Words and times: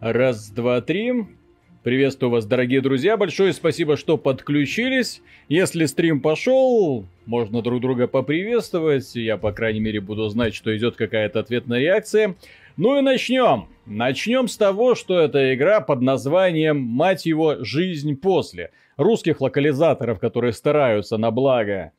Раз, 0.00 0.48
два, 0.48 0.80
три. 0.80 1.12
Приветствую 1.82 2.30
вас, 2.30 2.46
дорогие 2.46 2.80
друзья. 2.80 3.18
Большое 3.18 3.52
спасибо, 3.52 3.98
что 3.98 4.16
подключились. 4.16 5.20
Если 5.50 5.84
стрим 5.84 6.22
пошел, 6.22 7.04
можно 7.26 7.60
друг 7.60 7.82
друга 7.82 8.06
поприветствовать. 8.06 9.14
Я, 9.14 9.36
по 9.36 9.52
крайней 9.52 9.80
мере, 9.80 10.00
буду 10.00 10.26
знать, 10.30 10.54
что 10.54 10.74
идет 10.74 10.96
какая-то 10.96 11.40
ответная 11.40 11.80
реакция. 11.80 12.34
Ну 12.78 12.98
и 12.98 13.02
начнем. 13.02 13.68
Начнем 13.84 14.48
с 14.48 14.56
того, 14.56 14.94
что 14.94 15.20
это 15.20 15.54
игра 15.54 15.82
под 15.82 16.00
названием, 16.00 16.80
мать 16.80 17.26
его, 17.26 17.62
«Жизнь 17.62 18.16
после». 18.16 18.70
Русских 18.96 19.42
локализаторов, 19.42 20.18
которые 20.18 20.54
стараются 20.54 21.18
на 21.18 21.30
благо 21.30 21.92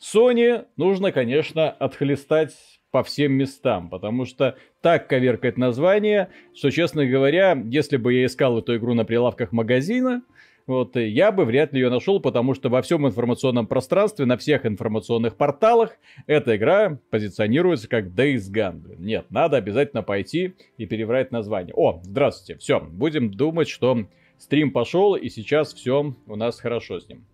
Sony, 0.00 0.64
нужно, 0.78 1.12
конечно, 1.12 1.68
отхлестать 1.68 2.77
по 2.98 3.04
всем 3.04 3.34
местам, 3.34 3.90
потому 3.90 4.24
что 4.24 4.56
так 4.80 5.06
коверкает 5.06 5.56
название, 5.56 6.30
что, 6.52 6.72
честно 6.72 7.06
говоря, 7.06 7.56
если 7.66 7.96
бы 7.96 8.12
я 8.12 8.26
искал 8.26 8.58
эту 8.58 8.76
игру 8.76 8.92
на 8.94 9.04
прилавках 9.04 9.52
магазина, 9.52 10.22
вот, 10.66 10.96
я 10.96 11.30
бы 11.30 11.44
вряд 11.44 11.72
ли 11.72 11.80
ее 11.80 11.90
нашел, 11.90 12.18
потому 12.18 12.54
что 12.54 12.70
во 12.70 12.82
всем 12.82 13.06
информационном 13.06 13.68
пространстве, 13.68 14.24
на 14.24 14.36
всех 14.36 14.66
информационных 14.66 15.36
порталах 15.36 15.92
эта 16.26 16.56
игра 16.56 16.98
позиционируется 17.10 17.88
как 17.88 18.06
Days 18.06 18.50
Gone. 18.52 18.96
Нет, 18.98 19.26
надо 19.30 19.58
обязательно 19.58 20.02
пойти 20.02 20.54
и 20.76 20.84
переврать 20.84 21.30
название. 21.30 21.74
О, 21.76 22.00
здравствуйте, 22.02 22.58
все, 22.58 22.80
будем 22.80 23.30
думать, 23.30 23.68
что 23.68 24.08
стрим 24.38 24.72
пошел, 24.72 25.14
и 25.14 25.28
сейчас 25.28 25.72
все 25.72 26.16
у 26.26 26.34
нас 26.34 26.58
хорошо 26.58 26.98
с 26.98 27.08
ним. 27.08 27.24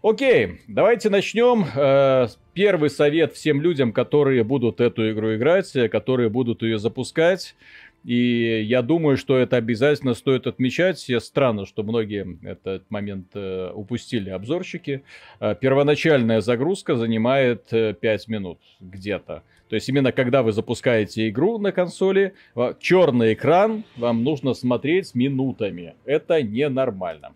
Окей, 0.00 0.60
давайте 0.68 1.10
начнем. 1.10 1.64
Э, 1.74 2.28
первый 2.52 2.88
совет 2.88 3.32
всем 3.32 3.60
людям, 3.60 3.92
которые 3.92 4.44
будут 4.44 4.80
эту 4.80 5.10
игру 5.10 5.34
играть, 5.34 5.72
которые 5.90 6.28
будут 6.28 6.62
ее 6.62 6.78
запускать. 6.78 7.56
И 8.04 8.62
я 8.62 8.82
думаю, 8.82 9.16
что 9.16 9.36
это 9.36 9.56
обязательно 9.56 10.14
стоит 10.14 10.46
отмечать. 10.46 11.04
Странно, 11.18 11.66
что 11.66 11.82
многие 11.82 12.38
этот 12.48 12.88
момент 12.90 13.30
э, 13.34 13.72
упустили 13.74 14.30
обзорщики. 14.30 15.02
Э, 15.40 15.56
первоначальная 15.60 16.42
загрузка 16.42 16.94
занимает 16.94 17.68
5 17.68 18.28
минут 18.28 18.60
где-то. 18.78 19.42
То 19.68 19.74
есть 19.74 19.88
именно 19.88 20.12
когда 20.12 20.44
вы 20.44 20.52
запускаете 20.52 21.28
игру 21.28 21.58
на 21.58 21.72
консоли, 21.72 22.34
черный 22.78 23.34
экран 23.34 23.82
вам 23.96 24.22
нужно 24.22 24.54
смотреть 24.54 25.16
минутами. 25.16 25.96
Это 26.04 26.40
ненормально. 26.40 27.32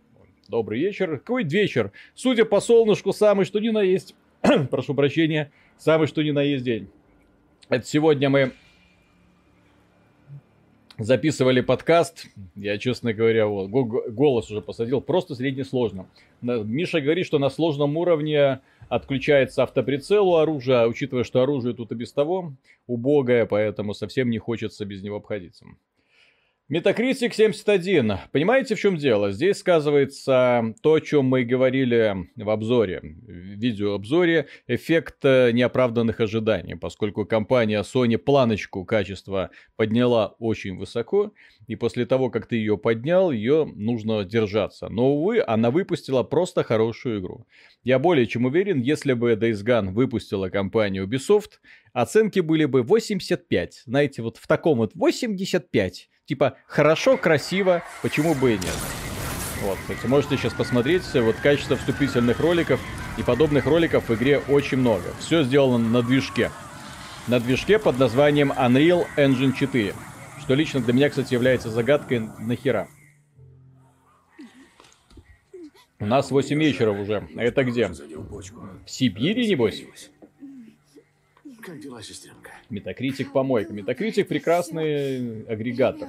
Добрый 0.52 0.80
вечер. 0.80 1.16
Какой 1.16 1.44
вечер? 1.44 1.92
Судя 2.14 2.44
по 2.44 2.60
солнышку, 2.60 3.14
самый 3.14 3.46
что 3.46 3.58
ни 3.58 3.70
на 3.70 3.80
есть. 3.80 4.14
Прошу 4.70 4.92
прощения. 4.94 5.50
Самый 5.78 6.06
что 6.06 6.22
ни 6.22 6.30
на 6.30 6.42
есть 6.42 6.62
день. 6.62 6.90
Это 7.70 7.86
сегодня 7.86 8.28
мы 8.28 8.52
записывали 10.98 11.62
подкаст. 11.62 12.26
Я, 12.54 12.76
честно 12.76 13.14
говоря, 13.14 13.46
вот, 13.46 13.68
голос 13.70 14.50
уже 14.50 14.60
посадил. 14.60 15.00
Просто 15.00 15.34
среднесложно. 15.34 16.06
Миша 16.42 17.00
говорит, 17.00 17.24
что 17.24 17.38
на 17.38 17.48
сложном 17.48 17.96
уровне 17.96 18.60
отключается 18.90 19.62
автоприцел 19.62 20.28
у 20.28 20.36
оружия, 20.36 20.86
учитывая, 20.86 21.24
что 21.24 21.40
оружие 21.40 21.72
тут 21.72 21.92
и 21.92 21.94
без 21.94 22.12
того 22.12 22.52
убогое, 22.86 23.46
поэтому 23.46 23.94
совсем 23.94 24.28
не 24.28 24.36
хочется 24.36 24.84
без 24.84 25.02
него 25.02 25.16
обходиться. 25.16 25.64
Метакритик 26.72 27.34
71. 27.34 28.14
Понимаете, 28.30 28.76
в 28.76 28.80
чем 28.80 28.96
дело? 28.96 29.30
Здесь 29.30 29.58
сказывается 29.58 30.74
то, 30.80 30.94
о 30.94 31.00
чем 31.00 31.26
мы 31.26 31.44
говорили 31.44 32.30
в 32.34 32.48
обзоре, 32.48 33.00
в 33.02 33.28
видеообзоре, 33.28 34.46
эффект 34.66 35.22
э, 35.22 35.50
неоправданных 35.52 36.20
ожиданий, 36.20 36.74
поскольку 36.74 37.26
компания 37.26 37.82
Sony 37.82 38.16
планочку 38.16 38.86
качества 38.86 39.50
подняла 39.76 40.28
очень 40.38 40.78
высоко, 40.78 41.34
и 41.66 41.76
после 41.76 42.06
того, 42.06 42.30
как 42.30 42.46
ты 42.46 42.56
ее 42.56 42.78
поднял, 42.78 43.30
ее 43.30 43.70
нужно 43.76 44.24
держаться. 44.24 44.88
Но, 44.88 45.12
увы, 45.12 45.44
она 45.46 45.70
выпустила 45.70 46.22
просто 46.22 46.62
хорошую 46.62 47.20
игру. 47.20 47.46
Я 47.84 47.98
более 47.98 48.26
чем 48.26 48.46
уверен, 48.46 48.80
если 48.80 49.12
бы 49.12 49.32
Days 49.32 49.62
Gone 49.62 49.90
выпустила 49.90 50.48
компания 50.48 51.04
Ubisoft, 51.04 51.60
оценки 51.92 52.40
были 52.40 52.64
бы 52.64 52.82
85. 52.82 53.82
Знаете, 53.84 54.22
вот 54.22 54.38
в 54.38 54.46
таком 54.46 54.78
вот 54.78 54.92
85 54.94 56.08
Типа, 56.32 56.56
хорошо, 56.66 57.18
красиво, 57.18 57.82
почему 58.00 58.34
бы 58.34 58.54
и 58.54 58.54
нет. 58.54 58.74
Вот, 59.60 59.76
кстати, 59.78 60.06
можете 60.06 60.38
сейчас 60.38 60.54
посмотреть, 60.54 61.02
вот 61.12 61.36
качество 61.36 61.76
вступительных 61.76 62.40
роликов 62.40 62.80
и 63.18 63.22
подобных 63.22 63.66
роликов 63.66 64.08
в 64.08 64.14
игре 64.14 64.38
очень 64.48 64.78
много. 64.78 65.12
Все 65.18 65.42
сделано 65.42 65.76
на 65.76 66.00
движке. 66.00 66.50
На 67.28 67.38
движке 67.38 67.78
под 67.78 67.98
названием 67.98 68.50
Unreal 68.50 69.06
Engine 69.18 69.52
4. 69.52 69.94
Что 70.40 70.54
лично 70.54 70.80
для 70.80 70.94
меня, 70.94 71.10
кстати, 71.10 71.34
является 71.34 71.68
загадкой 71.68 72.20
нахера. 72.38 72.88
У 75.98 76.06
нас 76.06 76.30
8 76.30 76.58
вечера 76.58 76.92
уже. 76.92 77.28
Это 77.36 77.62
где? 77.62 77.88
В 77.88 78.86
Сибири, 78.86 79.50
небось? 79.50 79.84
Как 81.62 81.78
дела, 81.78 82.02
сестренка? 82.02 82.50
Метакритик 82.70 83.32
помойка. 83.32 83.72
Метакритик 83.72 84.26
прекрасный 84.26 85.44
агрегатор. 85.44 86.08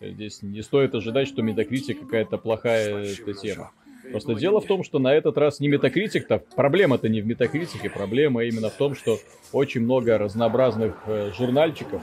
Здесь 0.00 0.42
не 0.42 0.62
стоит 0.62 0.94
ожидать, 0.94 1.28
что 1.28 1.42
метакритик 1.42 2.00
какая-то 2.00 2.38
плохая 2.38 3.04
эта 3.04 3.34
тема. 3.34 3.72
Просто 4.10 4.34
дело 4.34 4.60
в 4.60 4.66
том, 4.66 4.82
что 4.82 4.98
на 4.98 5.12
этот 5.12 5.36
раз 5.36 5.60
не 5.60 5.68
метакритик-то, 5.68 6.38
проблема-то 6.54 7.08
не 7.08 7.20
в 7.20 7.26
метакритике, 7.26 7.90
проблема 7.90 8.44
именно 8.44 8.70
в 8.70 8.74
том, 8.74 8.94
что 8.94 9.18
очень 9.52 9.82
много 9.82 10.16
разнообразных 10.16 11.02
э, 11.06 11.32
журнальчиков 11.36 12.02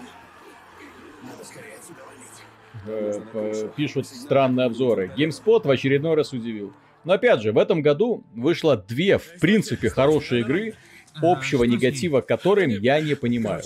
э, 2.86 3.70
пишут 3.78 4.06
странные 4.06 4.66
обзоры. 4.66 5.12
GameSpot 5.18 5.66
в 5.66 5.70
очередной 5.70 6.16
раз 6.16 6.34
удивил. 6.34 6.74
Но 7.06 7.14
опять 7.14 7.42
же, 7.42 7.52
в 7.52 7.58
этом 7.58 7.82
году 7.82 8.24
вышло 8.36 8.76
две, 8.78 9.18
в 9.18 9.40
принципе, 9.40 9.90
хорошие 9.90 10.42
игры, 10.42 10.76
общего 11.22 11.64
негатива 11.64 12.22
к 12.22 12.28
которым 12.28 12.70
я 12.70 13.00
не 13.02 13.16
понимаю. 13.16 13.62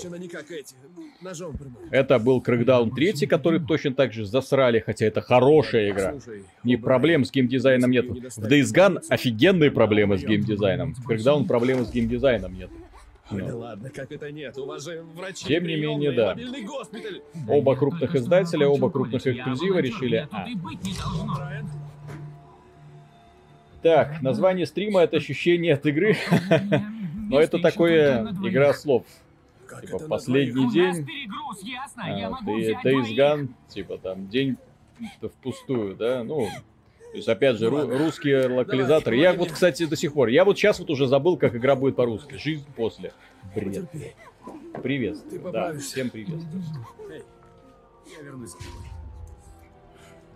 Это 1.90 2.18
был 2.18 2.40
Crackdown 2.40 2.90
3, 2.94 3.26
который 3.26 3.60
точно 3.60 3.94
так 3.94 4.12
же 4.12 4.24
засрали, 4.24 4.80
хотя 4.80 5.06
это 5.06 5.20
хорошая 5.20 5.90
игра. 5.90 6.14
Ни 6.64 6.76
проблем 6.76 7.24
с 7.24 7.32
геймдизайном 7.32 7.90
нет. 7.90 8.06
В 8.06 8.44
Days 8.44 8.72
Gone 8.74 9.00
офигенные 9.08 9.70
проблемы 9.70 10.18
с 10.18 10.24
геймдизайном. 10.24 10.94
В 10.94 11.10
Crackdown 11.10 11.46
проблемы 11.46 11.84
с 11.84 11.90
геймдизайном 11.90 12.54
нет. 12.54 12.70
Ну. 13.30 13.58
ладно, 13.58 13.90
как 13.90 14.10
это 14.10 14.32
нет, 14.32 14.56
у 14.56 14.64
вас 14.64 14.84
же 14.84 15.02
врачи, 15.14 15.44
Тем 15.44 15.64
не 15.64 15.76
менее, 15.76 16.12
да. 16.12 16.34
Оба 17.46 17.76
крупных 17.76 18.14
издателя, 18.14 18.66
оба 18.66 18.90
крупных 18.90 19.26
эксклюзива 19.26 19.78
решили... 19.80 20.26
А. 20.30 20.46
Так, 23.82 24.22
название 24.22 24.66
стрима 24.66 25.02
это 25.02 25.18
ощущение 25.18 25.74
от 25.74 25.86
игры. 25.86 26.16
Но 27.28 27.40
это 27.40 27.58
такое 27.58 28.22
игра 28.44 28.72
слов. 28.74 29.04
Типа 29.82 29.98
последний 30.08 30.70
день, 30.72 31.06
а, 31.96 32.38
ты 32.44 32.72
Days 32.82 33.14
Gone, 33.16 33.48
типа 33.68 33.98
там 33.98 34.28
день 34.28 34.56
впустую, 35.20 35.94
да, 35.94 36.24
ну, 36.24 36.48
то 37.10 37.16
есть, 37.16 37.28
опять 37.28 37.56
же, 37.56 37.66
ру- 37.66 37.96
русские 37.98 38.48
локализаторы. 38.48 39.16
Я 39.16 39.32
вот, 39.34 39.52
кстати, 39.52 39.84
до 39.86 39.96
сих 39.96 40.12
пор, 40.14 40.28
я 40.28 40.44
вот 40.44 40.58
сейчас 40.58 40.78
вот 40.78 40.90
уже 40.90 41.06
забыл, 41.06 41.36
как 41.36 41.54
игра 41.54 41.76
будет 41.76 41.96
по-русски. 41.96 42.34
Жизнь 42.36 42.66
после. 42.76 43.12
Бред. 43.54 43.84
Привет. 44.82 45.18
Да, 45.52 45.74
всем 45.78 46.10
привет. 46.10 46.40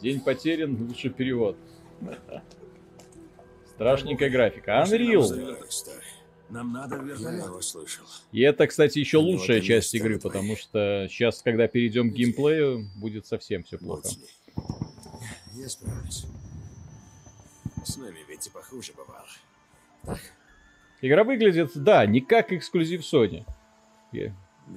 День 0.01 0.21
потерян, 0.21 0.77
лучше 0.89 1.11
перевод. 1.11 1.57
Страшненькая 3.75 4.31
графика. 4.31 4.85
Unreal. 4.87 5.57
Нам 6.53 6.71
надо 6.71 6.97
вернуть. 6.97 7.21
Я 7.21 7.45
его 7.47 7.63
слышал. 7.63 8.05
И 8.31 8.43
это, 8.43 8.67
кстати, 8.67 8.99
еще 8.99 9.23
ну, 9.23 9.31
лучшая 9.31 9.63
часть 9.63 9.95
игры, 9.95 10.19
потому 10.19 10.55
что 10.55 11.09
сейчас, 11.11 11.41
когда 11.41 11.67
перейдем 11.67 12.11
к 12.11 12.15
геймплею, 12.15 12.91
будет 12.97 13.27
совсем 13.27 13.65
все 13.65 13.79
плохо. 13.79 14.07
Я 15.55 15.69
справлюсь. 15.71 16.27
С 17.85 17.97
нами 17.97 18.19
ведь 18.29 18.47
и 18.47 18.51
похуже 18.51 18.93
бывало. 18.93 19.25
Так. 20.05 20.21
Игра 21.01 21.25
выглядит, 21.25 21.71
да, 21.75 22.05
не 22.05 22.21
как 22.21 22.53
эксклюзив 22.53 23.01
Sony. 23.01 23.45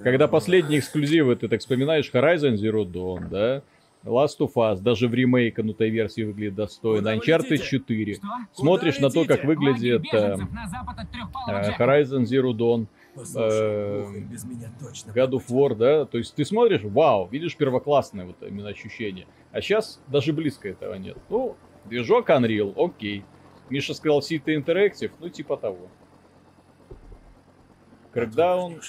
Когда 0.02 0.30
последние 0.30 0.80
эксклюзивы, 0.80 1.36
ты 1.36 1.50
так 1.50 1.60
вспоминаешь 1.60 2.10
Horizon 2.10 2.56
Zero 2.56 2.86
Dawn, 2.86 3.28
да? 3.28 3.64
Last 4.06 4.38
of 4.40 4.54
Us 4.56 4.82
даже 4.82 5.08
в 5.08 5.14
ремейканутой 5.14 5.90
версии 5.90 6.22
выглядит 6.22 6.56
достойно. 6.56 7.16
Uncharted 7.16 7.58
4. 7.58 8.14
Что? 8.16 8.28
Смотришь 8.54 9.00
на 9.00 9.10
то, 9.10 9.26
как 9.26 9.44
выглядит 9.44 10.04
э, 10.14 10.38
э, 11.48 11.72
Horizon 11.78 12.24
Zero 12.24 12.52
Dawn, 12.52 12.86
э, 13.16 14.06
God 15.14 15.32
of 15.32 15.48
War, 15.50 15.76
да, 15.76 16.06
то 16.06 16.20
есть 16.20 16.36
ты 16.36 16.46
смотришь, 16.46 16.82
вау, 16.84 17.28
видишь 17.30 17.58
первоклассное 17.58 18.26
вот 18.26 18.36
именно 18.44 18.70
ощущение. 18.70 19.26
А 19.52 19.60
сейчас 19.60 20.00
даже 20.08 20.34
близко 20.34 20.70
этого 20.70 20.94
нет. 20.96 21.18
Ну, 21.30 21.56
движок 21.86 22.30
Unreal, 22.30 22.74
окей. 22.78 23.24
Миша 23.72 23.96
сказал 23.96 24.20
City 24.20 24.56
Interactive, 24.56 25.12
ну 25.20 25.30
типа 25.30 25.58
того. 25.58 25.90
Crackdown, 28.14 28.82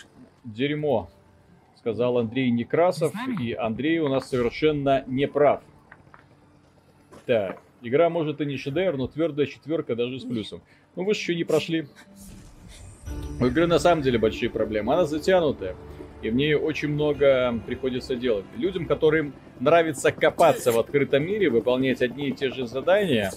дерьмо 0.44 1.08
сказал 1.86 2.18
Андрей 2.18 2.50
Некрасов, 2.50 3.14
и 3.40 3.52
Андрей 3.52 4.00
у 4.00 4.08
нас 4.08 4.28
совершенно 4.28 5.04
не 5.06 5.28
прав. 5.28 5.60
Так, 7.26 7.60
игра 7.80 8.10
может 8.10 8.40
и 8.40 8.44
не 8.44 8.56
шедевр, 8.56 8.96
но 8.96 9.06
твердая 9.06 9.46
четверка 9.46 9.94
даже 9.94 10.18
с 10.18 10.24
плюсом. 10.24 10.62
Ну 10.96 11.04
вы 11.04 11.14
же 11.14 11.20
еще 11.20 11.36
не 11.36 11.44
прошли. 11.44 11.86
У 13.40 13.46
игры 13.46 13.68
на 13.68 13.78
самом 13.78 14.02
деле 14.02 14.18
большие 14.18 14.50
проблемы. 14.50 14.94
Она 14.94 15.04
затянутая, 15.04 15.76
и 16.22 16.30
в 16.30 16.34
ней 16.34 16.56
очень 16.56 16.88
много 16.88 17.56
приходится 17.64 18.16
делать. 18.16 18.46
Людям, 18.56 18.86
которым 18.86 19.32
нравится 19.60 20.10
копаться 20.10 20.72
в 20.72 20.80
открытом 20.80 21.24
мире, 21.24 21.50
выполнять 21.50 22.02
одни 22.02 22.30
и 22.30 22.32
те 22.32 22.50
же 22.50 22.66
задания, 22.66 23.30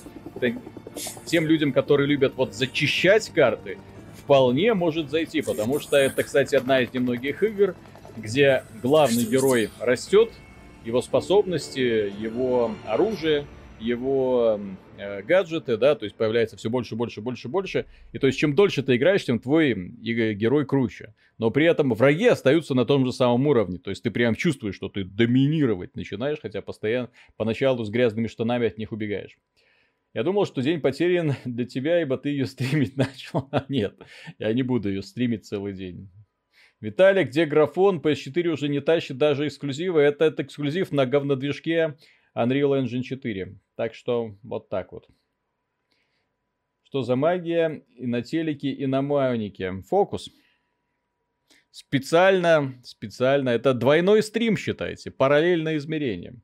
тем 1.26 1.46
людям, 1.46 1.72
которые 1.72 2.08
любят 2.08 2.34
вот 2.36 2.56
зачищать 2.56 3.30
карты, 3.30 3.78
вполне 4.16 4.74
может 4.74 5.12
зайти, 5.12 5.44
потому 5.44 5.80
что 5.80 5.98
это, 5.98 6.24
кстати, 6.24 6.56
одна 6.56 6.82
из 6.82 6.92
немногих 6.92 7.44
игр, 7.44 7.76
где 8.22 8.64
главный 8.82 9.24
герой 9.24 9.70
растет, 9.80 10.32
его 10.86 11.02
способности, 11.02 12.12
его 12.22 12.72
оружие, 12.86 13.46
его 13.80 14.60
э, 14.98 15.22
гаджеты, 15.24 15.78
да, 15.78 15.96
то 15.96 16.06
есть 16.06 16.16
появляется 16.16 16.58
все 16.58 16.70
больше, 16.70 16.96
больше, 16.96 17.22
больше, 17.22 17.48
больше. 17.48 17.86
И 18.12 18.20
то 18.20 18.28
есть 18.28 18.38
чем 18.38 18.56
дольше 18.56 18.84
ты 18.84 18.96
играешь, 18.96 19.26
тем 19.26 19.40
твой 19.40 19.74
герой 19.74 20.66
круче. 20.66 21.14
Но 21.38 21.52
при 21.52 21.66
этом 21.66 21.94
враги 21.94 22.28
остаются 22.28 22.74
на 22.74 22.86
том 22.86 23.06
же 23.06 23.14
самом 23.14 23.48
уровне. 23.48 23.80
То 23.80 23.90
есть 23.90 24.04
ты 24.04 24.12
прям 24.12 24.36
чувствуешь, 24.36 24.76
что 24.76 24.90
ты 24.90 25.04
доминировать 25.04 25.96
начинаешь, 25.96 26.40
хотя 26.42 26.62
постоянно 26.62 27.10
поначалу 27.38 27.84
с 27.84 27.90
грязными 27.90 28.28
штанами 28.28 28.68
от 28.68 28.78
них 28.78 28.92
убегаешь. 28.92 29.38
Я 30.14 30.24
думал, 30.24 30.46
что 30.46 30.62
день 30.62 30.82
потерян 30.82 31.36
для 31.46 31.66
тебя, 31.66 32.02
ибо 32.02 32.18
ты 32.18 32.30
ее 32.30 32.46
стримить 32.46 32.98
начал. 32.98 33.48
А 33.52 33.66
нет, 33.70 33.96
я 34.38 34.52
не 34.54 34.64
буду 34.64 34.90
ее 34.90 35.02
стримить 35.02 35.46
целый 35.46 35.74
день. 35.74 36.10
Виталик, 36.82 37.28
где 37.30 37.46
графон? 37.46 38.00
PS4 38.00 38.48
уже 38.48 38.70
не 38.70 38.80
тащит 38.80 39.18
даже 39.18 39.48
эксклюзивы. 39.48 40.02
Это, 40.02 40.26
это 40.26 40.44
эксклюзив 40.44 40.92
на 40.92 41.06
говнодвижке 41.06 41.98
Unreal 42.36 42.82
Engine 42.82 43.02
4. 43.02 43.58
Так 43.76 43.94
что 43.94 44.38
вот 44.44 44.70
так 44.70 44.94
вот. 44.94 45.08
Что 46.84 47.04
за 47.04 47.16
магия 47.16 47.84
и 47.96 48.08
на 48.08 48.22
телеке, 48.22 48.70
и 48.70 48.86
на 48.88 49.02
майонике? 49.02 49.82
Фокус. 49.90 50.30
Специально, 51.70 52.80
специально. 52.84 53.50
Это 53.50 53.74
двойной 53.74 54.24
стрим, 54.24 54.58
считайте. 54.58 55.12
Параллельное 55.12 55.78
измерение. 55.78 56.42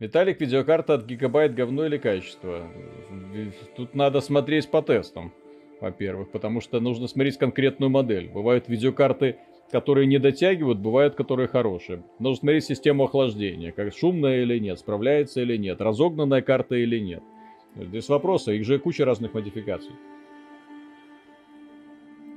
Виталик, 0.00 0.40
видеокарта 0.40 0.94
от 0.94 1.04
гигабайт 1.04 1.54
говно 1.54 1.84
или 1.84 1.98
качество? 1.98 2.72
Тут 3.76 3.94
надо 3.94 4.22
смотреть 4.22 4.70
по 4.70 4.80
тестам, 4.80 5.32
во-первых, 5.80 6.30
потому 6.30 6.60
что 6.60 6.80
нужно 6.80 7.08
смотреть 7.08 7.38
конкретную 7.38 7.90
модель. 7.90 8.28
Бывают 8.28 8.68
видеокарты, 8.68 9.36
которые 9.70 10.06
не 10.06 10.18
дотягивают, 10.18 10.78
бывают, 10.78 11.14
которые 11.14 11.48
хорошие. 11.48 12.02
Нужно 12.18 12.40
смотреть 12.40 12.64
систему 12.64 13.04
охлаждения, 13.04 13.72
как 13.72 13.94
шумная 13.94 14.42
или 14.42 14.58
нет, 14.58 14.78
справляется 14.78 15.40
или 15.40 15.56
нет, 15.56 15.80
разогнанная 15.80 16.42
карта 16.42 16.74
или 16.74 16.98
нет. 16.98 17.22
Здесь 17.76 18.08
вопросы, 18.08 18.56
их 18.56 18.64
же 18.64 18.78
куча 18.78 19.04
разных 19.04 19.32
модификаций. 19.34 19.92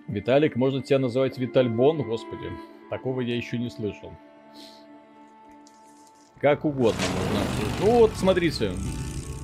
Виталик, 0.07 0.55
можно 0.55 0.83
тебя 0.83 0.99
называть 0.99 1.37
Витальбон, 1.37 2.03
господи, 2.03 2.51
такого 2.89 3.21
я 3.21 3.35
еще 3.35 3.57
не 3.57 3.69
слышал. 3.69 4.11
Как 6.39 6.65
угодно 6.65 6.99
можно. 7.15 7.45
Ну 7.79 7.99
вот, 7.99 8.11
смотрите. 8.11 8.71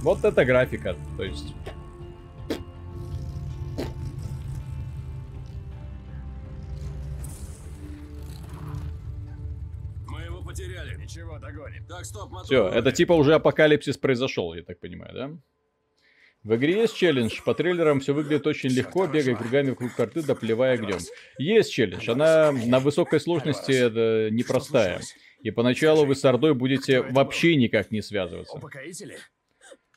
Вот 0.03 0.23
это 0.23 0.45
графика. 0.45 0.95
То 1.17 1.23
есть... 1.23 1.55
Ничего, 11.09 11.39
догоним. 11.39 11.85
Так, 11.87 12.05
стоп, 12.05 12.31
Все, 12.43 12.67
это 12.67 12.91
типа 12.91 13.13
уже 13.13 13.33
апокалипсис 13.33 13.97
произошел, 13.97 14.53
я 14.53 14.61
так 14.61 14.79
понимаю, 14.79 15.13
да? 15.13 15.31
В 16.43 16.55
игре 16.55 16.81
есть 16.81 16.95
челлендж. 16.95 17.41
По 17.43 17.53
трейлерам 17.55 17.99
все 17.99 18.13
выглядит 18.13 18.45
очень 18.45 18.69
легко, 18.69 19.07
бегая 19.07 19.35
кругами 19.35 19.71
вокруг 19.71 19.93
карты, 19.95 20.21
доплевая 20.21 20.75
огнем. 20.75 20.99
Есть 21.37 21.73
челлендж. 21.73 22.09
Она 22.09 22.51
на 22.51 22.79
высокой 22.79 23.19
сложности 23.19 23.71
это 23.71 24.29
непростая. 24.31 25.01
И 25.41 25.51
поначалу 25.51 26.05
вы 26.05 26.15
с 26.15 26.23
Ордой 26.23 26.53
будете 26.53 27.01
вообще 27.01 27.55
никак 27.55 27.91
не 27.91 28.01
связываться. 28.01 28.59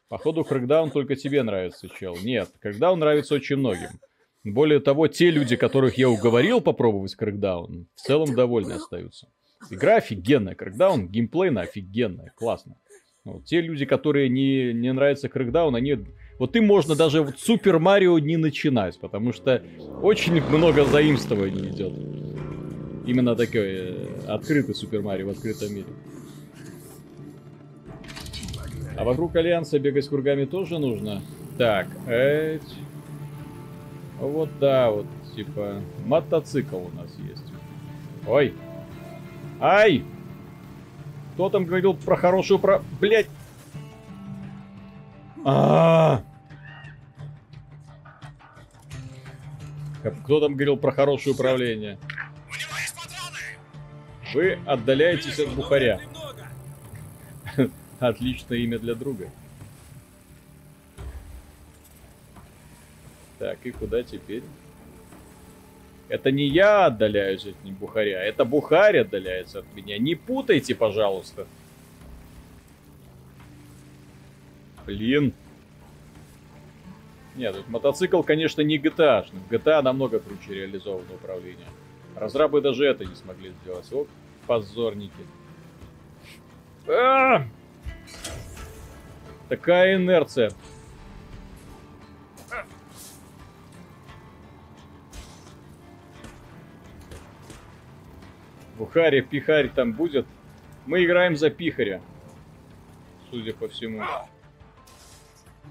Походу, 0.09 0.45
Крэкдаун 0.45 0.91
только 0.91 1.15
тебе 1.15 1.43
нравится, 1.43 1.89
чел. 1.89 2.17
Нет, 2.23 2.51
Крэкдаун 2.61 2.99
нравится 2.99 3.35
очень 3.35 3.57
многим. 3.57 4.01
Более 4.45 4.81
того, 4.81 5.09
те 5.09 5.31
люди, 5.31 5.57
которых 5.57 5.97
я 5.97 6.09
уговорил 6.09 6.61
попробовать 6.61 7.15
Крэкдаун, 7.15 7.87
в 7.95 8.01
целом 8.01 8.35
довольны 8.35 8.73
остаются. 8.73 9.29
Игра 9.71 9.97
офигенная, 9.97 10.55
Крэкдаун 10.55 11.09
геймплейно 11.09 11.63
офигенная, 11.63 12.33
классно. 12.37 12.77
Вот, 13.25 13.45
те 13.45 13.61
люди, 13.61 13.85
которые 13.85 14.29
не, 14.29 14.73
не 14.73 14.93
нравятся 14.93 15.29
Крэкдаун, 15.29 15.75
они... 15.77 15.97
Вот 16.39 16.57
им 16.57 16.67
можно 16.67 16.97
даже 16.97 17.23
вот 17.23 17.39
Супер 17.39 17.79
Марио 17.79 18.19
не 18.19 18.37
начинать, 18.37 18.99
потому 18.99 19.33
что 19.33 19.63
очень 20.03 20.43
много 20.43 20.85
заимствований 20.85 21.69
идет. 21.69 21.93
Именно 23.07 23.37
такой 23.37 23.63
э, 23.63 24.09
открытый 24.27 24.75
Супер 24.75 25.03
Марио 25.03 25.29
в 25.29 25.31
открытом 25.31 25.73
мире. 25.73 25.87
А 28.97 29.05
вокруг 29.05 29.37
Альянса 29.37 29.79
бегать 29.79 30.09
кругами 30.09 30.45
тоже 30.45 30.79
нужно? 30.79 31.23
Так, 31.59 31.87
эть... 32.09 32.63
Вот 34.19 34.49
да, 34.61 34.91
вот, 34.91 35.07
типа, 35.35 35.81
мотоцикл 36.07 36.77
у 36.77 36.91
нас 36.91 37.13
есть. 37.29 37.45
Ой. 38.27 38.55
Ай! 39.63 40.05
Кто 41.35 41.49
там 41.49 41.65
говорил 41.65 41.95
про 41.95 42.17
хорошую 42.17 42.59
про... 42.59 42.83
Блять! 43.01 43.29
А, 45.45 46.21
-а, 50.03 50.09
а 50.09 50.11
Кто 50.25 50.41
там 50.41 50.55
говорил 50.55 50.77
про 50.77 50.91
хорошее 50.91 51.37
управление? 51.37 51.97
Вы 54.35 54.59
отдаляетесь 54.67 55.39
от 55.39 55.55
бухаря. 55.55 56.01
Отличное 58.01 58.59
имя 58.59 58.81
для 58.81 58.97
друга. 58.97 59.31
Так, 63.39 63.59
и 63.63 63.71
куда 63.71 64.03
теперь? 64.03 64.43
Это 66.13 66.31
не 66.31 66.47
я 66.47 66.85
отдаляюсь 66.85 67.47
от 67.47 67.65
них 67.65 67.75
бухаря, 67.79 68.23
это 68.23 68.45
бухарь 68.45 68.99
отдаляется 68.99 69.61
от 69.61 69.65
меня. 69.75 69.97
Не 69.97 70.15
путайте, 70.15 70.75
пожалуйста. 70.75 71.47
Блин. 74.85 75.33
Нет, 77.35 77.57
тут 77.57 77.67
мотоцикл, 77.71 78.21
конечно, 78.21 78.61
не 78.61 78.77
GTA. 78.77 79.25
В 79.49 79.51
GTA 79.51 79.81
намного 79.81 80.19
круче 80.19 80.53
реализовано 80.53 81.15
управление. 81.15 81.67
Разрабы 82.15 82.61
даже 82.61 82.85
это 82.85 83.07
не 83.07 83.15
смогли 83.15 83.55
сделать. 83.63 83.91
Оп 83.91 84.07
позорники. 84.47 85.13
А 86.89 86.91
-а 86.91 87.39
-а! 87.39 87.45
Такая 89.49 89.97
инерция. 89.97 90.53
Бухари, 98.83 99.21
пихарь 99.21 99.69
там 99.69 99.93
будет. 99.93 100.27
Мы 100.87 101.05
играем 101.05 101.37
за 101.37 101.51
пихаря. 101.51 102.01
Судя 103.31 103.55
по 103.55 103.69
всему. 103.69 104.03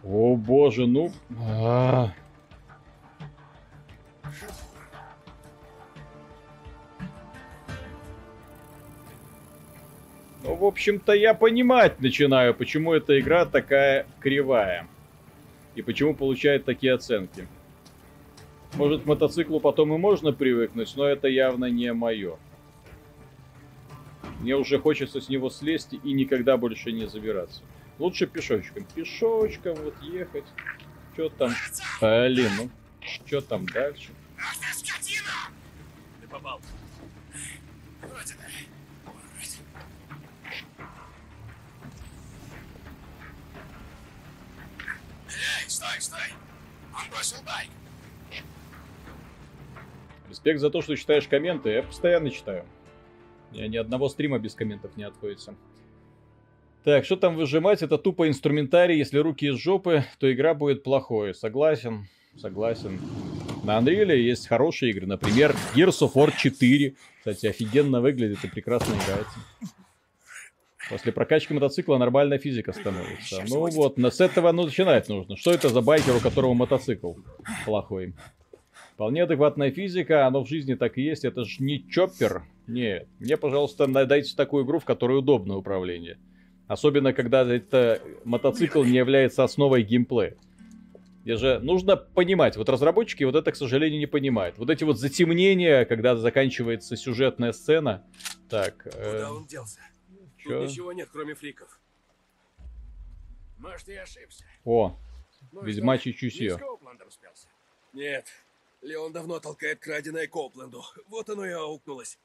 О 0.02 0.38
боже, 0.38 0.88
ну... 0.88 1.12
-а. 1.30 2.08
Ну, 10.44 10.56
в 10.56 10.64
общем-то, 10.64 11.12
я 11.12 11.34
понимать 11.34 12.00
начинаю, 12.00 12.54
почему 12.54 12.94
эта 12.94 13.20
игра 13.20 13.44
такая 13.44 14.08
кривая. 14.22 14.88
И 15.76 15.82
почему 15.82 16.16
получает 16.16 16.64
такие 16.64 16.94
оценки. 16.94 17.46
Может, 18.76 19.04
к 19.04 19.06
мотоциклу 19.06 19.60
потом 19.60 19.94
и 19.94 19.98
можно 19.98 20.32
привыкнуть, 20.32 20.94
но 20.96 21.06
это 21.06 21.28
явно 21.28 21.66
не 21.66 21.92
мое. 21.92 22.38
Мне 24.42 24.56
уже 24.56 24.80
хочется 24.80 25.22
с 25.22 25.30
него 25.30 25.52
слезть 25.52 25.94
и 25.94 26.14
никогда 26.14 26.58
больше 26.58 26.92
не 26.92 27.08
забираться. 27.08 27.62
Лучше 28.00 28.26
пешочком. 28.26 28.86
Пешочком 28.96 29.76
вот 29.76 29.94
ехать. 30.02 30.46
Что 31.14 31.30
там? 31.30 31.54
Блин, 32.02 32.50
ну. 32.58 32.70
Что 33.02 33.42
там 33.42 33.68
дальше? 33.68 34.10
Ты 36.22 36.28
попал. 36.28 36.60
Респект 50.30 50.60
за 50.60 50.72
то, 50.72 50.82
что 50.82 50.96
читаешь 50.96 51.28
комменты. 51.28 51.70
Я 51.70 51.84
постоянно 51.84 52.32
читаю. 52.32 52.66
Я 53.52 53.68
ни 53.68 53.78
одного 53.78 54.10
стрима 54.10 54.40
без 54.40 54.56
комментов 54.56 54.96
не 54.98 55.04
отходится. 55.04 55.56
Так, 56.84 57.06
что 57.06 57.16
там 57.16 57.36
выжимать? 57.36 57.84
Это 57.84 57.98
тупо 57.98 58.28
инструментарий. 58.28 58.98
Если 58.98 59.20
руки 59.20 59.48
из 59.48 59.58
жопы, 59.58 60.04
то 60.20 60.32
игра 60.32 60.54
будет 60.54 60.84
плохой. 60.84 61.36
Согласен, 61.36 62.08
согласен. 62.38 63.00
На 63.64 63.78
Unreal 63.80 64.16
есть 64.16 64.48
хорошие 64.48 64.92
игры. 64.92 65.06
Например, 65.06 65.56
Gears 65.76 66.02
of 66.02 66.14
War 66.14 66.34
4. 66.36 66.96
Кстати, 67.20 67.46
офигенно 67.46 68.02
выглядит 68.02 68.44
и 68.44 68.48
прекрасно 68.48 68.96
играется. 68.96 69.40
После 70.90 71.12
прокачки 71.12 71.54
мотоцикла 71.54 71.98
нормальная 71.98 72.40
физика 72.40 72.74
становится. 72.74 73.44
Ну 73.48 73.70
вот, 73.70 73.98
с 73.98 74.20
этого 74.20 74.52
ну, 74.52 74.66
начинать 74.66 75.08
нужно. 75.08 75.38
Что 75.38 75.54
это 75.54 75.70
за 75.70 75.82
байкер, 75.82 76.16
у 76.16 76.20
которого 76.20 76.54
мотоцикл 76.54 77.14
плохой? 77.64 78.16
Вполне 78.96 79.24
адекватная 79.24 79.72
физика, 79.72 80.26
оно 80.26 80.44
в 80.44 80.50
жизни 80.50 80.74
так 80.74 80.98
и 80.98 81.04
есть. 81.04 81.24
Это 81.24 81.46
же 81.46 81.64
не 81.64 81.88
чоппер. 81.90 82.44
Нет. 82.72 83.08
Мне, 83.20 83.38
пожалуйста, 83.38 83.86
дайте 83.88 84.36
такую 84.36 84.66
игру, 84.66 84.80
в 84.80 84.86
которой 84.86 85.20
удобное 85.20 85.58
управление. 85.58 86.18
Особенно, 86.68 87.12
когда 87.12 87.44
это 87.44 88.02
мотоцикл 88.24 88.84
не 88.84 88.98
является 88.98 89.44
основой 89.44 89.84
геймплея. 89.84 90.38
Я 91.26 91.36
же 91.38 91.60
нужно 91.60 91.98
понимать, 91.98 92.56
вот 92.56 92.70
разработчики 92.70 93.24
вот 93.26 93.36
это, 93.36 93.52
к 93.52 93.56
сожалению, 93.56 94.00
не 94.00 94.08
понимают. 94.08 94.58
Вот 94.58 94.70
эти 94.70 94.84
вот 94.84 94.98
затемнения, 94.98 95.86
когда 95.86 96.16
заканчивается 96.16 96.96
сюжетная 96.96 97.52
сцена. 97.52 98.08
Так. 98.50 98.88
Э... 98.88 99.12
Куда 99.12 99.34
он 99.34 99.46
делся? 99.46 99.80
Чё? 100.38 100.62
Тут 100.62 100.70
ничего 100.70 100.94
нет, 100.94 101.10
кроме 101.12 101.36
фриков. 101.36 101.80
Может, 103.60 103.90
я 103.90 104.04
ошибся. 104.04 104.46
О, 104.64 104.98
ну, 105.52 105.62
ведьмачий 105.62 106.14
чусье. 106.14 106.60
Нет, 107.94 108.26
Леон 108.82 109.12
давно 109.12 109.40
толкает 109.40 109.80
краденое 109.80 110.26
Копленду. 110.28 110.84
Вот 111.08 111.30
оно 111.30 111.46
и 111.46 111.52
аукнулось. 111.52 112.18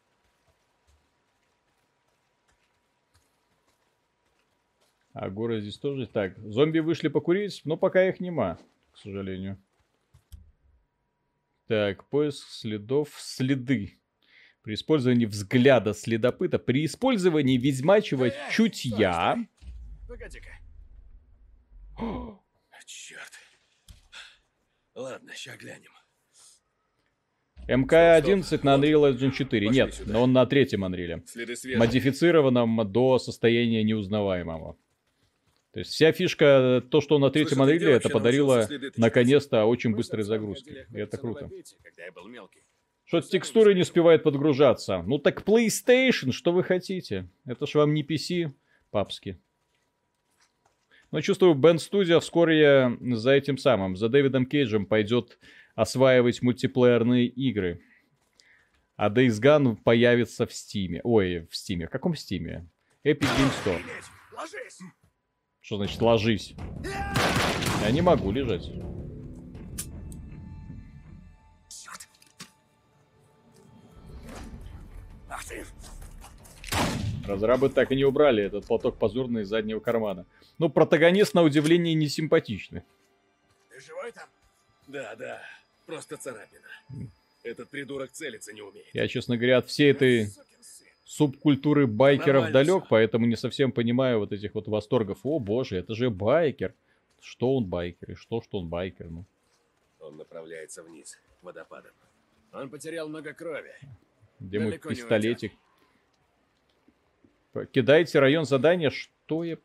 А 5.18 5.30
горы 5.30 5.62
здесь 5.62 5.78
тоже 5.78 6.06
так. 6.06 6.38
Зомби 6.38 6.80
вышли 6.80 7.08
покурить, 7.08 7.62
но 7.64 7.78
пока 7.78 8.06
их 8.06 8.20
нема, 8.20 8.58
к 8.92 8.98
сожалению. 8.98 9.58
Так, 11.68 12.06
поиск 12.10 12.46
следов, 12.50 13.08
следы. 13.16 13.98
При 14.60 14.74
использовании 14.74 15.24
взгляда 15.24 15.94
следопыта, 15.94 16.58
при 16.58 16.84
использовании 16.84 17.56
ведьмачьего 17.56 18.30
чутья... 18.52 19.38
Погоди-ка. 20.06 20.50
Черт. 22.84 23.32
Ладно, 24.94 25.32
сейчас 25.34 25.56
глянем. 25.56 25.92
МК-11 27.68 28.60
на 28.64 28.76
Unreal 28.76 29.14
Engine 29.14 29.32
4. 29.32 29.66
Пошли 29.66 29.80
Нет, 29.82 29.94
сюда. 29.94 30.12
но 30.12 30.22
он 30.24 30.34
на 30.34 30.44
третьем 30.44 30.84
Unreal. 30.84 31.78
Модифицированном 31.78 32.92
до 32.92 33.18
состояния 33.18 33.82
неузнаваемого. 33.82 34.76
То 35.76 35.80
есть 35.80 35.92
вся 35.92 36.10
фишка, 36.10 36.82
то, 36.90 37.02
что 37.02 37.18
на 37.18 37.30
третьем 37.30 37.60
Unreal, 37.60 37.90
это 37.90 38.08
подарило 38.08 38.66
наконец-то 38.96 39.66
очень 39.66 39.94
быстрые 39.94 40.24
загрузки. 40.24 40.86
И 40.90 40.96
это 40.96 41.18
круто. 41.18 41.50
Что 43.04 43.20
текстуры 43.20 43.74
не 43.74 43.82
успевают 43.82 44.22
подгружаться. 44.22 45.02
Ну 45.02 45.18
так 45.18 45.42
PlayStation, 45.42 46.32
что 46.32 46.52
вы 46.52 46.64
хотите? 46.64 47.28
Это 47.44 47.66
ж 47.66 47.74
вам 47.74 47.92
не 47.92 48.02
PC, 48.02 48.52
папски. 48.90 49.38
Но 51.10 51.20
чувствую, 51.20 51.54
Band 51.54 51.76
Studio 51.76 52.20
вскоре 52.20 52.96
за 52.98 53.32
этим 53.32 53.58
самым, 53.58 53.98
за 53.98 54.08
Дэвидом 54.08 54.46
Кейджем 54.46 54.86
пойдет 54.86 55.38
осваивать 55.74 56.40
мультиплеерные 56.40 57.26
игры. 57.26 57.82
А 58.96 59.10
Days 59.10 59.42
Gone 59.42 59.76
появится 59.76 60.46
в 60.46 60.54
Стиме. 60.54 61.02
Ой, 61.04 61.46
в 61.50 61.54
Стиме. 61.54 61.86
В 61.86 61.90
каком 61.90 62.14
Стиме? 62.14 62.66
Epic 63.04 63.28
Games 63.36 63.52
Store. 63.62 63.82
Что 65.66 65.78
значит 65.78 66.00
ложись? 66.00 66.54
Я 67.82 67.90
не 67.90 68.00
могу 68.00 68.30
лежать. 68.30 68.70
Разрабы 77.26 77.68
так 77.68 77.90
и 77.90 77.96
не 77.96 78.04
убрали 78.04 78.44
этот 78.44 78.64
платок 78.66 78.96
позорный 78.96 79.42
из 79.42 79.48
заднего 79.48 79.80
кармана. 79.80 80.24
Ну, 80.60 80.68
протагонист, 80.68 81.34
на 81.34 81.42
удивление, 81.42 81.94
не 81.94 82.08
симпатичный. 82.08 82.82
Ты 83.70 83.80
живой 83.80 84.12
там? 84.12 84.28
Да, 84.86 85.16
да. 85.16 85.42
Просто 85.84 86.16
царапина. 86.16 86.62
Этот 87.42 87.68
придурок 87.70 88.12
целиться 88.12 88.52
не 88.52 88.62
умеет. 88.62 88.86
Я, 88.92 89.08
честно 89.08 89.36
говоря, 89.36 89.58
от 89.58 89.66
всей 89.66 89.90
этой 89.90 90.28
субкультуры 91.06 91.86
байкеров 91.86 92.50
далек, 92.50 92.88
поэтому 92.90 93.26
не 93.26 93.36
совсем 93.36 93.72
понимаю 93.72 94.18
вот 94.18 94.32
этих 94.32 94.54
вот 94.54 94.68
восторгов. 94.68 95.20
О 95.22 95.38
боже, 95.38 95.76
это 95.76 95.94
же 95.94 96.10
байкер. 96.10 96.74
Что 97.20 97.56
он 97.56 97.64
байкер? 97.64 98.10
И 98.12 98.14
что, 98.14 98.42
что 98.42 98.58
он 98.58 98.68
байкер? 98.68 99.08
Ну. 99.08 99.24
Он 100.00 100.16
направляется 100.16 100.82
вниз, 100.82 101.18
водопадом. 101.42 101.92
Он 102.52 102.68
потерял 102.68 103.08
много 103.08 103.32
крови. 103.32 103.72
Где 104.40 104.58
мой 104.58 104.78
пистолетик? 104.78 105.52
Кидайте 107.72 108.18
район 108.18 108.44
задания. 108.44 108.90
Что 108.90 109.44
я... 109.44 109.56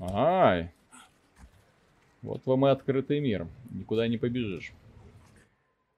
Ай. 0.00 0.72
Вот 2.22 2.44
вам 2.46 2.66
и 2.66 2.70
открытый 2.70 3.20
мир. 3.20 3.46
Никуда 3.70 4.06
не 4.08 4.18
побежишь. 4.18 4.72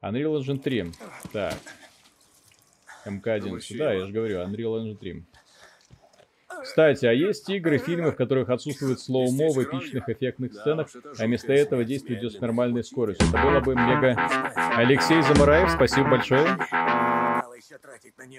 Unreal 0.02 0.38
Engine 0.38 0.58
3. 0.58 0.92
Так. 1.32 1.54
МК-1 3.06 3.60
сюда, 3.60 3.92
я 3.92 4.06
же 4.06 4.12
говорю, 4.12 4.38
Unreal 4.40 4.82
Engine 4.82 4.96
3. 4.96 5.24
Кстати, 6.62 7.06
а 7.06 7.12
есть 7.12 7.48
игры, 7.48 7.78
фильмы, 7.78 8.10
в 8.10 8.16
которых 8.16 8.50
отсутствует 8.50 9.00
слоумо 9.00 9.48
в 9.50 9.62
эпичных 9.62 10.08
эффектных 10.08 10.52
сценах, 10.52 10.88
а 11.18 11.24
вместо 11.24 11.52
этого 11.52 11.84
действие 11.84 12.20
идет 12.20 12.34
с 12.34 12.40
нормальной 12.40 12.84
скоростью. 12.84 13.26
Это 13.28 13.42
было 13.42 13.60
бы 13.60 13.74
мега... 13.74 14.14
Алексей 14.76 15.22
Замараев, 15.22 15.70
спасибо 15.70 16.10
большое. 16.10 16.58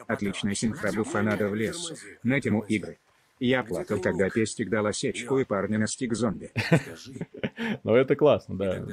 Отличная 0.07 0.53
синхробуфа 0.53 1.21
надо 1.21 1.47
в 1.47 1.55
лес. 1.55 1.93
На 2.23 2.39
тему 2.39 2.61
игры. 2.61 2.99
Я 3.41 3.63
плакал, 3.63 3.99
когда 3.99 4.29
пестик 4.29 4.69
дал 4.69 4.85
осечку 4.85 5.39
и 5.39 5.45
парня 5.45 5.79
настиг 5.79 6.13
зомби. 6.13 6.51
Ну 7.83 7.95
это 7.95 8.15
классно, 8.15 8.55
да. 8.55 8.85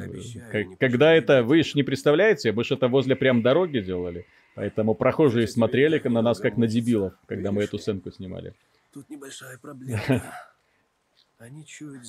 Когда 0.79 1.15
это, 1.15 1.43
вы 1.43 1.63
же 1.63 1.73
не 1.75 1.83
представляете, 1.83 2.53
мы 2.53 2.65
же 2.65 2.75
это 2.75 2.89
возле 2.89 3.17
прям 3.17 3.43
дороги 3.43 3.81
делали. 3.81 4.27
Поэтому 4.55 4.95
прохожие 4.95 5.47
смотрели 5.49 6.01
на 6.09 6.23
нас 6.23 6.39
как 6.39 6.57
на 6.57 6.67
дебилов, 6.67 7.15
когда 7.27 7.53
мы 7.53 7.63
эту 7.63 7.79
сценку 7.79 8.11
снимали. 8.11 8.55
Тут 8.93 9.09
небольшая 9.11 9.59
проблема. 9.59 10.01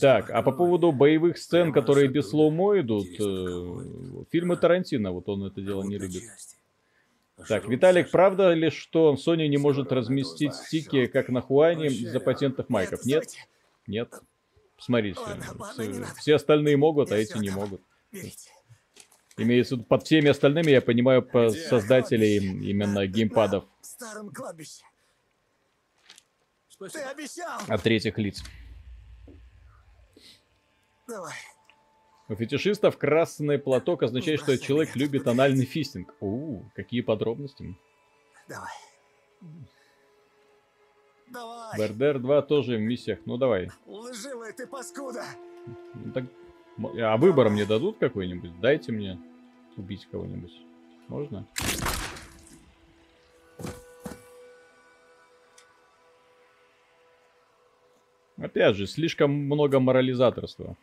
Так, 0.02 0.32
а 0.32 0.42
по 0.42 0.52
поводу 0.52 0.92
боевых 0.92 1.38
сцен, 1.38 1.72
которые 1.72 2.08
без 2.08 2.30
слоумо 2.30 2.80
идут, 2.80 3.06
э, 3.20 4.26
фильмы 4.32 4.58
Тарантино, 4.58 5.12
вот 5.12 5.30
он 5.30 5.44
это 5.44 5.62
дело 5.62 5.84
не 5.84 6.00
любит. 6.00 6.24
Так, 7.48 7.68
Виталик, 7.68 8.12
правда 8.12 8.54
ли, 8.54 8.70
что 8.70 9.16
Sony 9.16 9.48
не 9.48 9.58
может 9.58 9.92
разместить 9.92 10.54
стики, 10.54 11.06
как 11.08 11.30
на 11.30 11.42
Хуане, 11.42 11.88
из-за 11.88 12.20
патентов 12.20 12.70
майков? 12.70 13.06
Нет? 13.06 13.30
Нет. 13.88 14.14
Смотрите, 14.78 15.20
все 16.18 16.36
остальные 16.36 16.78
могут, 16.78 17.12
а 17.12 17.18
эти 17.18 17.38
не 17.38 17.50
могут. 17.50 17.82
Имеется 19.38 19.78
под 19.78 20.04
всеми 20.04 20.30
остальными, 20.30 20.72
я 20.72 20.82
понимаю, 20.82 21.22
по 21.24 21.50
создателей 21.50 22.38
именно 22.38 23.08
геймпадов. 23.08 23.66
От 27.68 27.84
третьих 27.84 28.18
лиц. 28.18 28.44
Давай. 31.08 31.34
У 32.30 32.36
фетишистов 32.36 32.96
красный 33.00 33.58
платок 33.58 34.04
означает, 34.04 34.40
что 34.40 34.56
человек 34.60 34.96
любит 34.96 35.28
анальный 35.28 35.66
фистинг. 35.66 36.14
У, 36.20 36.62
какие 36.76 37.02
подробности. 37.02 37.76
Давай. 38.48 38.72
Давай. 41.28 41.78
БРДР 41.80 42.20
2 42.20 42.42
тоже 42.44 42.78
в 42.78 42.82
миссиях. 42.82 43.18
Ну 43.26 43.38
давай. 43.38 43.72
Лживая 43.88 44.54
ты 44.54 44.68
паскуда. 44.68 45.24
Ну, 45.96 46.12
так... 46.14 46.26
А 47.02 47.18
выбор 47.18 47.50
мне 47.50 47.66
дадут 47.66 47.98
какой-нибудь? 47.98 48.60
Дайте 48.60 48.92
мне 48.92 49.20
убить 49.76 50.08
кого-нибудь. 50.12 50.54
Можно? 51.08 51.48
Опять 58.38 58.76
же, 58.76 58.86
слишком 58.86 59.32
много 59.32 59.80
морализаторства 59.80 60.78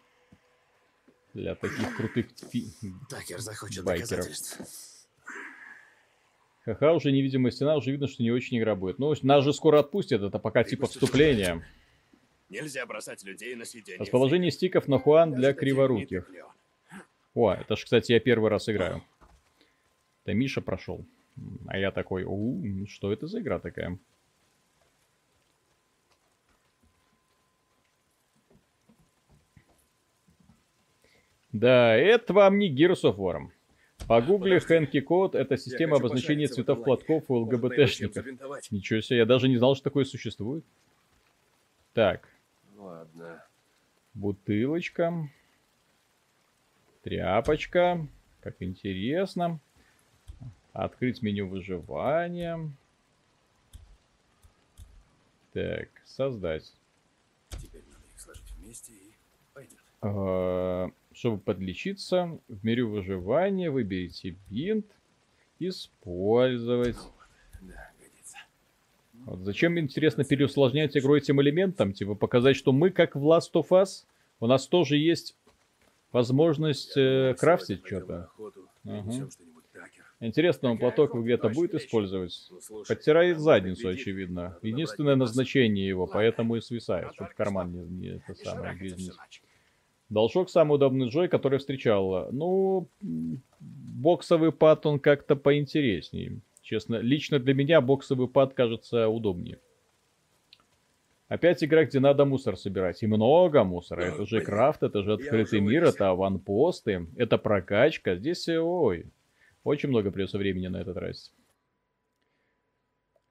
для 1.37 1.55
таких 1.55 1.97
крутых 1.97 2.27
фи... 2.51 2.67
Такер 3.09 3.41
захочет 3.41 3.85
байкеров. 3.85 4.27
Ха-ха, 6.65 6.95
уже 6.95 7.13
невидимая 7.13 7.53
стена, 7.53 7.77
уже 7.77 7.93
видно, 7.93 8.09
что 8.09 8.23
не 8.23 8.33
очень 8.33 8.59
игра 8.59 8.75
будет. 8.75 8.99
Ну, 8.99 9.15
нас 9.23 9.45
же 9.45 9.53
скоро 9.53 9.81
отпустят, 9.81 10.23
это 10.23 10.39
пока 10.39 10.65
типа 10.65 10.87
вступление. 10.87 11.65
Нельзя 12.49 12.87
бросать 12.87 13.23
людей 13.25 13.55
на 13.55 13.65
сиденье. 13.65 14.01
Расположение 14.01 14.51
стиков 14.51 14.89
на 14.89 14.99
Хуан 14.99 15.33
для 15.33 15.53
криворуких. 15.53 16.29
О, 17.35 17.53
это 17.53 17.77
ж, 17.77 17.85
кстати, 17.85 18.13
я 18.13 18.21
первый 18.21 18.51
раз 18.51 18.69
играю. 18.69 19.03
Это 20.25 20.35
Миша 20.35 20.61
прошел. 20.61 21.05
А 21.67 21.79
я 21.79 21.93
такой, 21.93 22.25
у, 22.25 22.87
что 22.89 23.13
это 23.13 23.27
за 23.27 23.41
игра 23.41 23.59
такая? 23.59 23.99
Да, 31.59 31.95
это 31.95 32.35
вам 32.35 32.59
не 32.59 32.71
Gears 32.71 33.03
of 33.05 33.17
War. 33.17 33.49
Погугли 34.07 34.59
Хэнки 34.59 35.01
Код, 35.01 35.35
это 35.35 35.57
система 35.57 35.97
обозначения 35.97 36.49
цветов 36.49 36.85
платков 36.85 37.25
у 37.31 37.37
ЛГБТшников. 37.37 38.27
Ничего 38.71 39.01
себе, 39.01 39.19
я 39.19 39.25
даже 39.25 39.49
не 39.49 39.57
знал, 39.57 39.75
что 39.75 39.85
такое 39.85 40.05
существует. 40.05 40.65
Так. 41.95 42.29
Ладно. 42.77 43.43
Бутылочка. 44.13 45.31
Тряпочка. 47.03 48.07
Как 48.43 48.57
интересно. 48.61 49.59
Открыть 50.75 51.23
меню 51.23 51.49
выживания. 51.49 52.71
Так, 55.55 55.89
создать. 56.05 56.71
Теперь 57.49 57.85
надо 57.91 58.05
их 58.15 58.21
сложить 58.21 58.51
вместе 58.59 58.93
и 58.93 59.15
пойдет. 59.55 59.81
Чтобы 61.17 61.39
подлечиться, 61.39 62.39
в 62.47 62.63
меню 62.63 62.91
выживания 62.91 63.71
выберите 63.71 64.37
бинт. 64.51 64.85
Использовать. 65.59 66.99
Да, 67.63 67.91
годится. 67.99 68.37
Вот 69.25 69.39
зачем, 69.39 69.79
интересно, 69.79 70.25
переусложнять 70.25 70.95
игру 70.95 71.17
этим 71.17 71.41
элементом? 71.41 71.95
Типа 71.95 72.15
показать, 72.15 72.55
что 72.55 72.73
мы, 72.73 72.91
как 72.91 73.17
в 73.17 73.25
Last 73.25 73.53
of 73.55 73.69
Us, 73.71 74.05
у 74.41 74.47
нас 74.47 74.67
тоже 74.67 74.99
есть 74.99 75.35
возможность 76.13 76.95
э, 76.99 77.35
крафтить 77.41 77.87
что-то. 77.87 78.29
Такер. 79.73 80.05
Интересно, 80.21 80.73
он 80.73 80.77
платок 80.77 81.15
где-то 81.15 81.49
будет 81.49 81.75
использовать? 81.77 82.51
Подтирает 82.87 83.39
задницу, 83.39 83.89
очевидно. 83.89 84.59
Единственное 84.61 85.17
назначение 85.17 85.89
его, 85.89 86.07
поэтому 86.07 86.57
и 86.57 86.61
свисает, 86.61 87.15
чтобы 87.15 87.31
карман 87.35 87.73
не, 87.73 87.85
не 87.85 88.09
это 88.17 88.35
самое 88.35 88.77
сыночек. 88.77 89.46
Должок 90.09 90.51
самый 90.51 90.77
удобный 90.77 91.09
джой, 91.09 91.29
который 91.29 91.59
встречал. 91.59 92.31
Ну, 92.31 92.89
боксовый 93.61 94.53
пад 94.53 94.87
он 94.87 95.01
как-то 95.01 95.35
поинтереснее. 95.35 96.41
Честно, 96.63 96.97
лично 96.97 97.39
для 97.39 97.55
меня 97.55 97.81
боксовый 97.81 98.29
пад 98.29 98.55
кажется 98.55 99.09
удобнее. 99.09 99.59
Опять 101.29 101.65
игра, 101.65 101.85
где 101.85 101.99
надо 101.99 102.25
мусор 102.25 102.57
собирать. 102.57 103.03
И 103.03 103.07
много 103.09 103.65
мусора. 103.65 104.03
Да, 104.03 104.07
Это 104.09 104.27
же 104.27 104.41
крафт, 104.41 104.85
это 104.85 105.03
же 105.03 105.15
открытый 105.15 105.61
мир, 105.61 105.83
вылез. 105.83 105.95
это 105.95 106.11
аванпосты, 106.11 107.09
это 107.17 107.37
прокачка. 107.37 108.15
Здесь, 108.15 108.49
ой, 108.49 109.07
очень 109.65 109.89
много 109.89 110.13
придется 110.13 110.39
времени 110.39 110.69
на 110.69 110.77
это 110.77 110.95
тратить. 110.95 111.33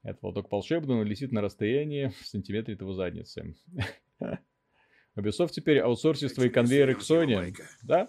Это 0.02 0.18
волдок 0.20 0.52
волшебный, 0.52 0.96
он 0.96 1.06
летит 1.06 1.32
на 1.32 1.40
расстоянии 1.40 2.12
в 2.20 2.26
сантиметре 2.26 2.74
от 2.74 2.80
его 2.80 2.92
задницы. 2.92 3.54
Ubisoft 5.16 5.50
теперь 5.52 5.78
аутсорсит 5.80 6.34
свои 6.34 6.48
конвейеры 6.48 6.94
к 6.94 7.00
Sony. 7.00 7.54
Да? 7.82 8.08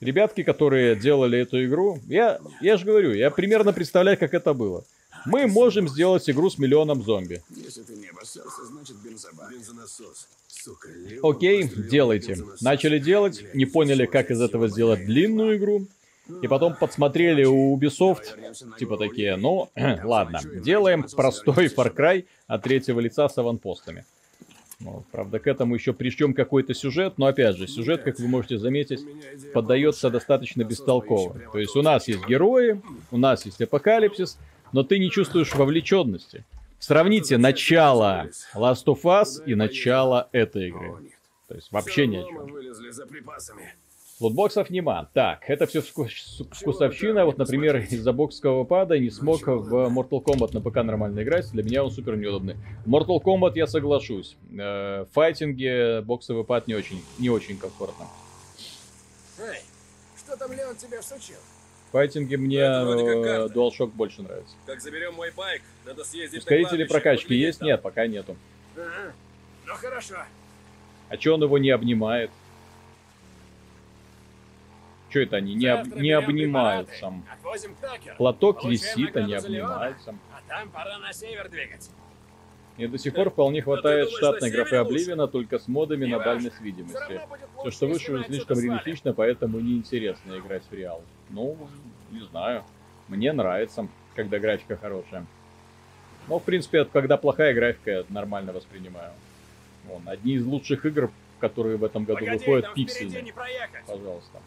Ребятки, 0.00 0.42
которые 0.42 0.96
делали 0.96 1.38
эту 1.38 1.62
игру, 1.64 1.98
я, 2.06 2.40
я 2.62 2.78
же 2.78 2.86
говорю, 2.86 3.12
я 3.12 3.30
примерно 3.30 3.72
представляю, 3.72 4.16
как 4.16 4.32
это 4.32 4.54
было. 4.54 4.84
Мы 5.26 5.46
можем 5.46 5.88
сделать 5.88 6.28
игру 6.30 6.48
с 6.48 6.58
миллионом 6.58 7.02
зомби. 7.02 7.42
Если 7.50 7.82
ты 7.82 7.94
не 7.96 8.08
обоссался, 8.08 8.64
значит 8.64 8.96
бензобак. 9.04 9.50
Бензонасос. 9.50 10.28
Сука, 10.48 10.88
Окей, 11.22 11.64
делайте. 11.64 12.38
Начали 12.62 12.98
делать, 12.98 13.44
не 13.54 13.66
поняли, 13.66 14.06
как 14.06 14.30
из 14.30 14.40
этого 14.40 14.68
сделать 14.68 15.04
длинную 15.04 15.58
игру. 15.58 15.86
И 16.42 16.48
потом 16.48 16.74
подсмотрели 16.74 17.44
у 17.44 17.76
Ubisoft, 17.76 18.76
типа 18.78 18.96
такие, 18.96 19.36
ну, 19.36 19.68
ладно, 20.04 20.40
делаем 20.44 21.02
простой 21.02 21.66
Far 21.66 21.94
Cry 21.94 22.24
от 22.46 22.62
третьего 22.62 23.00
лица 23.00 23.28
с 23.28 23.36
аванпостами. 23.36 24.04
Ну, 24.80 25.04
правда, 25.12 25.38
к 25.38 25.46
этому 25.46 25.74
еще 25.74 25.92
причем 25.92 26.32
какой-то 26.32 26.72
сюжет, 26.74 27.14
но 27.18 27.26
опять 27.26 27.56
же, 27.56 27.66
сюжет, 27.68 28.02
как 28.02 28.18
вы 28.18 28.28
можете 28.28 28.58
заметить, 28.58 29.00
поддается 29.52 30.08
достаточно 30.08 30.64
бестолково. 30.64 31.38
То 31.52 31.58
есть 31.58 31.76
у 31.76 31.82
нас 31.82 32.08
есть 32.08 32.26
герои, 32.26 32.80
у 33.10 33.18
нас 33.18 33.44
есть 33.44 33.60
апокалипсис, 33.60 34.38
но 34.72 34.82
ты 34.82 34.98
не 34.98 35.10
чувствуешь 35.10 35.54
вовлеченности. 35.54 36.44
Сравните 36.78 37.36
начало 37.36 38.30
Last 38.54 38.86
of 38.86 39.02
Us 39.02 39.44
и 39.44 39.54
начало 39.54 40.28
этой 40.32 40.68
игры. 40.68 41.10
То 41.48 41.54
есть 41.56 41.70
вообще 41.72 42.06
ни 42.06 42.16
о 42.16 42.22
чем. 42.22 42.48
Лутбоксов 44.20 44.68
нема. 44.70 45.08
Так, 45.14 45.48
это 45.48 45.66
все 45.66 45.80
вкусовщина. 45.80 47.24
Вот, 47.24 47.38
например, 47.38 47.76
из-за 47.78 48.12
боксового 48.12 48.64
пада 48.64 48.98
не 48.98 49.10
смог 49.10 49.46
в 49.46 49.74
Mortal 49.88 50.22
Kombat 50.22 50.50
на 50.52 50.60
ПК 50.60 50.76
нормально 50.76 51.22
играть. 51.22 51.50
Для 51.52 51.62
меня 51.62 51.84
он 51.84 51.90
супер 51.90 52.16
неудобный. 52.16 52.56
Mortal 52.86 53.22
Kombat 53.22 53.52
я 53.54 53.66
соглашусь. 53.66 54.36
Э, 54.52 55.04
В 55.04 55.08
файтинге 55.12 56.02
боксовый 56.02 56.44
пад 56.44 56.66
не 56.68 56.74
очень, 56.74 57.02
не 57.18 57.30
очень 57.30 57.56
комфортно. 57.56 58.06
Эй, 59.38 59.60
что 60.18 60.36
там 60.36 60.52
Леон 60.52 60.76
тебе 60.76 61.00
всучил? 61.00 61.38
В 61.88 61.92
файтинге 61.92 62.36
мне 62.36 62.58
э. 62.58 63.48
DualShock 63.48 63.88
больше 63.88 64.22
нравится. 64.22 64.54
Как 64.66 64.80
заберем 64.80 65.14
мой 65.14 65.32
байк, 65.36 65.62
надо 65.86 66.04
съездить 66.04 66.40
Ускорители 66.40 66.84
прокачки 66.84 67.34
есть? 67.34 67.60
там. 67.60 67.68
Нет, 67.68 67.82
пока 67.82 68.06
нету. 68.06 68.36
Ага. 68.76 69.12
Ну 69.66 69.74
хорошо. 69.74 70.16
А 71.08 71.16
че 71.16 71.34
он 71.34 71.42
его 71.42 71.58
не 71.58 71.70
обнимает? 71.70 72.30
Че 75.10 75.24
это 75.24 75.36
они 75.36 75.54
не, 75.54 75.66
об- 75.66 75.88
не 75.88 76.02
берем 76.02 76.24
обнимают 76.24 76.86
препараты, 76.88 77.00
сам? 77.00 77.24
Отвозим 77.32 77.74
к 77.74 77.78
Такеру. 77.78 78.16
Платок 78.16 78.64
висит, 78.64 79.16
а 79.16 79.20
Леона. 79.20 79.38
обнимается. 79.38 80.14
А 80.32 80.40
там 80.48 80.68
пора 80.70 80.98
на 80.98 81.12
север 81.12 81.48
двигать. 81.48 81.90
Мне 82.76 82.88
до 82.88 82.96
сих 82.96 83.12
пор 83.14 83.30
вполне 83.30 83.60
хватает 83.60 84.06
думаешь, 84.06 84.16
штатной 84.18 84.50
графы? 84.52 84.76
Обливина, 84.76 85.26
только 85.26 85.58
с 85.58 85.66
модами 85.68 86.06
Не 86.06 86.12
на 86.12 86.18
важно. 86.18 86.32
дальность 86.34 86.60
видимости. 86.60 87.20
Все, 87.60 87.70
что 87.72 87.86
выше, 87.88 88.12
уже 88.12 88.24
слишком 88.24 88.58
реалистично, 88.60 89.12
поэтому 89.12 89.58
неинтересно 89.58 90.38
играть 90.38 90.62
в 90.70 90.72
Реал. 90.72 91.02
Ну, 91.28 91.58
не 92.10 92.20
знаю. 92.20 92.64
Мне 93.08 93.32
нравится, 93.32 93.88
когда 94.14 94.38
графика 94.38 94.76
хорошая. 94.76 95.26
Но, 96.28 96.38
в 96.38 96.44
принципе, 96.44 96.84
когда 96.84 97.16
плохая 97.16 97.52
графика, 97.52 97.90
я 97.90 98.04
нормально 98.08 98.52
воспринимаю. 98.52 99.10
Вон, 99.86 100.08
одни 100.08 100.34
из 100.34 100.46
лучших 100.46 100.86
игр, 100.86 101.10
которые 101.40 101.76
в 101.76 101.84
этом 101.84 102.04
году 102.04 102.20
Погоди, 102.20 102.38
выходят, 102.38 102.72
пиксельные. 102.74 103.34
Пожалуйста. 103.86 104.38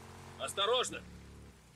Осторожно. 0.43 0.99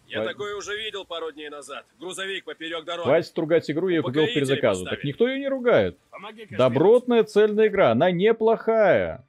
Я 0.07 0.17
Хватит. 0.17 0.31
такое 0.31 0.55
уже 0.55 0.77
видел 0.77 1.05
пару 1.05 1.31
дней 1.31 1.49
назад. 1.49 1.85
Грузовик 1.99 2.45
поперек 2.45 2.85
дороги. 2.85 3.05
Хватит 3.05 3.37
ругать 3.37 3.71
игру, 3.71 3.89
я 3.89 4.01
купил 4.01 4.25
перезаказу. 4.25 4.85
Так 4.85 5.03
никто 5.03 5.27
ее 5.27 5.39
не 5.39 5.47
ругает. 5.47 5.97
Помоги 6.11 6.47
Добротная 6.49 7.23
цельная 7.23 7.67
игра, 7.67 7.91
она 7.91 8.11
неплохая. 8.11 9.23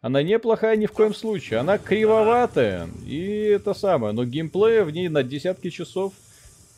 Она 0.00 0.22
неплохая 0.22 0.76
ни 0.76 0.86
в 0.86 0.92
коем 0.92 1.14
случае. 1.14 1.60
Она 1.60 1.78
кривоватая. 1.78 2.88
И 3.06 3.44
это 3.44 3.74
самое. 3.74 4.12
Но 4.12 4.24
геймплея 4.24 4.82
в 4.84 4.90
ней 4.90 5.08
на 5.08 5.22
десятки 5.22 5.70
часов. 5.70 6.12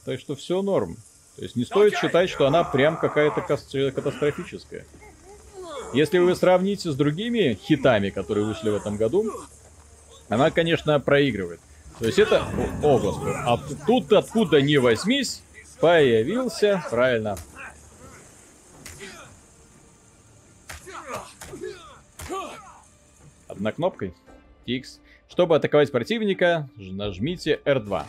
Так 0.05 0.21
что 0.21 0.35
все 0.37 0.61
норм. 0.61 0.97
То 1.37 1.43
есть 1.43 1.57
не 1.57 1.65
стоит 1.65 1.97
считать, 1.97 2.29
что 2.29 2.47
она 2.47 2.65
прям 2.65 2.99
какая-то 2.99 3.41
кас- 3.41 3.75
катастрофическая. 3.95 4.85
Если 5.95 6.19
вы 6.19 6.35
сравните 6.35 6.91
с 6.91 6.95
другими 6.95 7.59
хитами, 7.63 8.11
которые 8.11 8.45
вышли 8.47 8.69
в 8.69 8.75
этом 8.75 8.97
году, 8.97 9.31
она, 10.29 10.51
конечно, 10.51 10.99
проигрывает. 11.01 11.61
То 11.99 12.07
есть 12.07 12.19
это... 12.19 12.45
О, 12.83 12.99
господи. 12.99 13.35
А 13.37 13.57
тут 13.87 14.13
откуда 14.13 14.61
ни 14.61 14.77
возьмись, 14.77 15.43
появился, 15.81 16.83
правильно, 16.91 17.37
Одна 23.49 23.73
кнопкой. 23.73 24.15
X. 24.67 25.01
Чтобы 25.29 25.57
атаковать 25.57 25.93
противника, 25.93 26.69
нажмите 26.77 27.61
R2. 27.65 28.05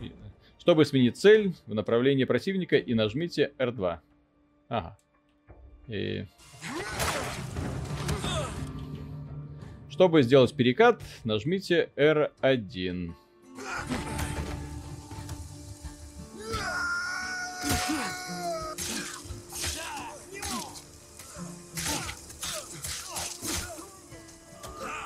И- 0.00 0.12
Чтобы 0.58 0.84
сменить 0.84 1.16
цель 1.16 1.54
в 1.66 1.74
направлении 1.74 2.24
противника 2.24 2.76
и 2.76 2.94
нажмите 2.94 3.52
R2. 3.58 3.98
Ага. 4.68 4.96
И... 5.88 6.26
Чтобы 9.96 10.22
сделать 10.22 10.54
перекат, 10.54 11.00
нажмите 11.24 11.88
R1. 11.96 13.14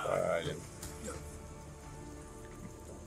Блин. 0.09 0.57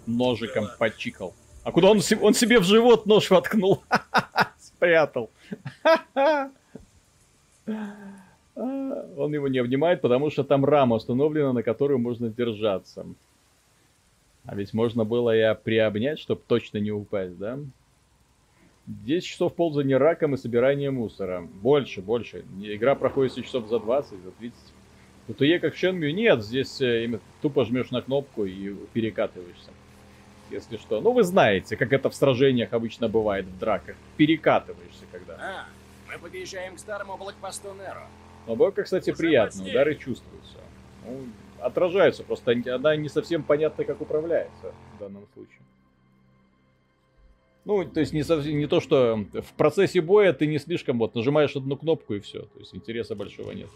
Ножиком 0.05 0.69
почикал. 0.79 1.33
А 1.65 1.73
куда 1.73 1.89
он, 1.89 1.99
он 2.21 2.33
себе 2.33 2.59
в 2.61 2.63
живот 2.63 3.05
нож 3.05 3.29
воткнул? 3.29 3.83
спрятал. 4.57 5.29
Он 8.55 9.33
его 9.33 9.47
не 9.47 9.59
обнимает, 9.59 10.01
потому 10.01 10.29
что 10.29 10.43
там 10.43 10.63
рама 10.63 10.97
установлена, 10.97 11.53
на 11.53 11.63
которую 11.63 11.99
можно 11.99 12.29
держаться. 12.29 13.05
А 14.45 14.55
ведь 14.55 14.73
можно 14.73 15.05
было 15.05 15.35
и 15.35 15.55
приобнять, 15.55 16.19
чтобы 16.19 16.41
точно 16.47 16.77
не 16.77 16.91
упасть, 16.91 17.37
да? 17.37 17.59
10 18.87 19.25
часов 19.25 19.55
ползания 19.55 19.97
раком 19.97 20.35
и 20.35 20.37
собирания 20.37 20.91
мусора. 20.91 21.41
Больше, 21.41 22.01
больше. 22.01 22.43
Игра 22.61 22.95
проходит 22.95 23.33
часов 23.43 23.67
за 23.69 23.79
20, 23.79 24.11
за 24.21 24.31
30. 24.31 24.59
У 25.29 25.33
ТЕ 25.33 25.59
как 25.59 25.73
в 25.73 25.77
Шенмю 25.77 26.11
нет, 26.11 26.43
здесь 26.43 26.81
э, 26.81 27.19
тупо 27.41 27.63
жмешь 27.63 27.91
на 27.91 28.01
кнопку 28.01 28.43
и 28.43 28.75
перекатываешься. 28.91 29.71
Если 30.51 30.75
что. 30.75 30.99
Ну 30.99 31.13
вы 31.13 31.23
знаете, 31.23 31.77
как 31.77 31.93
это 31.93 32.09
в 32.09 32.15
сражениях 32.15 32.73
обычно 32.73 33.07
бывает 33.07 33.45
в 33.45 33.57
драках. 33.57 33.95
Перекатываешься 34.17 35.05
когда. 35.11 35.35
А, 35.35 35.65
мы 36.11 36.19
подъезжаем 36.19 36.75
к 36.75 36.79
старому 36.79 37.15
блокпосту 37.17 37.73
Неро. 37.73 38.07
Но 38.47 38.55
бойка, 38.55 38.83
кстати, 38.83 39.11
приятная, 39.11 39.69
удары 39.69 39.95
чувствуются. 39.95 40.57
Ну, 41.05 41.21
отражаются, 41.59 42.23
просто 42.23 42.55
она 42.67 42.95
не 42.95 43.09
совсем 43.09 43.43
понятно, 43.43 43.83
как 43.85 44.01
управляется 44.01 44.73
в 44.95 44.99
данном 44.99 45.27
случае. 45.33 45.59
Ну, 47.65 47.85
то 47.85 48.01
есть 48.01 48.11
не, 48.11 48.23
совсем, 48.23 48.57
не 48.57 48.67
то, 48.67 48.81
что 48.81 49.25
в 49.31 49.53
процессе 49.53 50.01
боя 50.01 50.33
ты 50.33 50.47
не 50.47 50.59
слишком 50.59 50.99
вот 50.99 51.15
нажимаешь 51.15 51.55
одну 51.55 51.77
кнопку 51.77 52.13
и 52.15 52.19
все. 52.19 52.41
То 52.41 52.59
есть 52.59 52.75
интереса 52.75 53.15
большого 53.15 53.51
нет. 53.51 53.69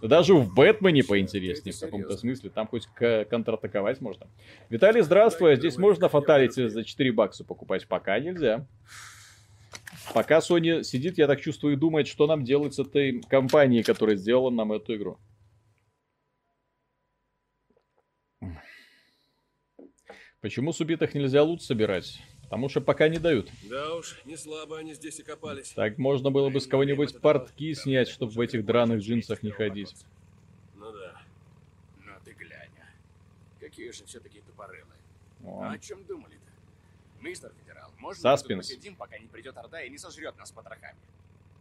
Даже 0.00 0.34
в 0.34 0.54
Бэтмене 0.54 1.04
поинтереснее 1.04 1.74
в 1.74 1.80
каком-то 1.80 2.16
смысле. 2.16 2.48
Там 2.48 2.66
хоть 2.66 2.86
контратаковать 2.96 4.00
можно. 4.00 4.26
Виталий, 4.70 5.02
здравствуй. 5.02 5.52
А 5.52 5.56
здесь 5.56 5.76
можно 5.76 6.08
фаталити 6.08 6.68
за 6.68 6.82
4 6.82 7.12
бакса 7.12 7.44
покупать? 7.44 7.86
Пока 7.86 8.18
нельзя. 8.18 8.66
Пока 10.14 10.38
Sony 10.38 10.82
сидит, 10.82 11.18
я 11.18 11.26
так 11.26 11.40
чувствую, 11.40 11.74
и 11.74 11.76
думает, 11.76 12.06
что 12.06 12.26
нам 12.26 12.44
делать 12.44 12.74
с 12.74 12.78
этой 12.78 13.20
компанией, 13.22 13.82
которая 13.82 14.16
сделала 14.16 14.50
нам 14.50 14.72
эту 14.72 14.94
игру. 14.96 15.18
Почему 20.40 20.72
с 20.72 20.80
убитых 20.80 21.14
нельзя 21.14 21.42
лут 21.42 21.62
собирать? 21.62 22.20
Потому 22.42 22.68
что 22.68 22.80
пока 22.80 23.08
не 23.08 23.18
дают. 23.18 23.50
Да 23.68 23.96
уж, 23.96 24.20
не 24.24 24.36
слабо 24.36 24.78
они 24.78 24.94
здесь 24.94 25.18
и 25.18 25.24
копались. 25.24 25.70
Так 25.70 25.98
можно 25.98 26.30
было 26.30 26.48
бы 26.50 26.60
с 26.60 26.66
кого-нибудь 26.68 27.20
портки 27.20 27.74
снять, 27.74 28.08
чтобы 28.08 28.30
в 28.30 28.40
этих 28.40 28.64
драных 28.64 29.00
джинсах 29.00 29.42
не 29.42 29.50
ходить. 29.50 29.92
Ну 30.76 30.92
да. 30.92 31.20
Ну 32.04 32.12
ты 32.24 32.32
глянь. 32.34 32.70
Какие 33.58 33.90
же 33.90 34.04
все-таки 34.04 34.40
тупорылые. 34.40 35.00
О. 35.44 35.62
А 35.62 35.72
о 35.72 35.78
чем 35.78 36.04
думали-то? 36.04 36.45
Мистер 37.20 37.52
Федерал, 37.60 37.90
можно 37.98 38.20
Саспенс. 38.20 38.48
мы 38.48 38.62
тут 38.62 38.68
посидим, 38.68 38.96
пока 38.96 39.18
не 39.18 39.26
придет 39.26 39.56
Орда 39.56 39.82
и 39.82 39.90
не 39.90 39.98
сожрет 39.98 40.36
нас 40.36 40.50
потрохами? 40.52 40.98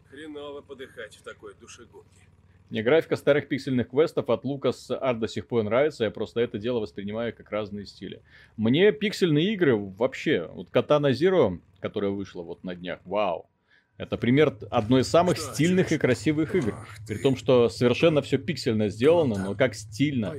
Хреново 0.10 0.62
подыхать 0.62 1.16
в 1.16 1.22
такой 1.22 1.54
душегубке. 1.56 2.22
Мне 2.70 2.82
графика 2.82 3.16
старых 3.16 3.48
пиксельных 3.48 3.90
квестов 3.90 4.30
от 4.30 4.44
Лукас 4.44 4.90
Арт 4.90 5.20
до 5.20 5.28
сих 5.28 5.48
пор 5.48 5.64
нравится, 5.64 6.04
я 6.04 6.12
просто 6.12 6.42
это 6.42 6.58
дело 6.58 6.80
воспринимаю 6.80 7.34
как 7.36 7.52
разные 7.52 7.86
стили. 7.86 8.22
Мне 8.58 8.92
пиксельные 8.92 9.54
игры 9.54 9.76
вообще, 9.76 10.48
вот 10.48 10.70
Katana 10.72 11.12
Zero, 11.12 11.62
которая 11.80 12.10
вышла 12.10 12.42
вот 12.42 12.64
на 12.64 12.76
днях, 12.76 13.02
вау. 13.06 13.48
Это 13.98 14.18
пример 14.18 14.54
одной 14.72 15.02
из 15.02 15.08
самых 15.08 15.38
стильных 15.38 15.94
и 15.94 15.98
красивых 15.98 16.54
игр. 16.54 16.76
При 17.08 17.18
том, 17.18 17.38
что 17.38 17.70
совершенно 17.70 18.22
все 18.22 18.38
пиксельно 18.38 18.90
сделано, 18.90 19.38
но 19.38 19.56
как 19.56 19.74
стильно. 19.74 20.34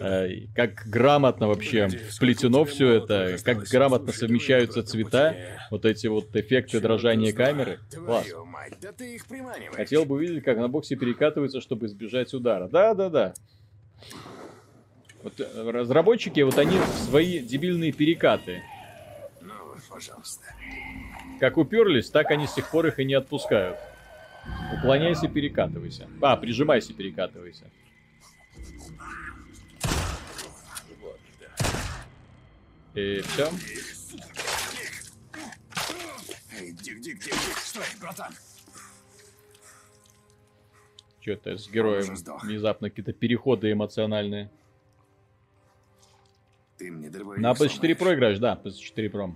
Э, 0.00 0.28
Как 0.54 0.86
грамотно 0.86 1.48
вообще 1.48 1.88
хоть 2.18 2.70
все 2.70 2.92
это, 2.94 3.36
как 3.44 3.64
грамотно 3.64 4.12
совмещаются 4.12 4.82
цвета, 4.82 5.36
вот 5.70 5.84
эти 5.84 6.06
вот 6.06 6.34
эффекты 6.34 6.80
дрожания 6.80 7.32
камеры. 7.34 7.80
Класс. 7.94 8.26
Хотел 9.72 10.06
бы 10.06 10.14
увидеть, 10.16 10.42
как 10.42 10.56
на 10.56 10.68
боксе 10.68 10.96
перекатываются, 10.96 11.60
чтобы 11.60 11.86
избежать 11.86 12.32
удара. 12.32 12.68
Да, 12.68 12.94
да, 12.94 13.10
да. 13.10 13.34
Вот 15.22 15.38
э, 15.40 15.70
разработчики, 15.70 16.40
вот 16.40 16.58
они 16.58 16.78
свои 17.06 17.40
дебильные 17.40 17.92
перекаты. 17.92 18.62
Ну, 19.42 19.52
пожалуйста. 19.90 20.43
Как 21.40 21.56
уперлись, 21.56 22.10
так 22.10 22.30
они 22.30 22.46
с 22.46 22.54
тех 22.54 22.70
пор 22.70 22.86
их 22.86 22.98
и 22.98 23.04
не 23.04 23.14
отпускают. 23.14 23.78
Уклоняйся, 24.78 25.28
перекатывайся. 25.28 26.08
А, 26.20 26.36
прижимайся, 26.36 26.92
перекатывайся. 26.92 27.64
И 32.94 33.20
все. 33.22 33.50
Что-то 41.20 41.56
с 41.56 41.68
героем 41.68 42.14
внезапно 42.42 42.90
какие-то 42.90 43.12
переходы 43.12 43.72
эмоциональные. 43.72 44.50
Ты 46.76 46.92
мне 46.92 47.08
На 47.08 47.52
PS4 47.52 47.56
сломаешь. 47.56 47.80
Pro 47.80 48.14
играешь? 48.14 48.38
Да, 48.38 48.60
PS4 48.62 49.10
Pro. 49.10 49.34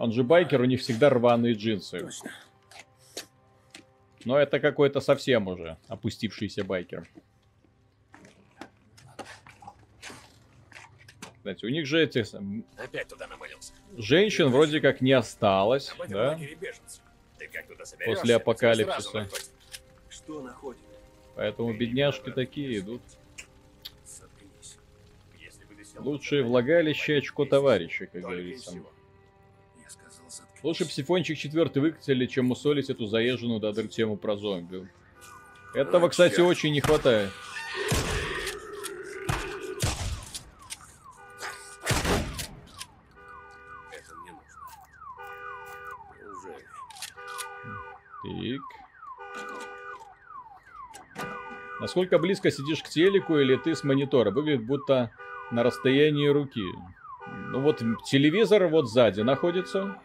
Он 0.00 0.12
же 0.12 0.24
байкер, 0.24 0.62
у 0.62 0.64
них 0.64 0.80
всегда 0.80 1.10
рваные 1.10 1.52
джинсы. 1.52 2.00
Точно. 2.00 2.30
Но 4.24 4.38
это 4.38 4.58
какой-то 4.58 5.00
совсем 5.00 5.46
уже 5.46 5.76
опустившийся 5.88 6.64
байкер. 6.64 7.06
Знаете, 11.42 11.66
у 11.66 11.68
них 11.68 11.86
же 11.86 12.02
этих 12.02 12.28
Опять 12.78 13.08
туда 13.08 13.26
намылился. 13.26 13.74
женщин 13.98 14.48
вроде 14.48 14.80
как 14.80 15.02
не 15.02 15.12
осталось, 15.12 15.94
да? 16.08 16.40
После 18.06 18.36
апокалипсиса. 18.36 19.28
Что 20.08 20.40
находит? 20.40 20.80
Поэтому 21.36 21.74
бедняжки 21.74 22.30
такие 22.30 22.78
идут. 22.78 23.02
На 25.94 26.42
влагалище 26.42 27.18
очко 27.18 27.44
товарища, 27.44 28.06
как 28.06 28.22
говорится. 28.22 28.70
всего. 28.70 28.90
Лучше 30.62 30.84
псифончик 30.84 31.38
четвертый 31.38 31.80
выкатили, 31.80 32.26
чем 32.26 32.46
мусолить 32.46 32.90
эту 32.90 33.06
заезженную 33.06 33.60
до 33.60 33.72
дыр 33.72 33.88
тему 33.88 34.16
про 34.16 34.36
зомби. 34.36 34.88
Этого, 35.74 36.08
кстати, 36.08 36.40
очень 36.40 36.72
не 36.72 36.80
хватает. 36.80 37.30
Так. 48.22 48.60
Насколько 51.80 52.18
близко 52.18 52.50
сидишь 52.50 52.82
к 52.82 52.88
телеку 52.88 53.38
или 53.38 53.56
ты 53.56 53.74
с 53.74 53.82
монитора? 53.82 54.30
Выглядит 54.30 54.66
будто 54.66 55.10
на 55.50 55.62
расстоянии 55.62 56.28
руки. 56.28 56.64
Ну 57.48 57.60
вот 57.60 57.82
телевизор 58.04 58.66
вот 58.66 58.90
сзади 58.90 59.22
находится, 59.22 59.96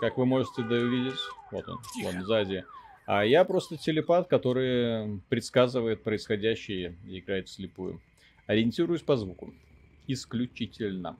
как 0.00 0.18
вы 0.18 0.26
можете 0.26 0.62
да 0.62 0.76
увидеть. 0.76 1.18
Вот 1.50 1.68
он, 1.68 1.78
Тихо. 1.94 2.06
вон 2.06 2.24
сзади. 2.24 2.64
А 3.06 3.24
я 3.24 3.44
просто 3.44 3.76
телепат, 3.76 4.28
который 4.28 5.20
предсказывает 5.28 6.02
происходящее 6.02 6.96
и 7.06 7.18
играет 7.18 7.48
вслепую. 7.48 8.00
Ориентируюсь 8.46 9.02
по 9.02 9.16
звуку. 9.16 9.52
Исключительно. 10.06 11.16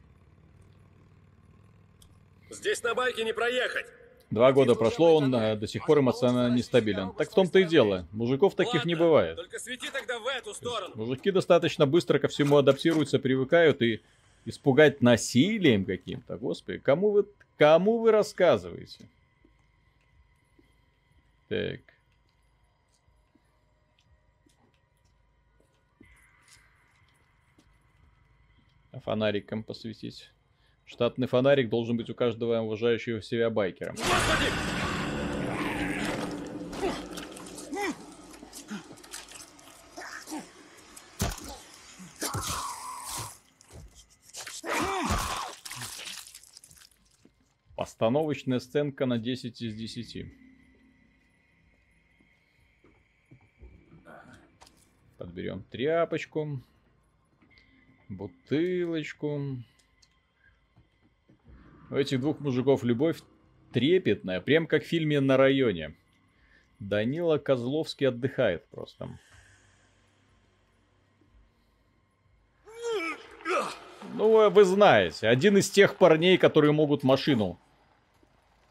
Здесь 2.50 2.82
на 2.82 2.94
байке 2.94 3.24
не 3.24 3.32
проехать. 3.32 3.86
Два 4.30 4.52
года 4.52 4.74
прошло, 4.74 5.16
он 5.16 5.34
э, 5.34 5.54
до 5.56 5.66
сих 5.66 5.86
пор 5.86 6.00
эмоционально 6.00 6.54
нестабилен. 6.54 7.12
Так 7.12 7.30
в 7.30 7.34
том-то 7.34 7.60
и 7.60 7.64
дело. 7.64 8.06
Мужиков 8.10 8.54
таких 8.54 8.84
не 8.84 8.94
Ладно, 8.94 9.06
бывает. 9.06 9.36
Только 9.36 9.58
свети 9.58 9.88
тогда 9.92 10.18
в 10.18 10.26
эту 10.26 10.54
сторону. 10.54 10.94
Мужики 10.96 11.30
достаточно 11.30 11.86
быстро 11.86 12.18
ко 12.18 12.28
всему 12.28 12.56
адаптируются, 12.56 13.18
привыкают 13.18 13.82
и 13.82 14.00
испугать 14.44 15.00
насилием 15.00 15.84
каким-то. 15.84 16.36
Господи, 16.36 16.78
кому 16.78 17.10
вы, 17.10 17.26
кому 17.56 17.98
вы 17.98 18.10
рассказываете? 18.10 19.08
Так. 21.48 21.80
А 28.92 29.00
фонариком 29.00 29.62
посветить. 29.62 30.30
Штатный 30.86 31.26
фонарик 31.26 31.68
должен 31.68 31.96
быть 31.96 32.10
у 32.10 32.14
каждого 32.14 32.60
уважающего 32.60 33.22
себя 33.22 33.50
байкера. 33.50 33.90
Господи! 33.90 34.83
Постановочная 47.94 48.58
сценка 48.58 49.06
на 49.06 49.18
10 49.18 49.62
из 49.62 49.72
10. 49.72 50.26
Подберем 55.16 55.62
тряпочку, 55.70 56.60
бутылочку. 58.08 59.58
У 61.88 61.94
этих 61.94 62.20
двух 62.20 62.40
мужиков 62.40 62.82
любовь 62.82 63.22
трепетная, 63.72 64.40
прям 64.40 64.66
как 64.66 64.82
в 64.82 64.88
фильме 64.88 65.20
«На 65.20 65.36
районе». 65.36 65.94
Данила 66.80 67.38
Козловский 67.38 68.08
отдыхает 68.08 68.66
просто. 68.70 69.16
Ну, 74.14 74.50
вы 74.50 74.64
знаете, 74.64 75.28
один 75.28 75.58
из 75.58 75.70
тех 75.70 75.96
парней, 75.96 76.38
которые 76.38 76.72
могут 76.72 77.04
машину 77.04 77.60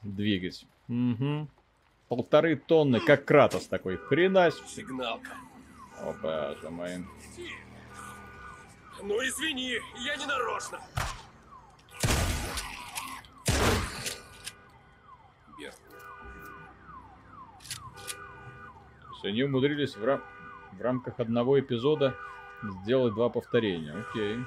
двигать. 0.03 0.65
Угу. 0.87 1.47
Полторы 2.09 2.55
тонны, 2.55 2.99
как 2.99 3.25
Кратос 3.25 3.67
такой. 3.67 3.97
Хренась. 3.97 4.61
Сигналка. 4.67 5.31
О, 5.99 6.13
боже 6.21 6.69
мой. 6.69 7.05
Ну 9.01 9.15
извини, 9.19 9.79
я 10.05 10.15
не 10.15 10.25
нарочно. 10.25 10.79
Бер, 15.57 15.71
То 19.01 19.11
есть 19.13 19.25
они 19.25 19.43
умудрились 19.43 19.95
в, 19.95 20.03
рам- 20.03 20.23
в 20.73 20.81
рамках 20.81 21.19
одного 21.19 21.59
эпизода 21.59 22.15
сделать 22.83 23.13
два 23.13 23.29
повторения. 23.29 23.93
Окей. 24.09 24.39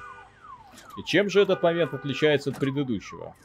И 0.97 1.03
чем 1.05 1.29
же 1.29 1.41
этот 1.41 1.63
момент 1.63 1.93
отличается 1.93 2.51
от 2.51 2.59
предыдущего? 2.59 3.35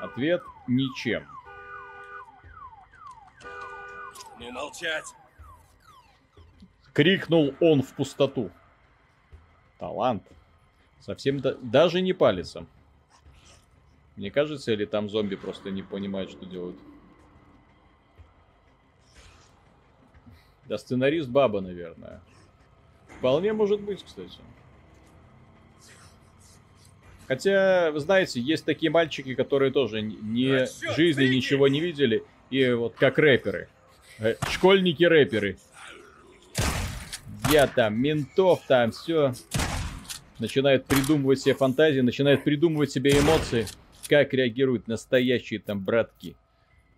Ответ– 0.00 0.42
ничем. 0.66 1.26
Ну 4.42 4.52
молчать. 4.52 5.04
Крикнул 6.92 7.54
он 7.60 7.82
в 7.82 7.94
пустоту. 7.94 8.50
Талант. 9.78 10.24
Совсем 11.00 11.40
да- 11.40 11.54
даже 11.54 12.00
не 12.00 12.12
палится. 12.12 12.66
Мне 14.16 14.30
кажется, 14.30 14.72
или 14.72 14.84
там 14.84 15.08
зомби 15.08 15.36
просто 15.36 15.70
не 15.70 15.82
понимают, 15.82 16.30
что 16.30 16.44
делают. 16.44 16.76
Да, 20.66 20.78
сценарист 20.78 21.28
баба, 21.28 21.60
наверное. 21.60 22.20
Вполне 23.18 23.52
может 23.52 23.80
быть, 23.80 24.04
кстати. 24.04 24.38
Хотя, 27.26 27.90
вы 27.92 28.00
знаете, 28.00 28.40
есть 28.40 28.64
такие 28.64 28.90
мальчики, 28.90 29.34
которые 29.34 29.72
тоже 29.72 30.02
не 30.02 30.50
А 30.50 30.66
жизни 30.94 31.24
ничего 31.24 31.68
не 31.68 31.80
видели. 31.80 32.24
И 32.50 32.70
вот 32.72 32.94
как 32.96 33.18
рэперы. 33.18 33.68
Э, 34.22 34.36
Школьники-рэперы. 34.48 35.56
Я 37.50 37.66
там, 37.66 38.00
ментов 38.00 38.62
там, 38.68 38.92
все. 38.92 39.34
Начинают 40.38 40.86
придумывать 40.86 41.40
себе 41.40 41.54
фантазии, 41.54 42.00
начинают 42.00 42.44
придумывать 42.44 42.92
себе 42.92 43.18
эмоции. 43.18 43.66
Как 44.08 44.32
реагируют 44.32 44.86
настоящие 44.86 45.58
там 45.58 45.84
братки. 45.84 46.36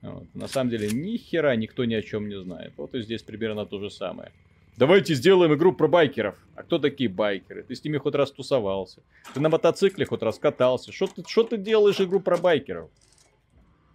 Вот. 0.02 0.26
На 0.34 0.48
самом 0.48 0.68
деле, 0.68 0.90
ни 0.90 1.16
хера 1.16 1.56
никто 1.56 1.86
ни 1.86 1.94
о 1.94 2.02
чем 2.02 2.28
не 2.28 2.38
знает. 2.38 2.74
Вот 2.76 2.94
и 2.94 3.00
здесь 3.00 3.22
примерно 3.22 3.64
то 3.64 3.80
же 3.80 3.90
самое. 3.90 4.30
Давайте 4.76 5.14
сделаем 5.14 5.54
игру 5.54 5.72
про 5.72 5.88
байкеров. 5.88 6.36
А 6.56 6.62
кто 6.62 6.78
такие 6.78 7.08
байкеры? 7.08 7.62
Ты 7.62 7.74
с 7.74 7.82
ними 7.84 7.96
хоть 7.96 8.14
раз 8.14 8.32
тусовался. 8.32 9.00
Ты 9.32 9.40
на 9.40 9.48
мотоцикле 9.48 10.04
хоть 10.04 10.22
раз 10.22 10.38
катался. 10.38 10.92
Что 10.92 11.06
ты, 11.06 11.22
ты 11.22 11.56
делаешь 11.56 12.00
игру 12.00 12.20
про 12.20 12.36
байкеров? 12.36 12.90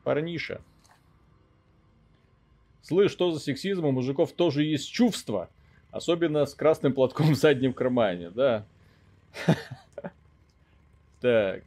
Парниша. 0.04 0.62
Слышь, 2.90 3.12
что 3.12 3.30
за 3.30 3.40
сексизм? 3.40 3.86
У 3.86 3.92
мужиков 3.92 4.32
тоже 4.32 4.64
есть 4.64 4.92
чувства. 4.92 5.48
Особенно 5.92 6.48
с 6.48 6.56
красным 6.56 6.92
платком 6.92 7.34
в 7.36 7.38
заднем 7.38 7.72
кармане, 7.72 8.32
да. 8.32 8.66
Так. 11.22 11.64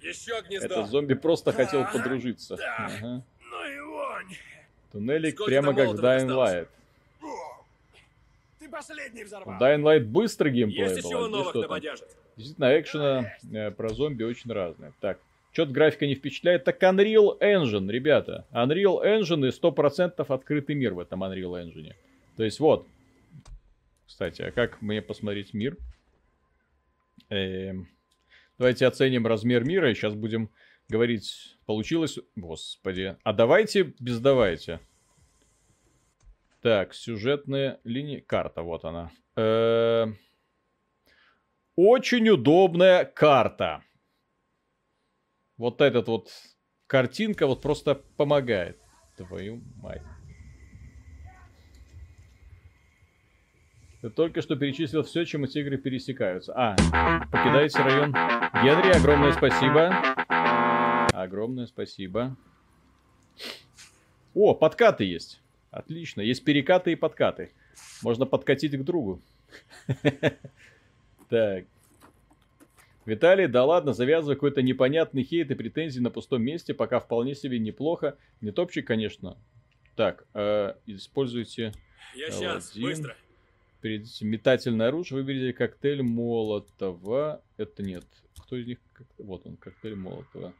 Еще 0.00 0.40
гнездо. 0.48 0.66
Этот 0.66 0.88
зомби 0.88 1.14
просто 1.14 1.52
хотел 1.52 1.84
подружиться. 1.84 2.56
Ну 3.02 3.22
и 3.68 3.80
вонь. 3.80 4.36
Туннелик 4.92 5.44
прямо 5.44 5.74
как 5.74 5.88
в 5.90 6.00
Dying? 6.02 6.28
Light. 6.28 6.68
Ты 8.60 8.68
последний 8.68 9.24
взорвал. 9.24 9.60
Dying 9.60 9.82
Light 9.82 10.04
быстрый 10.04 10.52
геймплей 10.52 10.84
Есть 10.84 11.04
еще 11.04 11.26
а 11.26 11.28
новых. 11.28 11.82
Действительно, 12.36 12.80
экшена 12.80 13.32
э, 13.52 13.70
про 13.72 13.88
зомби 13.90 14.22
очень 14.22 14.50
разные. 14.50 14.92
Так, 15.00 15.18
что-то 15.54 15.72
графика 15.72 16.06
не 16.06 16.16
впечатляет. 16.16 16.64
Так 16.64 16.82
Unreal 16.82 17.38
Engine, 17.40 17.88
ребята. 17.88 18.44
Unreal 18.50 19.02
Engine 19.04 19.48
и 19.48 19.50
100% 19.50 20.24
открытый 20.26 20.74
мир 20.74 20.94
в 20.94 20.98
этом 20.98 21.22
Unreal 21.22 21.64
Engine. 21.64 21.94
То 22.36 22.42
есть 22.42 22.58
вот. 22.58 22.88
Кстати, 24.04 24.42
а 24.42 24.50
как 24.50 24.82
мне 24.82 25.00
посмотреть 25.00 25.54
мир? 25.54 25.78
Эм, 27.30 27.88
давайте 28.58 28.86
оценим 28.86 29.28
размер 29.28 29.64
мира 29.64 29.90
и 29.90 29.94
сейчас 29.94 30.14
будем 30.14 30.50
говорить, 30.88 31.56
получилось... 31.66 32.18
Господи. 32.34 33.16
А 33.22 33.32
давайте 33.32 33.94
без 34.00 34.18
давайте. 34.18 34.80
Так, 36.62 36.94
сюжетная 36.94 37.78
линия. 37.84 38.20
Карта, 38.20 38.62
вот 38.62 38.84
она. 38.84 39.12
Эм, 39.36 40.18
очень 41.76 42.28
удобная 42.28 43.04
карта. 43.04 43.84
Вот 45.56 45.80
этот 45.80 46.08
вот 46.08 46.30
картинка 46.86 47.46
вот 47.46 47.62
просто 47.62 47.94
помогает. 48.16 48.78
Твою 49.16 49.62
мать. 49.76 50.02
Ты 54.00 54.10
только 54.10 54.42
что 54.42 54.56
перечислил 54.56 55.02
все, 55.02 55.24
чем 55.24 55.44
эти 55.44 55.58
игры 55.58 55.78
пересекаются. 55.78 56.52
А, 56.54 56.76
покидаете 57.30 57.78
район. 57.78 58.12
Генри, 58.12 58.98
огромное 58.98 59.32
спасибо. 59.32 59.94
Огромное 61.14 61.66
спасибо. 61.66 62.36
О, 64.34 64.54
подкаты 64.54 65.04
есть. 65.04 65.40
Отлично. 65.70 66.20
Есть 66.20 66.44
перекаты 66.44 66.92
и 66.92 66.96
подкаты. 66.96 67.52
Можно 68.02 68.26
подкатить 68.26 68.76
к 68.76 68.82
другу. 68.82 69.22
Так. 71.30 71.64
Виталий, 73.06 73.46
да 73.48 73.64
ладно, 73.64 73.92
завязывай 73.92 74.34
какой-то 74.36 74.62
непонятный 74.62 75.24
хейт 75.24 75.50
и 75.50 75.54
претензии 75.54 76.00
на 76.00 76.10
пустом 76.10 76.42
месте, 76.42 76.72
пока 76.72 77.00
вполне 77.00 77.34
себе 77.34 77.58
неплохо. 77.58 78.16
Не 78.40 78.50
топчик, 78.50 78.86
конечно. 78.86 79.36
Так, 79.94 80.26
э, 80.34 80.74
используйте 80.86 81.72
Я 82.14 82.30
сейчас, 82.30 82.72
Один. 82.72 82.82
быстро. 82.82 83.16
перед 83.82 84.06
метательное 84.22 84.88
оружие, 84.88 85.22
выберите 85.22 85.52
коктейль 85.52 86.02
Молотова. 86.02 87.42
Это 87.58 87.82
нет. 87.82 88.04
Кто 88.38 88.56
из 88.56 88.66
них? 88.66 88.78
Вот 89.18 89.46
он, 89.46 89.56
коктейль 89.56 89.94
Молотова. 89.96 90.54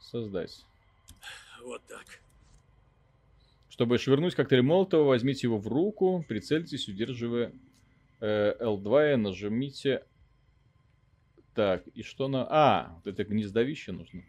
Создать. 0.00 0.64
Вот 1.62 1.82
так. 1.86 2.04
Чтобы 3.68 3.98
швырнуть 3.98 4.34
коктейль 4.34 4.62
Молотова, 4.62 5.04
возьмите 5.04 5.46
его 5.46 5.58
в 5.58 5.68
руку, 5.68 6.24
прицельтесь, 6.26 6.88
удерживая 6.88 7.52
э, 8.20 8.54
L2 8.58 9.12
и 9.12 9.16
нажмите... 9.16 10.02
Так, 11.56 11.86
и 11.94 12.02
что 12.02 12.28
на... 12.28 12.46
А, 12.50 12.92
вот 12.96 13.06
это 13.06 13.24
гнездовище 13.24 13.90
нужно. 13.90 14.22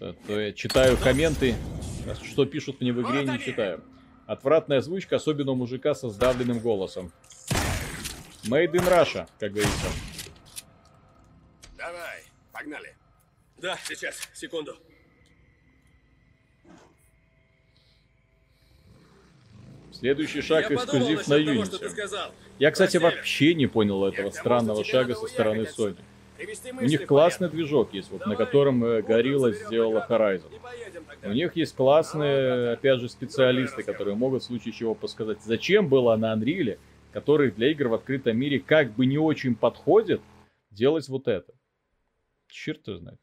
То, 0.00 0.12
то 0.26 0.40
я 0.40 0.52
читаю 0.52 0.96
комменты, 0.96 1.54
что 2.24 2.46
пишут 2.46 2.80
мне 2.80 2.92
в 2.92 3.00
игре, 3.00 3.22
не 3.22 3.38
читаю. 3.38 3.84
Отвратная 4.26 4.78
озвучка, 4.78 5.16
особенно 5.16 5.52
у 5.52 5.54
мужика 5.54 5.94
со 5.94 6.10
сдавленным 6.10 6.58
голосом. 6.58 7.12
Made 8.42 8.72
in 8.72 8.88
Russia, 8.88 9.28
как 9.38 9.52
говорится. 9.52 9.86
Давай, 11.76 12.24
погнали. 12.52 12.96
Да, 13.58 13.78
сейчас, 13.84 14.28
секунду. 14.34 14.76
Следующий 19.92 20.42
шаг 20.42 20.70
Я 20.70 20.76
эксклюзив 20.76 21.28
на 21.28 21.36
того, 21.36 21.38
Unity. 21.38 22.32
Я, 22.58 22.72
кстати, 22.72 22.98
Про 22.98 23.10
север. 23.10 23.16
вообще 23.16 23.54
не 23.54 23.68
понял 23.68 24.04
этого 24.04 24.30
странного 24.30 24.84
шага 24.84 25.14
со 25.14 25.28
стороны 25.28 25.60
Sony. 25.60 25.68
отсюда. 25.68 26.02
У 26.38 26.84
них 26.84 27.06
классный 27.06 27.48
порядок. 27.48 27.56
движок 27.56 27.94
есть, 27.94 28.10
вот 28.10 28.26
на 28.26 28.36
котором 28.36 28.84
э, 28.84 29.02
Горилла 29.02 29.48
разберем 29.48 29.66
сделала. 29.66 30.06
Horizon. 30.08 30.52
У 31.24 31.32
них 31.32 31.56
есть 31.56 31.74
классные, 31.74 32.72
опять 32.72 33.00
же, 33.00 33.08
специалисты, 33.08 33.82
которые 33.82 34.14
могут 34.14 34.42
в 34.42 34.46
случае 34.46 34.72
чего 34.72 34.94
подсказать, 34.94 35.42
зачем 35.42 35.88
было 35.88 36.14
на 36.16 36.32
Unreal, 36.34 36.78
который 37.12 37.50
для 37.50 37.70
игр 37.72 37.88
в 37.88 37.94
открытом 37.94 38.36
мире 38.36 38.60
как 38.60 38.92
бы 38.92 39.06
не 39.06 39.18
очень 39.18 39.56
подходит, 39.56 40.20
делать 40.70 41.08
вот 41.08 41.26
это. 41.26 41.52
Черт 42.48 42.86
его 42.86 42.98
знает. 42.98 43.20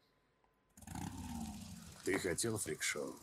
Ты 2.04 2.18
хотел 2.18 2.58
фрик-шоу? 2.58 3.14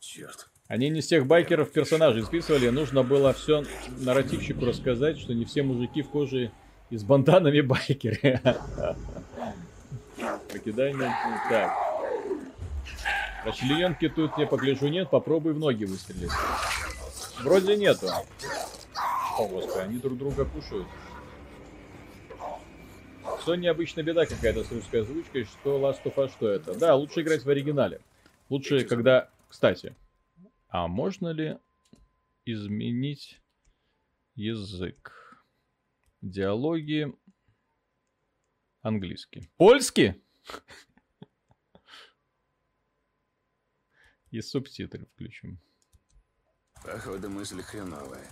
Черт. 0.00 0.48
Они 0.66 0.88
не 0.88 1.00
всех 1.00 1.26
байкеров 1.26 1.72
персонажей 1.72 2.22
списывали, 2.22 2.68
нужно 2.68 3.02
было 3.02 3.32
все 3.32 3.64
нарративщику 4.00 4.64
рассказать, 4.64 5.18
что 5.18 5.32
не 5.32 5.44
все 5.44 5.62
мужики 5.62 6.02
в 6.02 6.10
коже 6.10 6.52
и 6.90 6.96
с 6.96 7.04
банданами 7.04 7.60
байкеры. 7.60 8.40
Покидание. 10.52 11.14
Так. 11.48 11.72
Расчлененки 13.44 14.08
тут, 14.08 14.36
я 14.36 14.46
погляжу, 14.46 14.88
нет. 14.88 15.08
Попробуй 15.08 15.54
в 15.54 15.58
ноги 15.58 15.84
выстрелить. 15.84 16.30
Вроде 17.42 17.76
нету. 17.76 18.08
О, 19.38 19.48
господи, 19.48 19.78
они 19.78 19.98
друг 19.98 20.18
друга 20.18 20.44
кушают. 20.44 20.86
Sony 23.46 23.68
обычно 23.68 24.02
беда 24.02 24.26
какая-то 24.26 24.64
с 24.64 24.70
русской 24.70 25.00
озвучкой, 25.00 25.44
что 25.44 25.78
Last 25.78 26.02
of 26.04 26.14
Us, 26.16 26.30
что 26.32 26.48
это. 26.48 26.78
Да, 26.78 26.94
лучше 26.94 27.22
играть 27.22 27.44
в 27.44 27.48
оригинале. 27.48 28.00
Лучше, 28.50 28.84
когда... 28.84 29.30
Кстати, 29.48 29.94
а 30.68 30.86
можно 30.86 31.28
ли 31.28 31.56
изменить 32.44 33.40
язык? 34.34 35.19
Диалоги 36.22 37.12
английский. 38.82 39.50
Польский? 39.56 40.22
И 44.30 44.40
субтитры 44.40 45.06
включим. 45.06 45.60
Походу, 46.84 47.28
мысль 47.30 47.62
хреновая. 47.62 48.26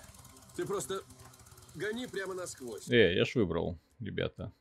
Ты 0.56 0.66
просто 0.66 1.02
гони 1.74 2.06
прямо 2.06 2.34
насквозь. 2.34 2.88
Э, 2.88 3.14
я 3.14 3.24
ж 3.24 3.34
выбрал, 3.34 3.78
ребята. 4.00 4.52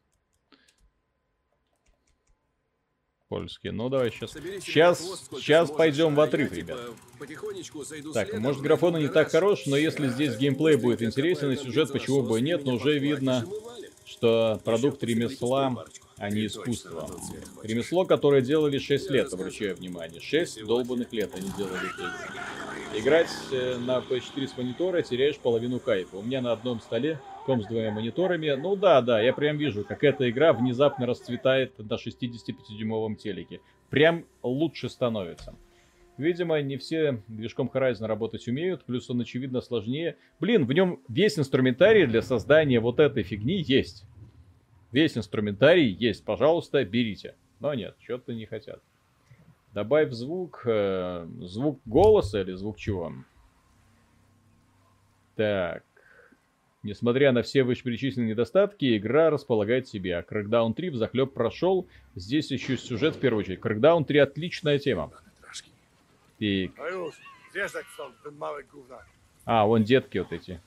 Польский. 3.29 3.71
Ну 3.71 3.89
давай 3.89 4.11
сейчас. 4.11 4.31
Собери 4.31 4.59
Сейчас, 4.61 4.99
хвост, 4.99 5.29
сейчас 5.37 5.67
сможешь, 5.67 5.77
пойдем 5.77 6.15
в 6.15 6.21
а 6.21 6.23
отрыв, 6.23 6.51
я, 6.51 6.55
типа, 6.55 6.71
ребят. 6.71 8.13
Так, 8.13 8.27
следом, 8.27 8.43
может 8.43 8.61
и 8.61 8.63
графон 8.63 8.97
и 8.97 9.01
не 9.01 9.07
так 9.09 9.29
хорош, 9.29 9.65
но 9.65 9.75
если 9.75 10.07
здесь 10.07 10.37
геймплей 10.37 10.77
будет 10.77 11.01
интересен 11.01 11.51
и 11.51 11.57
сюжет, 11.57 11.91
почему 11.91 12.23
бы 12.23 12.39
нет, 12.39 12.63
но 12.63 12.75
уже 12.75 12.97
видно, 12.97 13.45
что 14.05 14.61
продукт 14.63 15.03
ремесла, 15.03 15.85
а 16.17 16.29
не 16.29 16.45
искусства. 16.45 17.09
Ремесло, 17.63 18.05
которое 18.05 18.41
делали 18.41 18.79
6 18.79 19.09
лет, 19.11 19.33
обращаю 19.33 19.75
внимание. 19.75 20.21
6 20.21 20.65
долбанных 20.65 21.11
лет 21.11 21.31
они 21.35 21.51
делали. 21.57 21.87
Играть 22.95 23.29
э, 23.51 23.77
на 23.77 23.99
PS4 23.99 24.47
с 24.47 24.57
монитора 24.57 25.01
теряешь 25.01 25.37
половину 25.37 25.79
кайфа. 25.79 26.17
У 26.17 26.23
меня 26.23 26.41
на 26.41 26.53
одном 26.53 26.79
столе 26.79 27.19
ком 27.47 27.63
с 27.63 27.65
двумя 27.67 27.91
мониторами. 27.91 28.49
Ну 28.51 28.75
да, 28.75 29.01
да, 29.01 29.21
я 29.21 29.31
прям 29.31 29.57
вижу, 29.57 29.85
как 29.85 30.03
эта 30.03 30.29
игра 30.29 30.51
внезапно 30.51 31.05
расцветает 31.05 31.79
на 31.79 31.93
65-дюймовом 31.93 33.15
телеке. 33.15 33.61
Прям 33.89 34.25
лучше 34.43 34.89
становится. 34.89 35.55
Видимо, 36.17 36.61
не 36.61 36.75
все 36.75 37.23
движком 37.29 37.71
Horizon 37.73 38.05
работать 38.05 38.45
умеют, 38.49 38.83
плюс 38.83 39.09
он, 39.09 39.21
очевидно, 39.21 39.61
сложнее. 39.61 40.17
Блин, 40.41 40.65
в 40.65 40.73
нем 40.73 40.99
весь 41.07 41.39
инструментарий 41.39 42.05
для 42.05 42.21
создания 42.21 42.81
вот 42.81 42.99
этой 42.99 43.23
фигни 43.23 43.61
есть. 43.61 44.03
Весь 44.91 45.17
инструментарий 45.17 45.89
есть, 45.89 46.25
пожалуйста, 46.25 46.83
берите. 46.83 47.35
Но 47.61 47.73
нет, 47.73 47.95
что-то 48.03 48.33
не 48.33 48.45
хотят. 48.45 48.81
Добавь 49.73 50.11
звук, 50.11 50.63
э, 50.65 51.25
звук 51.43 51.79
голоса 51.85 52.41
или 52.41 52.51
звук 52.53 52.77
чего? 52.77 53.13
Так. 55.35 55.86
Несмотря 56.87 57.33
на 57.33 57.41
все 57.41 57.63
вышеперечисленные 57.63 58.29
недостатки, 58.29 58.97
игра 58.97 59.29
располагает 59.29 59.89
себя. 59.89 60.21
Crackdown 60.21 60.73
3 60.73 60.91
захлеб 60.91 61.33
прошел. 61.33 61.85
Здесь 62.15 62.49
еще 62.49 62.77
сюжет 62.77 63.17
в 63.17 63.19
первую 63.19 63.43
очередь. 63.43 63.59
Crackdown 63.59 64.05
3 64.05 64.19
отличная 64.19 64.79
тема. 64.79 65.11
И... 66.39 66.71
А, 69.43 69.65
вон 69.65 69.83
детки 69.83 70.17
вот 70.19 70.31
эти. 70.31 70.61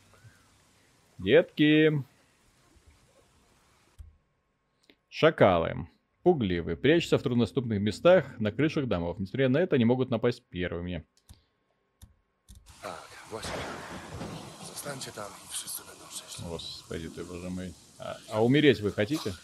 Детки. 1.16 2.04
Шакалы. 5.08 5.88
Пугливые. 6.22 6.76
Прячутся 6.76 7.16
в 7.16 7.22
труднодоступных 7.22 7.80
местах 7.80 8.38
на 8.38 8.52
крышах 8.52 8.88
домов. 8.88 9.18
Несмотря 9.18 9.48
на 9.48 9.56
это, 9.56 9.76
они 9.76 9.86
могут 9.86 10.10
напасть 10.10 10.44
первыми. 10.50 11.02
Так, 12.82 13.08
tam 14.84 15.24
i 15.24 15.48
wszyscy 15.50 15.69
będą 16.40 16.58
szczęśliwi. 16.58 16.80
Господи 16.90 17.08
ты, 17.08 17.24
боже 17.24 17.50
мой. 17.50 17.74
А, 17.98 18.16
а 18.28 18.44
умереть 18.44 18.80
вы 18.80 18.92
хотите? 18.92 19.34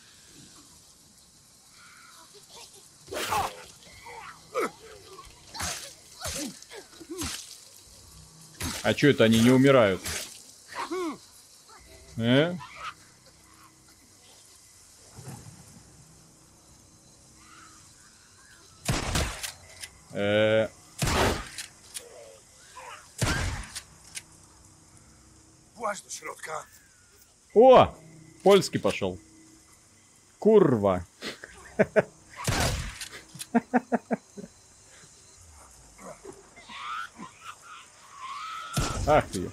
А 8.82 8.94
чё 8.94 9.10
это 9.10 9.24
они 9.24 9.40
не 9.40 9.50
умирают? 9.50 10.00
Э? 12.16 12.56
Э, 20.12 20.68
do 26.06 26.10
środka. 26.10 26.64
О! 27.56 27.92
Польский 28.42 28.78
пошел. 28.78 29.18
Курва. 30.38 31.06
Ах 39.06 39.24
ты. 39.32 39.50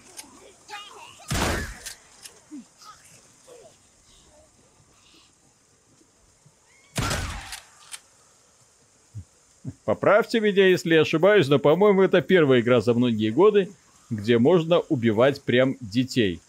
Поправьте 9.86 10.42
меня, 10.42 10.68
если 10.68 10.96
я 10.96 11.02
ошибаюсь, 11.02 11.48
но, 11.48 11.58
по-моему, 11.58 12.02
это 12.02 12.22
первая 12.22 12.60
игра 12.60 12.82
за 12.82 12.94
многие 12.94 13.30
годы, 13.30 13.72
где 14.10 14.38
можно 14.40 14.82
убивать 14.82 15.42
прям 15.42 15.78
детей. 15.80 16.42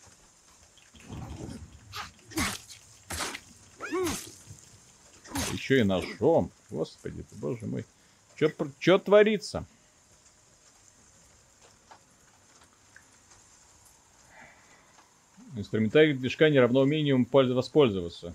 Еще 5.64 5.80
и 5.80 5.82
ножом. 5.82 6.50
Господи 6.68 7.22
ты, 7.22 7.36
боже 7.36 7.64
мой. 7.64 7.86
Что 8.78 8.98
творится? 8.98 9.64
Инструментарий 15.56 16.12
движка 16.12 16.50
не 16.50 16.60
равно 16.60 16.84
польз- 16.84 17.54
воспользоваться. 17.54 18.34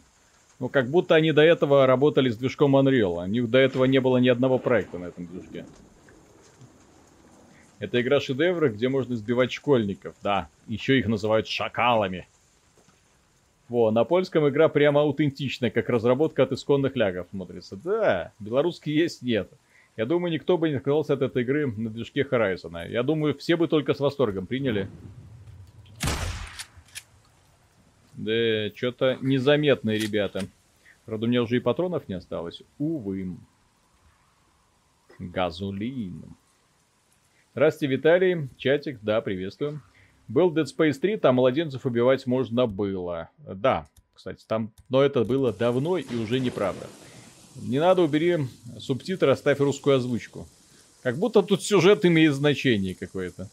Ну, 0.58 0.70
как 0.70 0.90
будто 0.90 1.14
они 1.14 1.32
до 1.32 1.44
этого 1.44 1.86
работали 1.86 2.30
с 2.30 2.38
движком 2.38 2.76
Unreal. 2.76 3.24
У 3.24 3.28
них 3.28 3.48
до 3.48 3.60
этого 3.60 3.86
не 3.86 4.02
было 4.02 4.18
ни 4.18 4.30
одного 4.30 4.58
проекта 4.58 4.98
на 4.98 5.06
этом 5.06 5.28
движке. 5.28 5.68
Это 7.78 8.02
игра 8.02 8.20
шедевра, 8.20 8.70
где 8.70 8.90
можно 8.90 9.14
избивать 9.14 9.52
школьников. 9.52 10.16
Да, 10.24 10.50
еще 10.68 10.98
их 10.98 11.06
называют 11.06 11.48
шакалами. 11.48 12.28
Во, 13.70 13.92
на 13.92 14.04
польском 14.04 14.50
игра 14.50 14.68
прямо 14.68 15.02
аутентичная, 15.02 15.70
как 15.70 15.90
разработка 15.90 16.44
от 16.44 16.52
исконных 16.52 16.96
лягов 16.96 17.28
смотрится. 17.30 17.78
Да, 17.78 18.34
белорусский 18.40 18.94
есть, 18.94 19.22
нет. 19.22 19.48
Я 19.96 20.08
думаю, 20.08 20.34
никто 20.34 20.58
бы 20.58 20.70
не 20.70 20.76
отказался 20.76 21.14
от 21.14 21.22
этой 21.22 21.44
игры 21.44 21.68
на 21.68 21.92
движке 21.92 22.22
Horizon. 22.22 22.90
Я 22.90 23.04
думаю, 23.04 23.38
все 23.38 23.58
бы 23.58 23.68
только 23.68 23.94
с 23.94 24.00
восторгом 24.00 24.48
приняли. 24.48 24.88
Да, 28.16 28.76
что-то 28.76 29.18
незаметные 29.22 30.00
ребята. 30.00 30.46
Правда, 31.06 31.26
у 31.26 31.30
меня 31.30 31.44
уже 31.44 31.58
и 31.58 31.60
патронов 31.60 32.08
не 32.10 32.16
осталось. 32.16 32.64
Увы. 32.80 33.36
Газулин. 35.20 36.24
Здравствуйте, 37.52 37.96
Виталий. 37.96 38.50
Чатик, 38.58 39.00
да, 39.02 39.22
приветствую. 39.22 39.82
Был 40.30 40.54
Dead 40.54 40.66
Space 40.66 40.94
3, 40.94 41.18
там 41.18 41.36
младенцев 41.36 41.88
убивать 41.88 42.28
можно 42.28 42.68
было. 42.68 43.30
Да, 43.40 43.88
кстати, 44.14 44.46
там, 44.48 44.72
но 44.88 45.02
это 45.02 45.24
было 45.24 45.52
давно 45.52 45.98
и 45.98 46.16
уже 46.16 46.40
неправда. 46.40 46.86
Не 47.56 47.80
надо, 47.80 48.04
убери 48.04 48.48
субтитры, 48.80 49.32
оставь 49.32 49.60
русскую 49.60 49.96
озвучку. 49.98 50.48
Как 51.02 51.18
будто 51.18 51.42
тут 51.42 51.64
сюжет 51.64 52.06
имеет 52.06 52.36
значение 52.36 52.94
какое-то. 52.94 53.50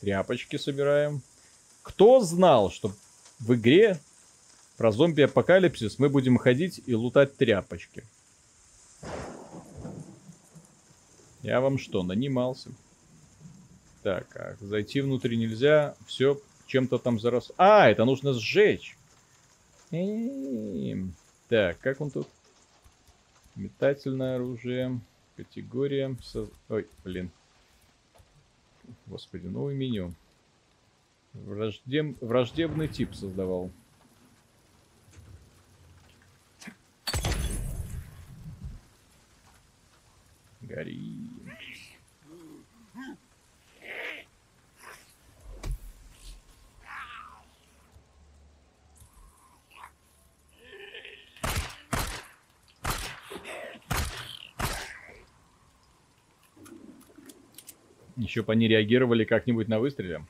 Тряпочки 0.00 0.56
собираем. 0.56 1.22
Кто 1.82 2.20
знал, 2.20 2.70
что 2.72 2.92
в 3.38 3.54
игре 3.54 4.00
про 4.76 4.90
зомби-апокалипсис 4.90 6.00
мы 6.00 6.08
будем 6.08 6.36
ходить 6.36 6.80
и 6.84 6.94
лутать 6.94 7.36
тряпочки? 7.36 8.02
Я 11.42 11.60
вам 11.60 11.78
что, 11.78 12.02
нанимался? 12.02 12.70
Так, 14.02 14.26
а 14.36 14.56
зайти 14.60 15.00
внутрь 15.00 15.36
нельзя. 15.36 15.94
Все 16.06 16.40
чем-то 16.66 16.98
там 16.98 17.18
зарос. 17.18 17.52
А, 17.56 17.88
это 17.88 18.04
нужно 18.04 18.32
сжечь. 18.32 18.96
Эм. 19.90 21.14
Так, 21.48 21.78
как 21.78 22.00
он 22.00 22.10
тут? 22.10 22.28
Метательное 23.54 24.36
оружие. 24.36 25.00
Категория. 25.36 26.16
Ой, 26.68 26.86
блин. 27.04 27.30
Господи, 29.06 29.46
новое 29.46 29.74
меню. 29.74 30.14
Враждеб... 31.32 32.20
Враждебный 32.20 32.88
тип 32.88 33.14
создавал. 33.14 33.70
Гори. 40.68 41.00
Еще 58.16 58.42
бы 58.42 58.52
они 58.52 58.68
реагировали 58.68 59.24
как-нибудь 59.24 59.68
на 59.68 59.78
выстреле. 59.78 60.24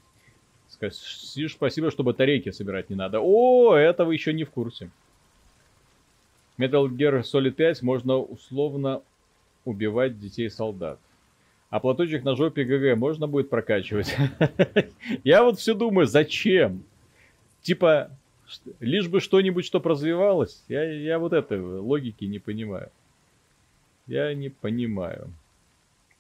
Спасибо, 0.68 1.90
что 1.90 2.04
батарейки 2.04 2.50
собирать 2.50 2.90
не 2.90 2.96
надо. 2.96 3.18
О, 3.20 3.74
этого 3.74 4.12
еще 4.12 4.32
не 4.32 4.44
в 4.44 4.50
курсе. 4.50 4.90
Metal 6.58 6.86
Gear 6.88 7.22
Solid 7.22 7.52
5 7.52 7.82
можно 7.82 8.18
условно 8.18 9.02
убивать 9.68 10.18
детей-солдат. 10.18 10.98
А 11.70 11.80
платочек 11.80 12.24
на 12.24 12.34
жопе 12.34 12.64
ГГ 12.64 12.98
можно 12.98 13.26
будет 13.26 13.50
прокачивать? 13.50 14.16
Я 15.24 15.42
вот 15.42 15.58
все 15.58 15.74
думаю, 15.74 16.06
зачем? 16.06 16.82
Типа, 17.62 18.10
лишь 18.80 19.08
бы 19.08 19.20
что-нибудь, 19.20 19.66
что 19.66 19.80
развивалось. 19.80 20.62
Я, 20.68 20.84
я 20.84 21.18
вот 21.18 21.32
этой 21.32 21.60
логики 21.60 22.24
не 22.24 22.38
понимаю. 22.38 22.90
Я 24.06 24.32
не 24.32 24.48
понимаю. 24.48 25.30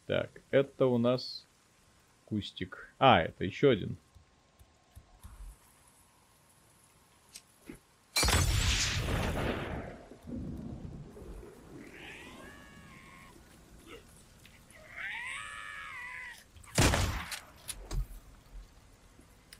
Так, 0.06 0.30
это 0.50 0.86
у 0.86 0.98
нас 0.98 1.46
кустик. 2.26 2.92
А, 2.98 3.22
это 3.22 3.44
еще 3.44 3.70
один. 3.70 3.96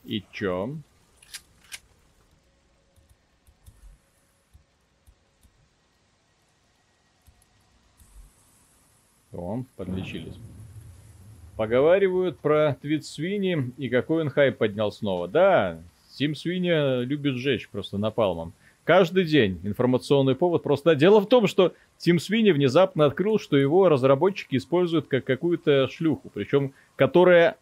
И 0.09 0.25
чё? 0.33 0.75
О, 9.35 9.65
подлечились. 9.77 10.33
Поговаривают 11.59 12.39
про 12.39 12.79
твит 12.81 13.05
Свини 13.05 13.71
и 13.77 13.91
какой 13.91 14.23
он 14.23 14.31
хайп 14.31 14.57
поднял 14.57 14.91
снова. 14.91 15.29
Да, 15.29 15.79
Тим 16.15 16.35
Свини 16.35 17.05
любит 17.05 17.35
сжечь 17.35 17.69
просто 17.69 17.99
напалмом. 17.99 18.55
Каждый 18.85 19.25
день 19.25 19.61
информационный 19.63 20.35
повод. 20.35 20.63
Просто 20.63 20.95
дело 20.95 21.21
в 21.21 21.29
том, 21.29 21.47
что 21.47 21.75
Тим 21.99 22.19
Свини 22.19 22.53
внезапно 22.53 23.05
открыл, 23.05 23.39
что 23.39 23.59
его 23.59 23.91
разработчики 23.91 24.57
используют 24.57 25.07
как 25.09 25.27
какую-то 25.27 25.87
шлюху. 25.89 26.31
Причем, 26.33 26.73
которая 26.97 27.59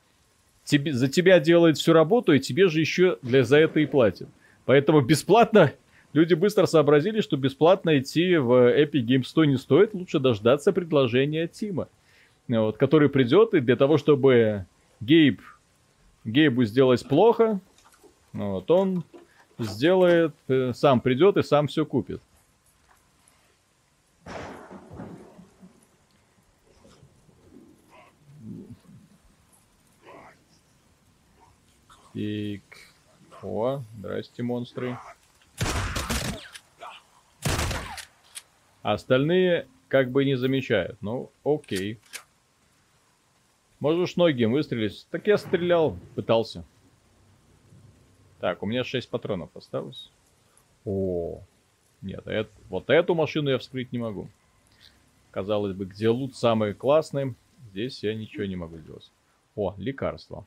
тебе, 0.67 0.93
за 0.93 1.09
тебя 1.09 1.41
делает 1.41 1.79
всю 1.79 1.95
работу, 1.95 2.35
и 2.35 2.41
тебе 2.41 2.69
же 2.69 2.81
еще 2.81 3.19
для, 3.23 3.45
за 3.45 3.57
это 3.59 3.81
и 3.81 3.87
платят. 3.87 4.29
Поэтому 4.67 5.01
бесплатно 5.01 5.73
люди 6.13 6.35
быстро 6.35 6.67
сообразили, 6.67 7.23
что 7.23 7.39
бесплатно 7.39 7.99
идти 7.99 8.37
в 8.37 8.53
Epic 8.53 9.07
Games 9.07 9.25
100 9.25 9.45
не 9.47 9.57
стоит, 9.57 9.95
лучше 9.95 10.19
дождаться 10.19 10.73
предложения 10.73 11.47
Тима, 11.47 11.89
вот, 12.49 12.77
который 12.77 13.09
придет, 13.09 13.55
и 13.55 13.61
для 13.61 13.77
того, 13.77 13.97
чтобы 13.97 14.67
Гейб, 15.01 15.41
Гейбу 16.25 16.65
сделать 16.65 17.07
плохо, 17.09 17.61
вот, 18.33 18.71
он 18.71 19.05
сделает, 19.59 20.35
э, 20.49 20.73
сам 20.75 21.01
придет 21.01 21.37
и 21.39 21.43
сам 21.43 21.69
все 21.69 21.87
купит. 21.87 22.21
Так. 32.17 33.43
О, 33.43 33.83
здрасте, 33.99 34.43
монстры. 34.43 34.97
Остальные 38.81 39.69
как 39.89 40.11
бы 40.11 40.25
не 40.25 40.35
замечают. 40.35 40.97
Ну, 41.03 41.31
окей. 41.45 41.99
Можешь 43.81 44.17
ноги 44.17 44.45
выстрелить. 44.45 45.07
Так 45.11 45.27
я 45.27 45.37
стрелял, 45.37 45.99
пытался. 46.15 46.65
Так, 48.41 48.63
у 48.63 48.67
меня 48.67 48.83
6 48.83 49.11
патронов 49.11 49.55
осталось. 49.55 50.11
О, 50.87 51.43
нет, 52.01 52.27
это, 52.27 52.51
вот 52.71 52.89
эту 52.89 53.15
машину 53.15 53.51
я 53.51 53.59
вскрыть 53.59 53.93
не 53.93 53.99
могу. 53.99 54.31
Казалось 55.33 55.75
бы, 55.75 55.85
где 55.85 56.09
лут 56.09 56.35
самый 56.35 56.73
классный, 56.73 57.35
здесь 57.73 58.03
я 58.03 58.15
ничего 58.15 58.47
не 58.47 58.57
могу 58.57 58.79
сделать. 58.79 59.13
О, 59.55 59.75
лекарство. 59.77 60.47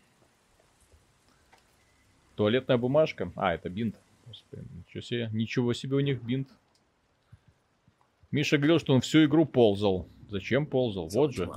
Туалетная 2.39 2.77
бумажка. 2.77 3.33
А, 3.35 3.53
это 3.53 3.69
бинт. 3.69 3.97
Господи, 4.25 4.63
ничего 4.73 5.01
себе. 5.01 5.29
Ничего 5.33 5.73
себе 5.73 5.97
у 5.97 5.99
них 5.99 6.23
бинт. 6.23 6.47
Миша 8.31 8.57
говорил, 8.57 8.79
что 8.79 8.93
он 8.93 9.01
всю 9.01 9.25
игру 9.25 9.43
ползал. 9.43 10.07
Зачем 10.29 10.65
ползал? 10.65 11.09
Вот 11.09 11.33
же. 11.33 11.51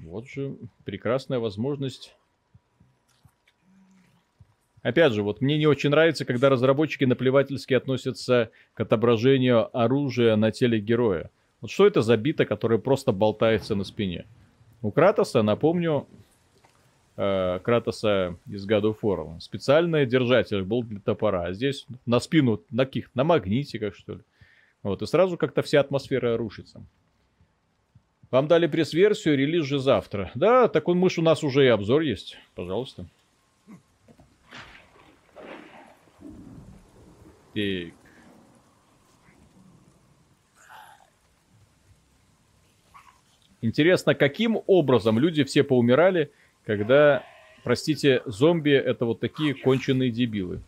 Вот 0.00 0.26
же 0.26 0.56
прекрасная 0.84 1.38
возможность. 1.38 2.16
Опять 4.82 5.12
же, 5.12 5.22
вот 5.22 5.40
мне 5.40 5.56
не 5.56 5.68
очень 5.68 5.90
нравится, 5.90 6.24
когда 6.24 6.48
разработчики 6.48 7.04
наплевательски 7.04 7.74
относятся 7.74 8.50
к 8.74 8.80
отображению 8.80 9.68
оружия 9.72 10.34
на 10.34 10.50
теле 10.50 10.80
героя. 10.80 11.30
Вот 11.60 11.70
что 11.70 11.86
это 11.86 12.02
за 12.02 12.16
бита, 12.16 12.44
которая 12.44 12.80
просто 12.80 13.12
болтается 13.12 13.76
на 13.76 13.84
спине? 13.84 14.26
У 14.82 14.90
Кратоса, 14.90 15.42
напомню, 15.42 16.08
э, 17.16 17.58
Кратоса 17.62 18.36
из 18.46 18.68
God 18.68 18.82
of 18.82 18.98
War. 19.02 19.40
Специальный 19.40 20.06
держатель 20.06 20.62
был 20.62 20.82
для 20.82 21.00
топора. 21.00 21.44
А 21.44 21.52
здесь 21.52 21.86
на 22.06 22.20
спину, 22.20 22.62
на 22.70 22.84
каких? 22.84 23.14
На 23.14 23.24
магнитиках, 23.24 23.94
что 23.94 24.14
ли. 24.14 24.20
Вот, 24.82 25.02
и 25.02 25.06
сразу 25.06 25.36
как-то 25.36 25.62
вся 25.62 25.80
атмосфера 25.80 26.36
рушится. 26.36 26.82
Вам 28.30 28.48
дали 28.48 28.66
пресс-версию, 28.66 29.36
релиз 29.36 29.64
же 29.64 29.78
завтра. 29.78 30.30
Да, 30.34 30.68
так 30.68 30.88
он 30.88 30.98
мышь 30.98 31.18
у 31.18 31.22
нас 31.22 31.44
уже 31.44 31.64
и 31.64 31.68
обзор 31.68 32.02
есть. 32.02 32.36
Пожалуйста. 32.54 33.06
Так. 37.54 37.92
Интересно, 43.62 44.14
каким 44.14 44.58
образом 44.66 45.18
люди 45.18 45.42
все 45.42 45.64
поумирали, 45.64 46.30
когда, 46.66 47.24
простите, 47.62 48.22
зомби 48.26 48.72
это 48.72 49.06
вот 49.06 49.20
такие 49.20 49.54
конченые 49.54 50.10
дебилы. 50.10 50.60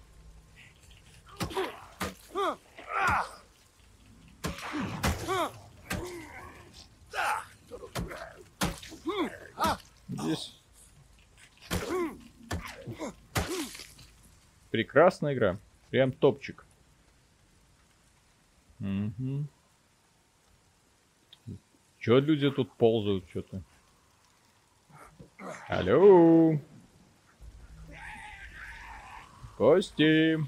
Здесь 10.09 10.55
прекрасная 14.70 15.34
игра. 15.34 15.59
Прям 15.90 16.12
топчик. 16.12 16.64
Угу. 18.78 19.46
Чё 21.99 22.18
люди 22.20 22.51
тут 22.51 22.72
ползают 22.74 23.24
что-то? 23.30 23.62
Алло. 25.68 26.59
Кости. 29.57 30.39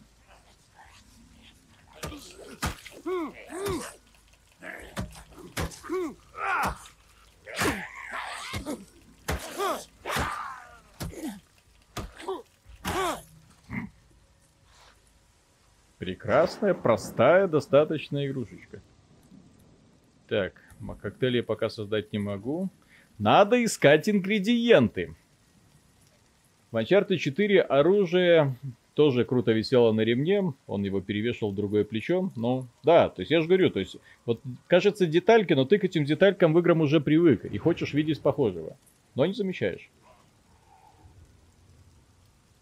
Прекрасная, 15.99 16.75
простая, 16.75 17.47
достаточная 17.47 18.27
игрушечка. 18.27 18.81
Так, 20.29 20.55
коктейли 20.97 21.39
я 21.39 21.43
пока 21.43 21.69
создать 21.69 22.13
не 22.13 22.19
могу. 22.19 22.71
Надо 23.21 23.63
искать 23.63 24.09
ингредиенты. 24.09 25.15
В 26.73 26.77
Uncharted 26.79 27.19
4 27.19 27.61
оружие 27.61 28.57
тоже 28.95 29.27
круто 29.27 29.53
висело 29.53 29.93
на 29.93 30.01
ремне. 30.01 30.55
Он 30.67 30.83
его 30.83 31.03
перевешивал 31.03 31.53
в 31.53 31.55
другое 31.55 31.85
плечо. 31.85 32.33
Ну, 32.35 32.67
да, 32.83 33.11
то 33.11 33.21
есть 33.21 33.31
я 33.31 33.43
же 33.43 33.47
говорю, 33.47 33.69
то 33.69 33.79
есть, 33.79 33.99
вот 34.25 34.41
кажется 34.69 35.07
детальки, 35.07 35.53
но 35.53 35.67
ты 35.67 35.79
к 35.79 35.85
этим 35.85 36.07
деталькам 36.07 36.55
в 36.55 36.59
играм 36.61 36.81
уже 36.81 36.99
привык. 36.99 37.45
И 37.45 37.59
хочешь 37.59 37.93
видеть 37.93 38.23
похожего. 38.23 38.79
Но 39.15 39.27
не 39.27 39.35
замечаешь. 39.35 39.91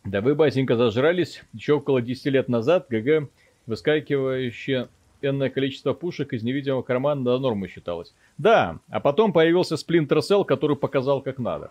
Да 0.05 0.21
вы, 0.23 0.35
батенька, 0.35 0.75
зажрались 0.75 1.45
еще 1.53 1.75
около 1.75 2.03
10 2.03 2.27
лет 2.27 2.49
назад. 2.49 2.87
ГГ, 2.91 3.31
выскакивающее 3.67 4.89
энное 5.23 5.51
количество 5.51 5.93
пушек 5.93 6.33
из 6.33 6.43
невидимого 6.43 6.83
кармана 6.83 7.25
до 7.25 7.39
нормы 7.39 7.69
считалось. 7.69 8.15
Да, 8.37 8.81
а 8.89 9.01
потом 9.01 9.33
появился 9.33 9.75
Splinter 9.75 10.19
Cell, 10.19 10.45
который 10.45 10.77
показал 10.77 11.23
как 11.23 11.39
надо. 11.39 11.71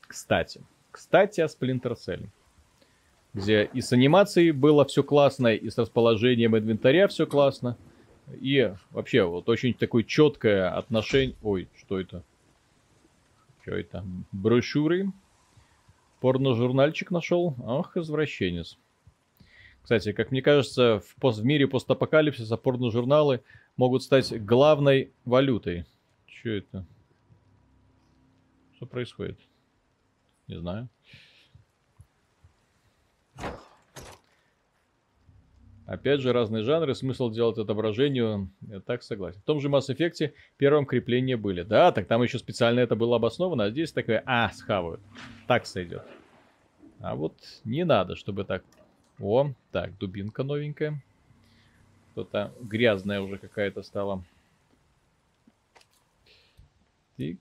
Кстати, 0.00 0.60
кстати 0.90 1.40
о 1.40 1.46
Splinter 1.46 1.94
Cell. 1.94 2.26
Где 3.32 3.70
и 3.72 3.80
с 3.80 3.92
анимацией 3.92 4.50
было 4.50 4.84
все 4.84 5.04
классно, 5.04 5.48
и 5.54 5.70
с 5.70 5.78
расположением 5.78 6.56
инвентаря 6.56 7.06
все 7.06 7.26
классно. 7.26 7.76
И 8.40 8.72
вообще 8.90 9.24
вот 9.24 9.48
очень 9.48 9.74
такое 9.74 10.02
четкое 10.02 10.70
отношение... 10.70 11.36
Ой, 11.42 11.68
что 11.76 12.00
это? 12.00 12.24
Что 13.62 13.72
это? 13.76 14.04
Брошюры. 14.32 15.12
Порно-журнальчик 16.20 17.10
нашел. 17.10 17.54
Ох, 17.64 17.96
извращенец. 17.96 18.78
Кстати, 19.90 20.12
как 20.12 20.30
мне 20.30 20.40
кажется, 20.40 21.00
в, 21.00 21.16
пост, 21.16 21.40
в 21.40 21.44
мире 21.44 21.66
постапокалипсиса 21.66 22.56
порно-журналы 22.56 23.42
могут 23.76 24.04
стать 24.04 24.32
главной 24.44 25.12
валютой. 25.24 25.84
Что 26.26 26.50
это? 26.50 26.86
Что 28.76 28.86
происходит? 28.86 29.36
Не 30.46 30.60
знаю. 30.60 30.88
Опять 35.86 36.20
же, 36.20 36.32
разные 36.32 36.62
жанры, 36.62 36.94
смысл 36.94 37.28
делать 37.28 37.58
отображению, 37.58 38.48
я 38.68 38.78
так 38.78 39.02
согласен. 39.02 39.40
В 39.40 39.44
том 39.44 39.58
же 39.58 39.68
Mass 39.68 39.88
Effect 39.88 40.32
первом 40.56 40.86
крепления 40.86 41.36
были. 41.36 41.62
Да, 41.62 41.90
так 41.90 42.06
там 42.06 42.22
еще 42.22 42.38
специально 42.38 42.78
это 42.78 42.94
было 42.94 43.16
обосновано, 43.16 43.64
а 43.64 43.70
здесь 43.70 43.90
такое, 43.90 44.22
а, 44.24 44.52
схавают. 44.52 45.00
Так 45.48 45.66
сойдет. 45.66 46.04
А 47.00 47.16
вот 47.16 47.34
не 47.64 47.84
надо, 47.84 48.14
чтобы 48.14 48.44
так... 48.44 48.62
О, 49.20 49.52
так, 49.70 49.98
дубинка 49.98 50.42
новенькая. 50.44 51.02
Что-то 52.12 52.54
грязная 52.60 53.20
уже 53.20 53.36
какая-то 53.36 53.82
стала. 53.82 54.24
Так. 57.18 57.38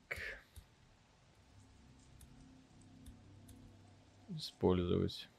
Использовать. 4.29 5.29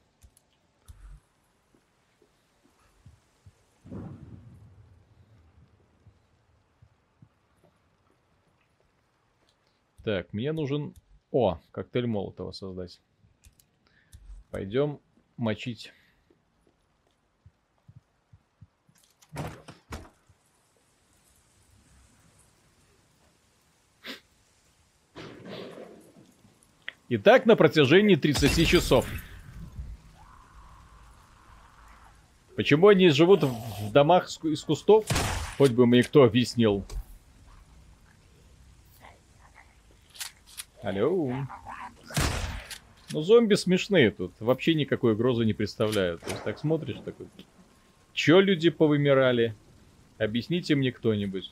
Так, 10.03 10.33
мне 10.33 10.51
нужен... 10.51 10.95
О, 11.31 11.59
коктейль 11.71 12.07
Молотова 12.07 12.51
создать. 12.51 12.99
Пойдем 14.49 14.99
мочить. 15.37 15.93
И 27.11 27.17
так 27.17 27.45
на 27.45 27.57
протяжении 27.57 28.15
30 28.15 28.65
часов. 28.65 29.05
Почему 32.55 32.87
они 32.87 33.09
живут 33.09 33.43
в 33.43 33.91
домах 33.91 34.29
из 34.43 34.63
кустов? 34.63 35.05
Хоть 35.57 35.71
бы 35.71 35.85
мне 35.85 36.03
кто 36.03 36.23
объяснил. 36.23 36.85
Алло. 40.81 41.33
Ну, 43.11 43.21
зомби 43.21 43.55
смешные 43.55 44.11
тут. 44.11 44.33
Вообще 44.39 44.73
никакой 44.73 45.13
угрозы 45.13 45.43
не 45.43 45.53
представляют. 45.53 46.21
То 46.21 46.29
есть 46.29 46.43
так 46.43 46.59
смотришь, 46.59 46.97
такой... 47.03 47.27
Чё 48.13 48.39
люди 48.39 48.69
повымирали? 48.69 49.55
Объясните 50.17 50.75
мне 50.75 50.91
кто-нибудь. 50.91 51.51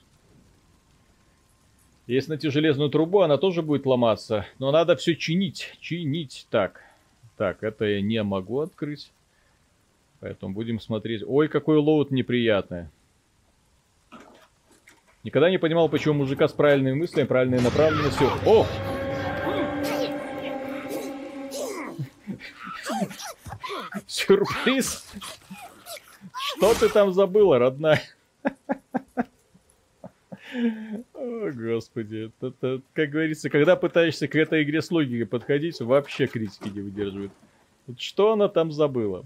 Если 2.07 2.29
найти 2.29 2.49
железную 2.49 2.89
трубу, 2.89 3.21
она 3.21 3.37
тоже 3.37 3.61
будет 3.61 3.85
ломаться. 3.85 4.45
Но 4.57 4.71
надо 4.71 4.95
все 4.95 5.15
чинить. 5.15 5.77
Чинить. 5.79 6.47
Так. 6.49 6.81
Так, 7.37 7.63
это 7.63 7.85
я 7.85 8.01
не 8.01 8.21
могу 8.23 8.59
открыть. 8.59 9.11
Поэтому 10.19 10.53
будем 10.53 10.79
смотреть. 10.79 11.23
Ой, 11.25 11.47
какой 11.47 11.77
лоуд 11.77 12.11
неприятный. 12.11 12.87
Никогда 15.23 15.49
не 15.49 15.57
понимал, 15.57 15.89
почему 15.89 16.15
мужика 16.15 16.47
с 16.47 16.53
правильными 16.53 16.95
мыслями, 16.95 17.27
правильной 17.27 17.61
направленностью... 17.61 18.27
О! 18.45 18.65
Сюрприз! 24.07 25.05
Что 26.59 26.73
ты 26.73 26.89
там 26.89 27.13
забыла, 27.13 27.57
родная? 27.57 28.01
О, 31.13 31.51
господи. 31.53 32.33
Это, 32.37 32.47
это, 32.47 32.81
как 32.91 33.09
говорится, 33.11 33.49
когда 33.49 33.77
пытаешься 33.77 34.27
к 34.27 34.35
этой 34.35 34.63
игре 34.63 34.81
с 34.81 34.91
логикой 34.91 35.25
подходить, 35.25 35.79
вообще 35.79 36.27
критики 36.27 36.67
не 36.67 36.81
выдерживает. 36.81 37.31
Вот 37.87 38.01
что 38.01 38.33
она 38.33 38.49
там 38.49 38.73
забыла? 38.73 39.23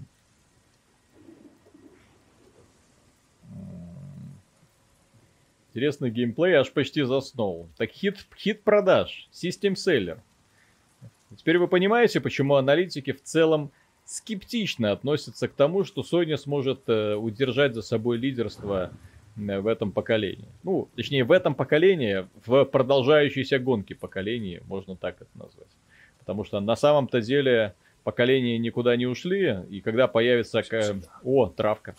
Интересный 5.70 6.10
геймплей, 6.10 6.54
аж 6.54 6.70
почти 6.70 7.02
заснул. 7.02 7.68
Так 7.76 7.90
хит, 7.90 8.24
хит 8.36 8.62
продаж, 8.62 9.26
систем 9.32 9.74
селлер. 9.74 10.22
Теперь 11.36 11.58
вы 11.58 11.66
понимаете, 11.66 12.20
почему 12.20 12.54
аналитики 12.54 13.10
в 13.10 13.20
целом 13.24 13.72
скептично 14.04 14.92
относятся 14.92 15.48
к 15.48 15.52
тому, 15.52 15.84
что 15.84 16.02
Sony 16.02 16.36
сможет 16.36 16.88
э, 16.88 17.14
удержать 17.14 17.74
за 17.74 17.82
собой 17.82 18.18
лидерство 18.18 18.90
в 19.36 19.66
этом 19.66 19.90
поколении. 19.90 20.48
Ну, 20.62 20.88
точнее, 20.94 21.24
в 21.24 21.32
этом 21.32 21.54
поколении, 21.54 22.26
в 22.46 22.64
продолжающейся 22.64 23.58
гонке 23.58 23.94
поколений, 23.94 24.60
можно 24.68 24.94
так 24.96 25.16
это 25.16 25.30
назвать. 25.34 25.68
Потому 26.20 26.44
что 26.44 26.60
на 26.60 26.76
самом-то 26.76 27.20
деле 27.20 27.74
поколения 28.04 28.58
никуда 28.58 28.96
не 28.96 29.06
ушли, 29.06 29.58
и 29.70 29.80
когда 29.80 30.06
появится... 30.06 30.62
О, 31.24 31.46
травка. 31.46 31.96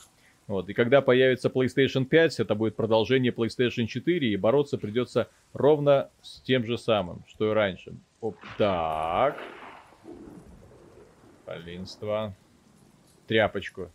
Вот. 0.48 0.70
И 0.70 0.74
когда 0.74 1.02
появится 1.02 1.50
PlayStation 1.50 2.06
5, 2.06 2.40
это 2.40 2.56
будет 2.56 2.76
продолжение 2.76 3.34
PlayStation 3.34 3.88
4, 3.88 4.30
и 4.30 4.38
бороться 4.38 4.78
придется 4.78 5.28
ровно 5.54 6.10
с 6.22 6.40
тем 6.42 6.66
же 6.66 6.78
самым, 6.78 7.24
что 7.28 7.52
и 7.52 7.54
раньше. 7.54 7.94
Оп, 8.22 8.38
так. 8.58 9.38
Полинство. 11.46 12.34
Тряпочку. 13.28 13.92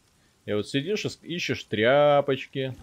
И 0.46 0.52
вот 0.52 0.68
сидишь 0.68 1.04
и 1.04 1.34
ищешь 1.34 1.64
тряпочки, 1.64 2.74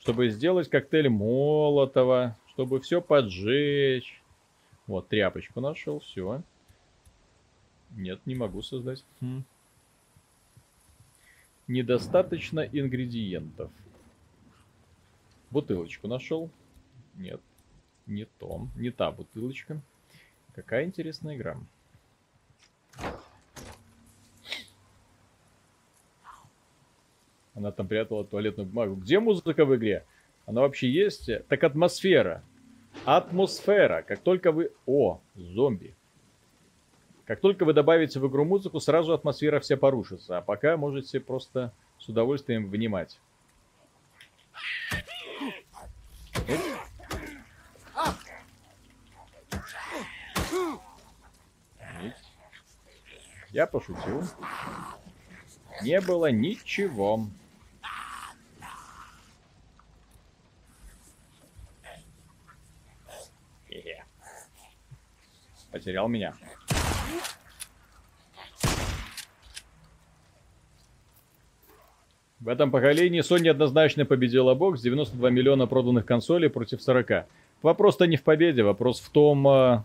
чтобы 0.00 0.28
сделать 0.28 0.68
коктейль 0.68 1.08
Молотова, 1.08 2.36
чтобы 2.48 2.80
все 2.80 3.00
поджечь. 3.00 4.22
Вот, 4.86 5.08
тряпочку 5.08 5.60
нашел, 5.60 6.00
все. 6.00 6.42
Нет, 7.90 8.20
не 8.26 8.34
могу 8.34 8.62
создать. 8.62 9.04
Хм. 9.20 9.44
Недостаточно 11.66 12.60
ингредиентов. 12.60 13.70
Бутылочку 15.50 16.08
нашел. 16.08 16.50
Нет, 17.14 17.40
не 18.06 18.24
то. 18.24 18.66
Не 18.76 18.90
та 18.90 19.10
бутылочка. 19.10 19.80
Какая 20.54 20.84
интересная 20.84 21.36
игра. 21.36 21.56
Она 27.58 27.72
там 27.72 27.88
прятала 27.88 28.24
туалетную 28.24 28.68
бумагу. 28.68 28.94
Где 28.94 29.18
музыка 29.18 29.64
в 29.64 29.74
игре? 29.74 30.04
Она 30.46 30.60
вообще 30.60 30.88
есть? 30.88 31.28
Так 31.48 31.64
атмосфера. 31.64 32.44
Атмосфера. 33.04 34.04
Как 34.06 34.20
только 34.20 34.52
вы... 34.52 34.70
О, 34.86 35.20
зомби. 35.34 35.96
Как 37.24 37.40
только 37.40 37.64
вы 37.64 37.72
добавите 37.72 38.20
в 38.20 38.28
игру 38.28 38.44
музыку, 38.44 38.78
сразу 38.78 39.12
атмосфера 39.12 39.58
вся 39.58 39.76
порушится. 39.76 40.38
А 40.38 40.40
пока 40.40 40.76
можете 40.76 41.18
просто 41.18 41.72
с 41.98 42.08
удовольствием 42.08 42.70
внимать. 42.70 43.18
Я 53.50 53.66
пошутил. 53.66 54.22
Не 55.82 56.00
было 56.00 56.30
ничего. 56.30 57.26
Потерял 65.70 66.08
меня. 66.08 66.34
В 72.40 72.48
этом 72.48 72.70
поколении 72.70 73.20
Sony 73.20 73.50
однозначно 73.50 74.06
победила 74.06 74.54
бокс. 74.54 74.80
92 74.80 75.30
миллиона 75.30 75.66
проданных 75.66 76.06
консолей 76.06 76.48
против 76.48 76.80
40. 76.80 77.26
Вопрос-то 77.62 78.06
не 78.06 78.16
в 78.16 78.22
победе, 78.22 78.62
вопрос 78.62 79.00
в 79.00 79.10
том... 79.10 79.46
Э, 79.48 79.82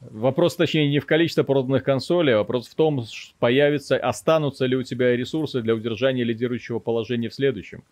вопрос, 0.00 0.56
точнее, 0.56 0.88
не 0.88 1.00
в 1.00 1.06
количестве 1.06 1.44
проданных 1.44 1.84
консолей, 1.84 2.34
а 2.34 2.38
вопрос 2.38 2.66
в 2.68 2.74
том, 2.74 3.04
появятся, 3.38 3.98
останутся 3.98 4.64
ли 4.64 4.74
у 4.74 4.82
тебя 4.82 5.14
ресурсы 5.14 5.60
для 5.60 5.74
удержания 5.74 6.24
лидирующего 6.24 6.78
положения 6.78 7.28
в 7.28 7.34
следующем. 7.34 7.84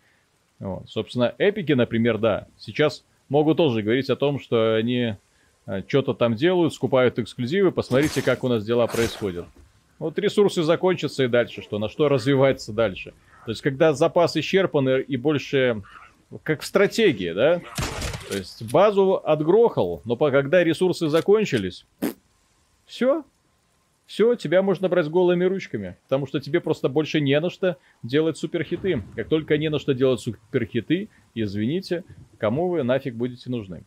Вот. 0.59 0.89
Собственно, 0.89 1.35
эпики, 1.37 1.73
например, 1.73 2.17
да, 2.17 2.47
сейчас 2.57 3.05
могут 3.29 3.57
тоже 3.57 3.83
говорить 3.83 4.09
о 4.09 4.15
том, 4.15 4.39
что 4.39 4.75
они 4.75 5.15
что-то 5.87 6.13
там 6.13 6.35
делают, 6.35 6.73
скупают 6.73 7.19
эксклюзивы, 7.19 7.71
посмотрите, 7.71 8.21
как 8.21 8.43
у 8.43 8.47
нас 8.47 8.65
дела 8.65 8.87
происходят. 8.87 9.45
Вот 9.99 10.17
ресурсы 10.17 10.63
закончатся 10.63 11.23
и 11.23 11.27
дальше 11.27 11.61
что, 11.61 11.77
на 11.77 11.87
что 11.87 12.09
развивается 12.09 12.73
дальше. 12.73 13.13
То 13.45 13.51
есть, 13.51 13.61
когда 13.61 13.93
запас 13.93 14.35
исчерпан 14.35 14.89
и 14.89 15.17
больше, 15.17 15.83
как 16.43 16.61
в 16.61 16.65
стратегии, 16.65 17.31
да? 17.31 17.61
То 18.29 18.37
есть, 18.37 18.63
базу 18.71 19.21
отгрохал, 19.23 20.01
но 20.05 20.15
когда 20.15 20.63
ресурсы 20.63 21.07
закончились, 21.09 21.85
Все. 22.85 23.23
Все, 24.05 24.35
тебя 24.35 24.61
можно 24.61 24.89
брать 24.89 25.07
голыми 25.07 25.45
ручками, 25.45 25.95
потому 26.03 26.27
что 26.27 26.41
тебе 26.41 26.59
просто 26.59 26.89
больше 26.89 27.21
не 27.21 27.39
на 27.39 27.49
что 27.49 27.77
делать 28.03 28.37
суперхиты. 28.37 29.01
Как 29.15 29.29
только 29.29 29.57
не 29.57 29.69
на 29.69 29.79
что 29.79 29.93
делать 29.93 30.19
суперхиты, 30.19 31.07
извините, 31.33 32.03
кому 32.37 32.67
вы 32.67 32.83
нафиг 32.83 33.15
будете 33.15 33.49
нужны. 33.49 33.83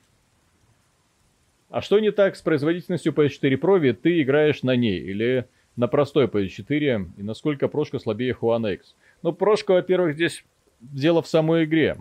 А 1.75 1.83
что 1.83 1.99
не 1.99 2.13
так 2.13 2.37
с 2.37 2.41
производительностью 2.41 3.13
PS4 3.13 3.59
Pro, 3.59 3.81
ведь 3.81 4.01
ты 4.01 4.23
играешь 4.23 4.63
на 4.63 4.77
ней 4.77 5.01
или 5.01 5.49
на 5.75 5.89
простой 5.89 6.27
PS4, 6.27 7.07
и 7.17 7.23
насколько 7.25 7.67
прошка 7.67 7.99
слабее 7.99 8.37
One 8.41 8.75
X? 8.75 8.95
Ну, 9.23 9.33
прошка, 9.33 9.73
во-первых, 9.73 10.15
здесь 10.15 10.45
дело 10.81 11.21
в 11.21 11.27
самой 11.27 11.65
игре 11.65 11.97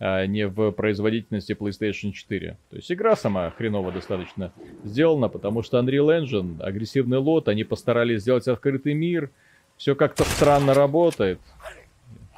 а 0.00 0.26
не 0.26 0.48
в 0.48 0.72
производительности 0.72 1.52
PlayStation 1.52 2.10
4. 2.10 2.58
То 2.68 2.76
есть 2.76 2.90
игра 2.90 3.14
сама 3.14 3.48
хреново 3.50 3.92
достаточно 3.92 4.52
сделана, 4.82 5.28
потому 5.28 5.62
что 5.62 5.78
Unreal 5.78 6.20
Engine, 6.20 6.60
агрессивный 6.60 7.18
лот, 7.18 7.46
они 7.46 7.62
постарались 7.62 8.22
сделать 8.22 8.48
открытый 8.48 8.94
мир, 8.94 9.30
все 9.76 9.94
как-то 9.94 10.24
странно 10.24 10.74
работает. 10.74 11.38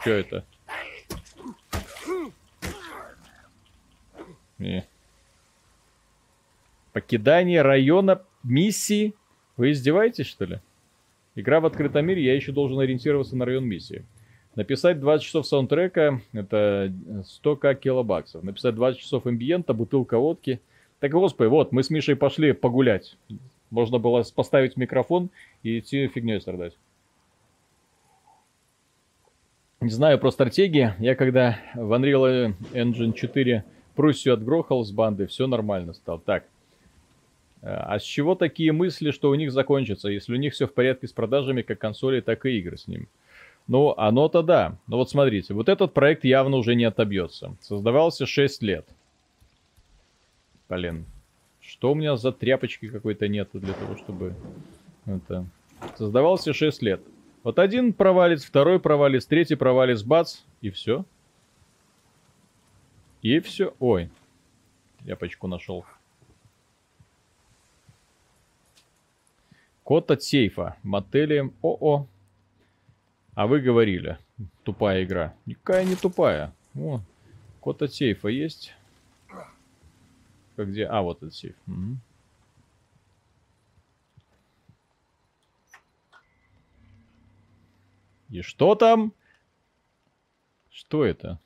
Что 0.03 0.11
это? 0.11 0.45
Не. 4.59 4.87
Покидание 6.99 7.63
района 7.63 8.23
миссии? 8.43 9.15
Вы 9.57 9.71
издеваетесь, 9.71 10.27
что 10.27 10.47
ли? 10.47 10.59
Игра 11.37 11.61
в 11.61 11.67
открытом 11.67 12.05
мире, 12.05 12.25
я 12.25 12.35
еще 12.35 12.51
должен 12.51 12.81
ориентироваться 12.81 13.37
на 13.37 13.45
район 13.45 13.67
миссии. 13.67 14.05
Написать 14.57 14.99
20 14.99 15.25
часов 15.25 15.47
саундтрека— 15.47 16.21
это 16.33 16.93
100к 17.45 17.77
килобаксов. 17.77 18.43
Написать 18.43 18.75
20 18.75 18.99
часов 18.99 19.27
амбиента, 19.27 19.75
бутылка 19.75 20.19
водки. 20.19 20.61
Так, 20.99 21.13
господи, 21.13 21.47
вот, 21.47 21.71
мы 21.71 21.85
с 21.85 21.91
Мишей 21.91 22.17
пошли 22.17 22.51
погулять. 22.51 23.17
Можно 23.71 24.01
было 24.01 24.25
поставить 24.35 24.77
микрофон 24.77 25.31
и 25.63 25.79
идти 25.79 26.09
фигней 26.09 26.41
страдать. 26.41 26.77
Не 29.81 29.91
знаю 29.91 30.19
про 30.19 30.33
стратегии. 30.33 30.95
Я 30.99 31.15
когда 31.15 31.61
в 31.77 31.93
Unreal 31.93 32.57
Engine 32.73 33.13
4 33.13 33.65
Пруссию 33.95 34.35
отгрохал 34.35 34.85
с 34.85 34.91
банды, 34.91 35.29
все 35.29 35.47
нормально 35.47 35.93
стало. 35.93 36.19
Так. 36.19 36.43
А 37.61 37.99
с 37.99 38.03
чего 38.03 38.35
такие 38.35 38.73
мысли, 38.73 39.11
что 39.11 39.31
у 39.31 39.35
них 39.35 39.53
закончится, 39.53 40.09
если 40.09 40.33
у 40.33 40.37
них 40.39 40.53
все 40.53 40.67
в 40.67 40.73
порядке 40.73 41.09
с 41.09 41.13
продажами 41.13 41.63
как 41.63 41.79
консолей, 41.79 42.21
так 42.21 42.47
и 42.47 42.59
игр 42.59 42.79
с 42.79 42.87
ним? 42.87 43.09
Ну, 43.67 43.95
оно-то 43.97 44.43
да. 44.43 44.77
Но 44.87 44.97
вот 44.97 45.11
смотрите, 45.11 45.55
вот 45.55 45.69
этот 45.69 45.93
проект 45.93 46.25
явно 46.25 46.57
уже 46.57 46.75
не 46.75 46.85
отобьется. 46.85 47.57
Создавался 47.61 48.27
6 48.27 48.63
лет. 48.63 48.87
Блин, 50.69 51.05
что 51.61 51.93
у 51.93 51.95
меня 51.95 52.17
за 52.17 52.33
тряпочки 52.33 52.89
какой-то 52.89 53.29
нету 53.29 53.59
для 53.59 53.75
того, 53.75 53.97
чтобы... 53.97 54.35
Это... 55.07 55.47
Создавался 55.97 56.53
6 56.53 56.83
лет. 56.83 57.01
Вот 57.45 57.59
один 57.59 57.93
провалец, 57.93 58.45
второй 58.45 58.81
провалец, 58.81 59.27
третий 59.27 59.55
провалец, 59.55 60.03
бац, 60.03 60.41
и 60.61 60.71
все. 60.71 61.05
И 63.23 63.41
все. 63.41 63.75
Ой, 63.79 64.11
тряпочку 65.05 65.47
нашел. 65.47 65.85
Код 69.89 70.11
от 70.11 70.23
сейфа. 70.23 70.77
Мотели. 70.83 71.51
О-о. 71.63 72.09
А 73.35 73.47
вы 73.47 73.61
говорили, 73.63 74.19
тупая 74.63 75.03
игра. 75.03 75.35
Никакая 75.47 75.87
не 75.87 75.97
тупая. 75.97 76.53
О, 76.75 77.01
код 77.61 77.81
от 77.81 77.95
сейфа 77.95 78.29
есть? 78.29 78.75
Как 80.57 80.69
где? 80.69 80.85
А, 80.85 81.01
вот 81.01 81.23
этот 81.23 81.35
сейф. 81.35 81.57
Угу. 81.67 81.97
И 88.29 88.43
что 88.43 88.75
там? 88.75 89.15
Что 90.69 91.03
это? 91.03 91.41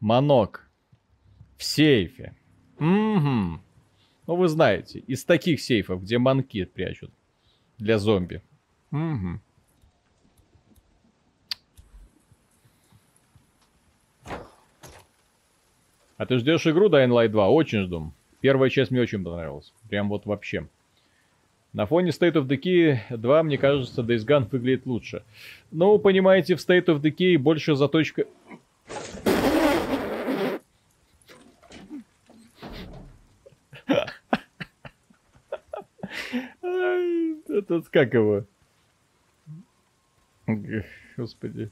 Манок. 0.00 0.68
В 1.56 1.62
сейфе. 1.62 2.34
Угу. 2.80 3.60
Ну, 4.26 4.36
вы 4.36 4.48
знаете, 4.48 5.00
из 5.00 5.24
таких 5.24 5.60
сейфов, 5.60 6.02
где 6.02 6.18
манки 6.18 6.64
прячут. 6.64 7.10
Для 7.78 7.98
зомби. 7.98 8.40
Угу. 8.92 9.40
А 16.16 16.26
ты 16.26 16.38
ждешь 16.38 16.66
игру 16.66 16.88
Dying 16.88 17.10
Light 17.10 17.28
2? 17.28 17.50
Очень 17.50 17.82
жду. 17.82 18.12
Первая 18.40 18.70
часть 18.70 18.90
мне 18.90 19.00
очень 19.00 19.24
понравилась. 19.24 19.72
Прям 19.88 20.08
вот 20.08 20.26
вообще. 20.26 20.68
На 21.72 21.86
фоне 21.86 22.10
State 22.10 22.34
of 22.34 22.46
Decay 22.46 23.16
2, 23.16 23.42
мне 23.42 23.58
кажется, 23.58 24.02
Days 24.02 24.24
Gone 24.24 24.48
выглядит 24.48 24.86
лучше. 24.86 25.24
Ну, 25.72 25.98
понимаете, 25.98 26.54
в 26.54 26.58
State 26.58 26.86
of 26.86 27.00
Decay 27.00 27.36
больше 27.36 27.74
заточка... 27.74 28.26
Этот, 37.64 37.88
как 37.88 38.12
его? 38.12 38.44
Господи. 41.16 41.70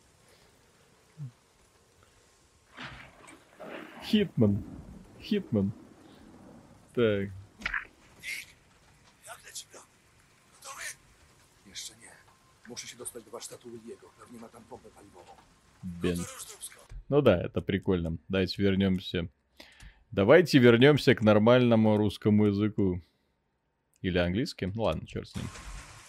Хитман. 4.03 4.65
Хитман. 5.21 5.73
Tak. 6.95 7.29
Jak 9.27 9.45
leci 9.45 9.67
plan? 9.67 9.83
Gotowy? 10.53 10.83
Jeszcze 11.67 11.95
nie. 11.97 12.11
Muszę 12.69 12.87
się 12.87 12.97
dostać 12.97 13.25
do 13.25 13.31
warsztatu 13.31 13.71
Williego. 13.71 14.11
Pewnie 14.21 14.41
ma 14.41 14.49
tam 14.49 14.63
pompę 14.65 14.89
paliwową. 14.91 15.33
Бен. 15.83 16.17
Ну 17.11 17.23
да, 17.23 17.43
это 17.43 17.61
прикольно. 17.61 18.17
Давайте 18.29 18.63
вернемся. 18.63 19.29
Давайте 20.11 20.59
вернемся 20.59 21.15
к 21.15 21.23
нормальному 21.23 21.97
русскому 21.99 22.47
языку. 22.47 23.01
Или 24.03 24.19
английским. 24.19 24.73
Ну 24.75 24.83
ладно, 24.83 25.07
черт 25.07 25.29
с 25.29 25.37
ним. 25.37 25.47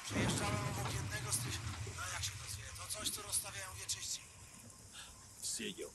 Przejeżdżałem 0.06 0.56
obok 0.72 0.94
jednego 0.94 1.32
z 1.32 1.38
tych... 1.38 1.60
No 1.98 2.04
jak 2.14 2.24
się 2.24 2.32
to 2.32 2.46
zwie? 2.54 2.64
To 2.78 3.00
coś, 3.00 3.10
co 3.10 3.22
rozstawiają 3.22 3.70
wieczyści. 3.80 4.22
Сигел. 5.42 5.92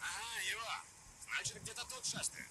Ага, 0.00 0.40
его. 0.52 0.70
Значит, 1.26 1.62
где-то 1.62 1.82
тут 1.90 2.04
шастает. 2.06 2.48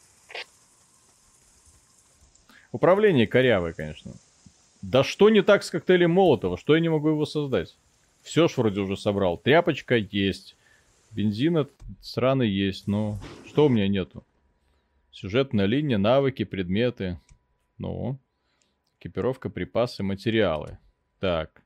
Управление 2.72 3.28
корявое, 3.28 3.74
конечно. 3.74 4.14
Да 4.82 5.04
что 5.04 5.30
не 5.30 5.42
так 5.42 5.64
с 5.64 5.70
коктейлем 5.70 6.12
Молотова? 6.12 6.58
Что 6.58 6.76
я 6.76 6.82
не 6.82 6.90
могу 6.90 7.10
его 7.10 7.26
создать? 7.26 7.78
Все 8.24 8.48
ж 8.48 8.58
вроде 8.58 8.82
уже 8.82 8.98
собрал. 8.98 9.38
Тряпочка 9.38 9.96
есть. 9.96 10.56
Бензин 11.12 11.58
этот 11.58 11.74
сраный 12.02 12.50
есть. 12.50 12.88
Но 12.88 13.20
что 13.48 13.68
у 13.68 13.70
меня 13.70 13.88
нету? 13.88 14.24
Сюжетная 15.12 15.66
линия, 15.66 15.98
навыки, 15.98 16.44
предметы. 16.44 17.20
Ну. 17.78 18.18
Экипировка, 19.04 19.50
припасы, 19.50 20.02
материалы. 20.02 20.78
Так. 21.20 21.62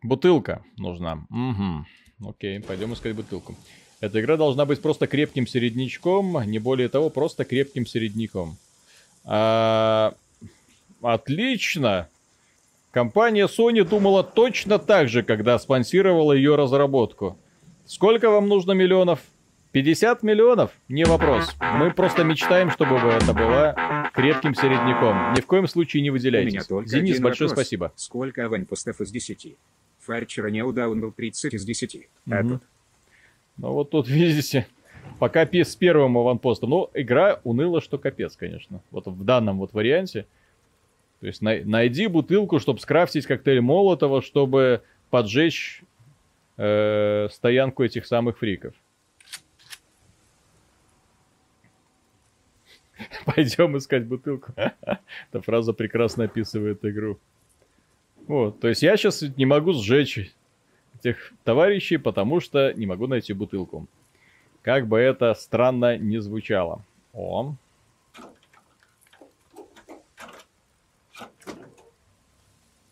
Бутылка 0.00 0.62
нужна. 0.76 1.26
Угу. 1.28 2.28
Окей, 2.30 2.60
пойдем 2.60 2.92
искать 2.94 3.16
бутылку. 3.16 3.56
Эта 3.98 4.20
игра 4.20 4.36
должна 4.36 4.64
быть 4.64 4.80
просто 4.80 5.08
крепким 5.08 5.44
середнячком, 5.48 6.40
не 6.48 6.60
более 6.60 6.88
того, 6.88 7.10
просто 7.10 7.44
крепким 7.44 7.84
середняком. 7.84 8.58
А, 9.24 10.14
отлично. 11.02 12.08
Компания 12.92 13.48
Sony 13.48 13.82
думала 13.82 14.22
точно 14.22 14.78
так 14.78 15.08
же, 15.08 15.24
когда 15.24 15.58
спонсировала 15.58 16.32
ее 16.32 16.54
разработку. 16.54 17.38
Сколько 17.86 18.30
вам 18.30 18.46
нужно 18.46 18.70
миллионов? 18.70 19.18
50 19.72 20.22
миллионов? 20.22 20.72
Не 20.88 21.04
вопрос. 21.04 21.54
Мы 21.60 21.92
просто 21.92 22.24
мечтаем, 22.24 22.70
чтобы 22.70 22.96
это 22.96 23.32
было 23.32 24.10
крепким 24.12 24.54
середняком. 24.54 25.32
Ни 25.34 25.40
в 25.40 25.46
коем 25.46 25.68
случае 25.68 26.02
не 26.02 26.10
У 26.10 26.14
меня 26.14 26.18
выделяйтесь. 26.20 26.66
только 26.66 26.88
Денис, 26.90 27.12
один 27.12 27.22
большое 27.22 27.48
вопрос. 27.48 27.64
спасибо. 27.66 27.92
Сколько 27.94 28.46
аванпостов 28.46 29.00
из 29.00 29.10
10? 29.10 29.56
Фарчера 30.00 30.48
Неудаун 30.48 31.00
был 31.00 31.12
30 31.12 31.54
из 31.54 31.64
10. 31.64 32.08
А 32.30 32.42
Мгм. 32.42 32.48
тут 32.58 32.62
Ну 33.58 33.72
вот 33.72 33.90
тут, 33.90 34.08
видите, 34.08 34.66
пока 35.20 35.44
с 35.46 35.76
первым 35.76 36.18
аванпостом. 36.18 36.70
Ну, 36.70 36.90
игра 36.94 37.40
уныла, 37.44 37.80
что 37.80 37.98
капец, 37.98 38.34
конечно. 38.36 38.80
Вот 38.90 39.06
в 39.06 39.24
данном 39.24 39.58
вот 39.58 39.72
варианте. 39.72 40.26
То 41.20 41.26
есть 41.26 41.42
най- 41.42 41.62
найди 41.64 42.06
бутылку, 42.06 42.58
чтобы 42.58 42.80
скрафтить 42.80 43.26
коктейль 43.26 43.60
Молотова, 43.60 44.22
чтобы 44.22 44.82
поджечь 45.10 45.82
э, 46.56 47.28
стоянку 47.30 47.84
этих 47.84 48.06
самых 48.06 48.38
фриков. 48.38 48.74
Пойдем 53.24 53.76
искать 53.76 54.06
бутылку. 54.06 54.52
Эта 54.56 55.40
фраза 55.42 55.72
прекрасно 55.72 56.24
описывает 56.24 56.84
игру. 56.84 57.18
Вот, 58.26 58.60
то 58.60 58.68
есть 58.68 58.82
я 58.82 58.96
сейчас 58.96 59.22
не 59.22 59.46
могу 59.46 59.72
сжечь 59.72 60.32
этих 60.98 61.32
товарищей, 61.44 61.96
потому 61.96 62.40
что 62.40 62.72
не 62.74 62.86
могу 62.86 63.06
найти 63.06 63.32
бутылку. 63.32 63.86
Как 64.62 64.86
бы 64.86 64.98
это 64.98 65.34
странно 65.34 65.96
не 65.96 66.20
звучало. 66.20 66.84
О. 67.12 67.54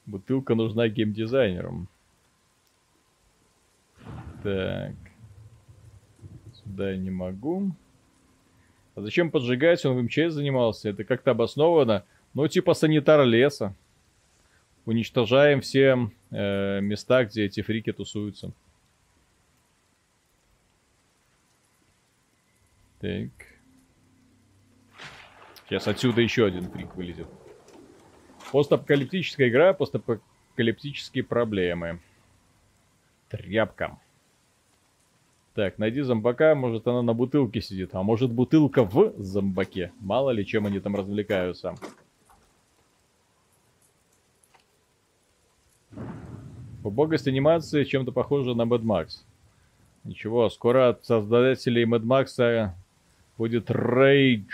Бутылка 0.07 0.55
нужна 0.55 0.89
геймдизайнерам. 0.89 1.87
Так. 4.43 4.95
Сюда 6.55 6.93
я 6.93 6.97
не 6.97 7.11
могу. 7.11 7.73
А 8.99 9.01
зачем 9.01 9.31
поджигать? 9.31 9.87
Он 9.87 9.97
в 9.97 10.03
МЧС 10.03 10.33
занимался. 10.33 10.89
Это 10.89 11.05
как-то 11.05 11.31
обосновано. 11.31 12.05
Ну, 12.35 12.49
типа 12.49 12.75
санитар 12.75 13.25
леса. 13.25 13.73
Уничтожаем 14.87 15.61
все 15.61 16.11
э, 16.33 16.81
места, 16.81 17.25
где 17.25 17.45
эти 17.45 17.63
фрики 17.63 17.93
тусуются. 17.93 18.51
Так. 22.99 23.31
Сейчас 25.69 25.87
отсюда 25.87 26.21
еще 26.21 26.47
один 26.47 26.69
фрик 26.69 26.97
вылезет. 26.97 27.29
Постапокалиптическая 28.51 29.49
игра, 29.49 29.75
постапокалиптические 29.75 31.23
проблемы. 31.23 32.01
Тряпка. 33.29 33.97
Так, 35.59 35.77
найди 35.77 36.03
зомбака, 36.03 36.55
может 36.55 36.87
она 36.87 37.03
на 37.03 37.15
бутылке 37.15 37.61
сидит, 37.61 37.93
а 37.93 38.05
может 38.05 38.31
бутылка 38.31 38.85
в 38.85 39.13
зомбаке. 39.21 39.91
Мало 39.99 40.31
ли, 40.31 40.47
чем 40.47 40.67
они 40.67 40.79
там 40.79 40.95
развлекаются. 40.95 41.75
Убогость 46.85 47.27
анимации 47.27 47.83
чем-то 47.83 48.13
похожа 48.13 48.55
на 48.55 48.63
Mad 48.63 48.83
Max. 48.83 49.25
Ничего, 50.05 50.49
скоро 50.49 50.91
от 50.91 51.05
создателей 51.05 51.85
Mad 51.87 52.05
Max 52.05 52.71
будет 53.37 53.69
Rage. 53.69 54.47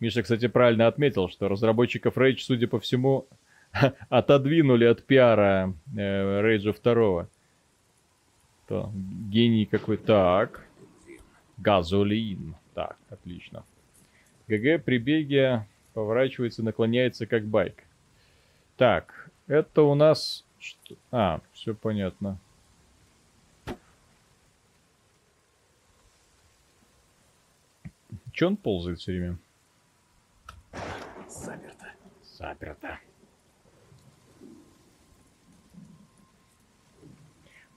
Миша, 0.00 0.24
кстати, 0.24 0.48
правильно 0.48 0.88
отметил, 0.88 1.28
что 1.28 1.46
разработчиков 1.46 2.18
Rage, 2.18 2.38
судя 2.38 2.66
по 2.66 2.80
всему, 2.80 3.28
отодвинули 4.08 4.86
от 4.86 5.04
пиара 5.04 5.72
э, 5.96 6.40
Rage 6.42 6.74
2. 6.82 7.28
То, 8.72 8.90
гений 9.28 9.66
какой. 9.66 9.98
Так. 9.98 10.66
Газолин. 11.58 12.54
Так, 12.72 12.96
отлично. 13.10 13.66
ГГ 14.48 14.82
при 14.82 14.96
беге 14.96 15.66
поворачивается, 15.92 16.62
наклоняется 16.62 17.26
как 17.26 17.44
байк. 17.44 17.84
Так, 18.78 19.30
это 19.46 19.82
у 19.82 19.94
нас... 19.94 20.46
А, 21.10 21.42
все 21.52 21.74
понятно. 21.74 22.38
Че 28.32 28.46
он 28.46 28.56
ползает 28.56 29.00
все 29.00 29.12
время? 29.12 29.38
Заперто. 31.28 31.92
Заперто. 32.22 32.98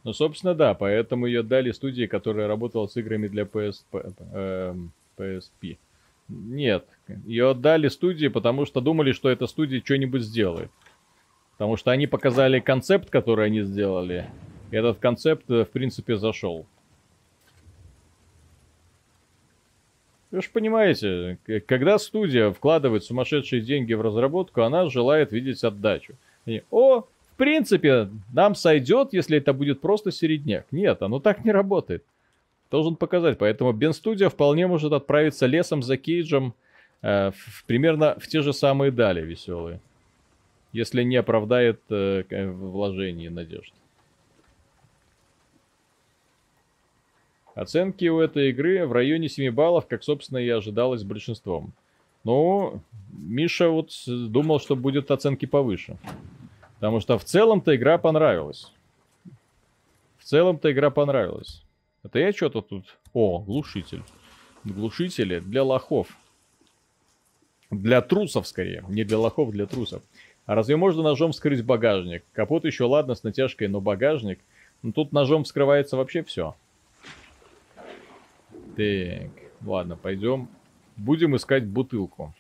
Ну, 0.06 0.14
собственно, 0.14 0.53
да, 0.53 0.76
поэтому 0.76 1.26
ее 1.26 1.41
дали 1.41 1.72
студии, 1.72 2.06
которая 2.06 2.47
работала 2.47 2.86
с 2.86 2.95
играми 2.95 3.28
для 3.28 3.43
PSP, 3.43 4.78
PSP. 5.18 5.78
Нет, 6.30 6.86
ее 7.26 7.49
отдали 7.49 7.88
студии, 7.88 8.28
потому 8.28 8.68
что 8.68 8.82
думали, 8.82 9.14
что 9.14 9.30
эта 9.30 9.47
студия 9.47 9.82
что-нибудь 9.84 10.22
сделает. 10.22 10.70
Потому 11.53 11.76
что 11.76 11.89
они 11.89 12.06
показали 12.06 12.60
концепт, 12.60 13.10
который 13.10 13.47
они 13.47 13.64
сделали. 13.64 14.30
И 14.70 14.76
этот 14.76 14.99
концепт, 14.99 15.49
э, 15.49 15.66
в 15.66 15.70
принципе, 15.70 16.18
зашел. 16.18 16.68
Вы 20.30 20.41
же 20.41 20.49
понимаете, 20.51 21.39
когда 21.66 21.97
студия 21.97 22.51
вкладывает 22.51 23.03
сумасшедшие 23.03 23.62
деньги 23.62 23.93
в 23.93 24.01
разработку, 24.01 24.62
она 24.62 24.88
желает 24.88 25.32
видеть 25.32 25.64
отдачу. 25.64 26.16
И, 26.45 26.62
о, 26.70 27.06
в 27.36 27.38
принципе, 27.38 28.10
нам 28.32 28.56
сойдет, 28.56 29.12
если 29.12 29.40
это 29.40 29.52
будет 29.52 29.82
просто 29.82 30.10
середняк. 30.10 30.66
Нет, 30.72 31.02
оно 31.02 31.20
так 31.20 31.44
не 31.44 31.52
работает. 31.52 32.02
Должен 32.72 32.96
показать. 32.96 33.38
Поэтому 33.38 33.74
Бен 33.74 33.92
Студия 33.92 34.30
вполне 34.30 34.68
может 34.68 34.94
отправиться 34.94 35.46
лесом 35.46 35.84
за 35.84 35.98
Кейджем 35.98 36.54
э, 37.02 37.32
в, 37.32 37.66
примерно 37.66 38.16
в 38.20 38.28
те 38.28 38.42
же 38.42 38.54
самые 38.54 38.92
дали 38.92 39.22
веселые. 39.22 39.82
Если 40.72 41.04
не 41.04 41.18
оправдает 41.18 41.82
э, 41.90 42.24
вложений 42.54 43.26
и 43.26 43.30
надежд. 43.30 43.74
Оценки 47.54 48.06
у 48.06 48.20
этой 48.20 48.52
игры 48.52 48.88
в 48.88 48.94
районе 48.94 49.28
7 49.28 49.54
баллов, 49.54 49.88
как, 49.88 50.06
собственно, 50.06 50.38
и 50.38 50.48
ожидалось 50.48 51.04
большинством. 51.04 51.74
Но 52.24 52.80
Миша 53.12 53.68
вот 53.68 53.92
думал, 54.08 54.62
что 54.62 54.78
будет 54.78 55.12
оценки 55.12 55.46
повыше. 55.46 55.98
Потому 56.86 57.00
что 57.00 57.18
в 57.18 57.24
целом-то 57.24 57.76
игра 57.76 57.98
понравилась. 57.98 58.72
В 60.20 60.24
целом-то 60.24 60.72
игра 60.72 60.92
понравилась. 60.92 61.64
Это 62.04 62.20
я 62.20 62.32
что-то 62.32 62.62
тут... 62.62 63.00
О, 63.12 63.40
глушитель. 63.40 64.04
Глушители 64.64 65.40
для 65.40 65.64
лохов. 65.64 66.10
Для 67.72 68.04
трусов, 68.04 68.46
скорее. 68.46 68.86
Не 68.88 69.04
для 69.04 69.18
лохов, 69.18 69.50
для 69.50 69.66
трусов. 69.66 70.04
А 70.46 70.54
разве 70.54 70.76
можно 70.76 71.02
ножом 71.02 71.32
вскрыть 71.32 71.66
багажник? 71.66 72.24
Капот 72.34 72.66
еще 72.66 72.84
ладно, 72.84 73.16
с 73.16 73.24
натяжкой, 73.24 73.68
но 73.68 73.82
багажник... 73.82 74.40
Ну, 74.84 74.92
тут 74.92 75.12
ножом 75.12 75.44
вскрывается 75.44 75.98
вообще 75.98 76.22
все. 76.22 76.56
Так, 78.78 79.32
ладно, 79.66 79.98
пойдем. 79.98 80.50
Будем 80.98 81.36
искать 81.36 81.66
бутылку. 81.66 82.36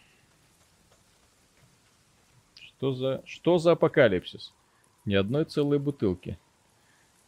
Что 2.77 2.93
за... 2.93 3.21
Что 3.25 3.57
за 3.57 3.73
апокалипсис? 3.73 4.53
Ни 5.05 5.15
одной 5.15 5.45
целой 5.45 5.79
бутылки. 5.79 6.37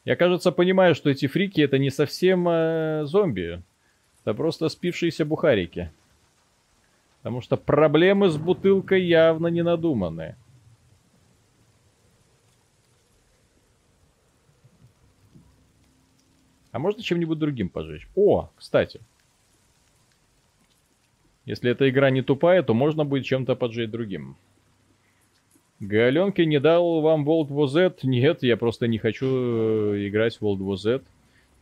Я, 0.04 0.16
кажется, 0.16 0.52
понимаю, 0.52 0.96
что 0.96 1.10
эти 1.10 1.28
фрики 1.28 1.62
это 1.62 1.78
не 1.78 1.90
совсем 1.90 2.48
э, 2.48 3.04
зомби. 3.06 3.62
Это 4.22 4.34
просто 4.34 4.70
спившиеся 4.70 5.26
бухарики. 5.26 5.92
Потому 7.18 7.42
что 7.42 7.58
проблемы 7.58 8.30
с 8.30 8.38
бутылкой 8.38 9.04
явно 9.04 9.48
не 9.48 9.64
надуманные. 9.64 10.38
А 16.72 16.80
можно 16.80 17.02
чем-нибудь 17.02 17.40
другим 17.40 17.70
пожечь? 17.70 18.08
О, 18.16 18.50
кстати. 18.56 19.02
Если 21.46 21.72
эта 21.72 21.90
игра 21.90 22.10
не 22.10 22.22
тупая, 22.22 22.62
то 22.64 22.74
можно 22.74 23.04
будет 23.04 23.26
чем-то 23.26 23.56
поджечь 23.56 23.90
другим. 23.90 24.38
Галенки 25.80 26.42
не 26.42 26.60
дал 26.60 27.02
вам 27.02 27.28
World 27.28 27.50
War 27.50 27.68
Z? 27.68 28.00
Нет, 28.04 28.42
я 28.42 28.58
просто 28.58 28.88
не 28.88 28.98
хочу 28.98 29.28
э, 29.28 30.08
играть 30.08 30.38
в 30.38 30.42
World 30.42 30.60
War 30.60 30.76
Z 30.76 31.04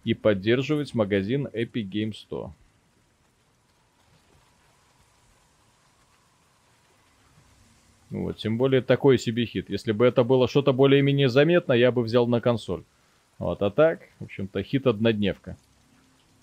и 0.05 0.13
поддерживать 0.13 0.93
магазин 0.93 1.47
Epic 1.47 1.89
Games 1.89 2.13
100. 2.13 2.53
Вот, 8.11 8.37
тем 8.37 8.57
более 8.57 8.81
такой 8.81 9.17
себе 9.17 9.45
хит. 9.45 9.69
Если 9.69 9.91
бы 9.91 10.05
это 10.05 10.23
было 10.23 10.47
что-то 10.47 10.71
более-менее 10.71 11.27
заметно, 11.27 11.73
я 11.73 11.91
бы 11.91 12.01
взял 12.01 12.27
на 12.27 12.39
консоль. 12.39 12.83
Вот, 13.39 13.61
а 13.61 13.69
так, 13.69 14.01
в 14.19 14.25
общем-то, 14.25 14.63
хит 14.63 14.87
однодневка. 14.87 15.57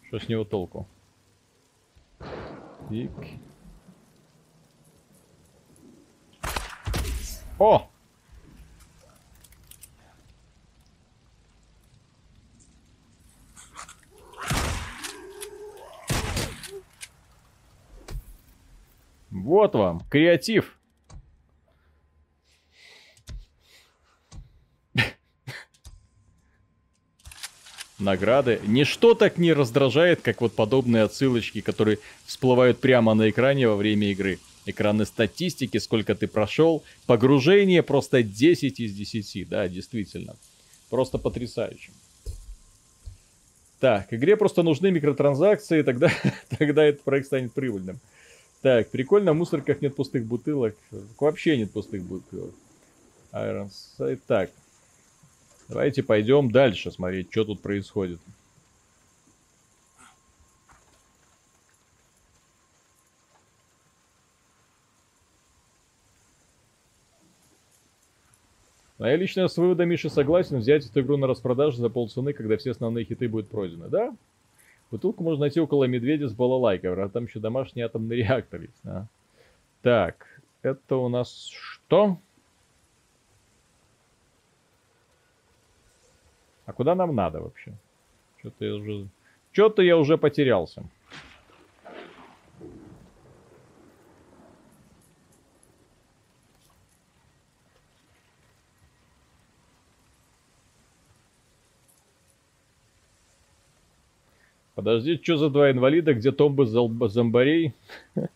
Что 0.09 0.18
с 0.18 0.29
него 0.29 0.45
толку? 0.45 0.87
Тик. 2.91 3.11
О! 7.63 7.89
Вот 19.31 19.75
вам, 19.75 20.01
креатив. 20.11 20.77
награды. 28.01 28.59
Ничто 28.65 29.15
так 29.15 29.39
не 29.39 29.53
раздражает, 29.53 30.21
как 30.23 30.41
вот 30.41 30.57
подобные 30.57 31.05
отсылочки, 31.05 31.61
которые 31.61 32.01
всплывают 32.27 32.81
прямо 32.81 33.15
на 33.15 33.31
экране 33.31 33.69
во 33.69 33.77
время 33.77 34.09
игры. 34.09 34.41
Экраны 34.65 35.07
статистики, 35.07 35.79
сколько 35.79 36.15
ты 36.15 36.29
прошел, 36.29 36.83
погружение 37.07 37.83
просто 37.83 38.23
10 38.23 38.81
из 38.81 38.95
10, 38.95 39.49
да, 39.49 39.69
действительно. 39.69 40.37
Просто 40.91 41.19
потрясающе. 41.19 41.91
Так, 43.81 44.13
игре 44.13 44.37
просто 44.37 44.63
нужны 44.63 44.93
микротранзакции, 44.93 45.83
тогда, 45.83 46.11
тогда 46.59 46.85
этот 46.85 47.03
проект 47.03 47.27
станет 47.27 47.53
прибыльным. 47.53 47.99
Так, 48.61 48.91
прикольно, 48.91 49.33
в 49.33 49.37
мусорках 49.37 49.83
нет 49.83 49.97
пустых 49.97 50.25
бутылок. 50.25 50.77
Вообще 51.19 51.57
нет 51.57 51.73
пустых 51.73 52.05
бутылок. 52.05 52.55
Iron 53.33 53.71
Sight. 53.99 54.21
Так, 54.27 54.51
Давайте 55.73 56.03
пойдем 56.03 56.51
дальше 56.51 56.91
смотреть, 56.91 57.29
что 57.31 57.45
тут 57.45 57.63
происходит. 57.63 58.21
А 69.03 69.09
я 69.09 69.16
лично 69.16 69.48
с 69.48 69.57
выводом 69.57 69.88
Миши 69.88 70.09
согласен 70.09 70.59
взять 70.59 70.86
эту 70.86 71.00
игру 71.00 71.16
на 71.16 71.26
распродажу 71.26 71.76
за 71.78 71.90
полцены, 71.90 72.32
когда 72.32 72.57
все 72.57 72.70
основные 72.70 73.05
хиты 73.05 73.28
будут 73.28 73.48
пройдены. 73.48 73.88
Да? 73.88 74.14
Бутылку 74.92 75.24
можно 75.24 75.40
найти 75.40 75.59
около 75.59 75.84
медведя 75.86 76.28
с 76.28 76.32
балалайкой, 76.32 76.94
а 76.94 77.09
там 77.09 77.24
еще 77.24 77.40
домашний 77.40 77.82
атомный 77.82 78.18
реактор 78.18 78.61
есть. 78.61 78.80
А. 78.84 79.07
Так, 79.82 80.40
это 80.62 80.94
у 80.94 81.09
нас 81.09 81.48
что? 81.48 82.16
А 86.66 86.72
куда 86.72 86.94
нам 86.94 87.12
надо 87.12 87.40
вообще? 87.40 87.72
Что-то 88.38 88.64
я 88.64 88.74
уже... 88.76 89.09
Что-то 89.50 89.82
я 89.82 89.98
уже 89.98 90.16
потерялся. 90.16 90.84
Подожди, 104.83 105.20
что 105.22 105.37
за 105.37 105.49
два 105.49 105.70
инвалида, 105.70 106.12
где 106.14 106.33
томбы 106.33 106.66
зомбарей? 106.66 107.72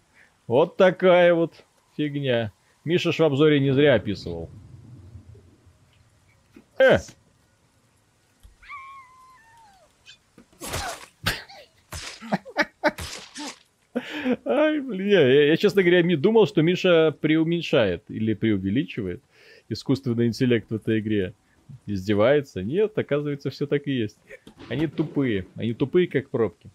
Вот 0.46 0.76
такая 0.76 1.34
вот 1.34 1.64
фигня. 1.96 2.52
Миша 2.84 3.10
ж 3.10 3.18
в 3.18 3.24
обзоре 3.24 3.58
не 3.58 3.74
зря 3.74 3.94
описывал. 3.94 4.48
Э! 6.78 6.98
Ай, 14.44 14.78
блин, 14.78 15.08
я, 15.08 15.48
я, 15.48 15.56
честно 15.56 15.82
говоря, 15.82 16.02
не 16.02 16.14
думал, 16.14 16.46
что 16.46 16.62
Миша 16.62 17.12
преуменьшает 17.20 18.04
или 18.06 18.34
преувеличивает 18.34 19.20
искусственный 19.68 20.28
интеллект 20.28 20.70
в 20.70 20.76
этой 20.76 21.00
игре. 21.00 21.34
Издевается? 21.86 22.62
Нет, 22.62 22.96
оказывается, 22.98 23.50
все 23.50 23.66
так 23.66 23.86
и 23.86 23.92
есть. 23.92 24.18
Они 24.68 24.86
тупые. 24.86 25.46
Они 25.54 25.72
тупые, 25.72 26.08
как 26.08 26.30
пробки. 26.30 26.68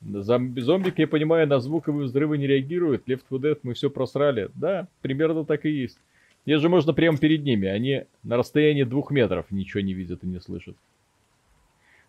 Зомби, 0.00 0.60
зомби, 0.60 0.92
я 0.96 1.08
понимаю, 1.08 1.48
на 1.48 1.58
звуковые 1.58 2.06
взрывы 2.06 2.38
не 2.38 2.46
реагируют. 2.46 3.08
Left 3.08 3.22
4 3.28 3.52
Dead 3.52 3.58
мы 3.62 3.74
все 3.74 3.90
просрали. 3.90 4.50
Да, 4.54 4.88
примерно 5.02 5.44
так 5.44 5.66
и 5.66 5.70
есть. 5.70 5.98
Здесь 6.46 6.60
же 6.60 6.68
можно 6.68 6.92
прямо 6.92 7.18
перед 7.18 7.42
ними. 7.42 7.68
Они 7.68 8.04
на 8.22 8.36
расстоянии 8.36 8.84
двух 8.84 9.10
метров 9.10 9.50
ничего 9.50 9.80
не 9.80 9.92
видят 9.92 10.22
и 10.22 10.26
не 10.26 10.40
слышат. 10.40 10.76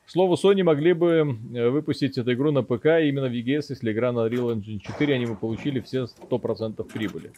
К 0.05 0.11
слову, 0.11 0.35
Sony 0.35 0.63
могли 0.63 0.93
бы 0.93 1.37
э, 1.53 1.69
выпустить 1.69 2.17
эту 2.17 2.33
игру 2.33 2.51
на 2.51 2.63
ПК 2.63 2.85
именно 2.85 3.27
в 3.27 3.31
EGS, 3.31 3.65
если 3.69 3.91
игра 3.91 4.11
на 4.11 4.27
Real 4.27 4.55
Engine 4.55 4.79
4, 4.79 5.13
они 5.13 5.27
бы 5.27 5.35
получили 5.35 5.81
все 5.81 6.05
100% 6.05 6.83
прибыли. 6.91 7.31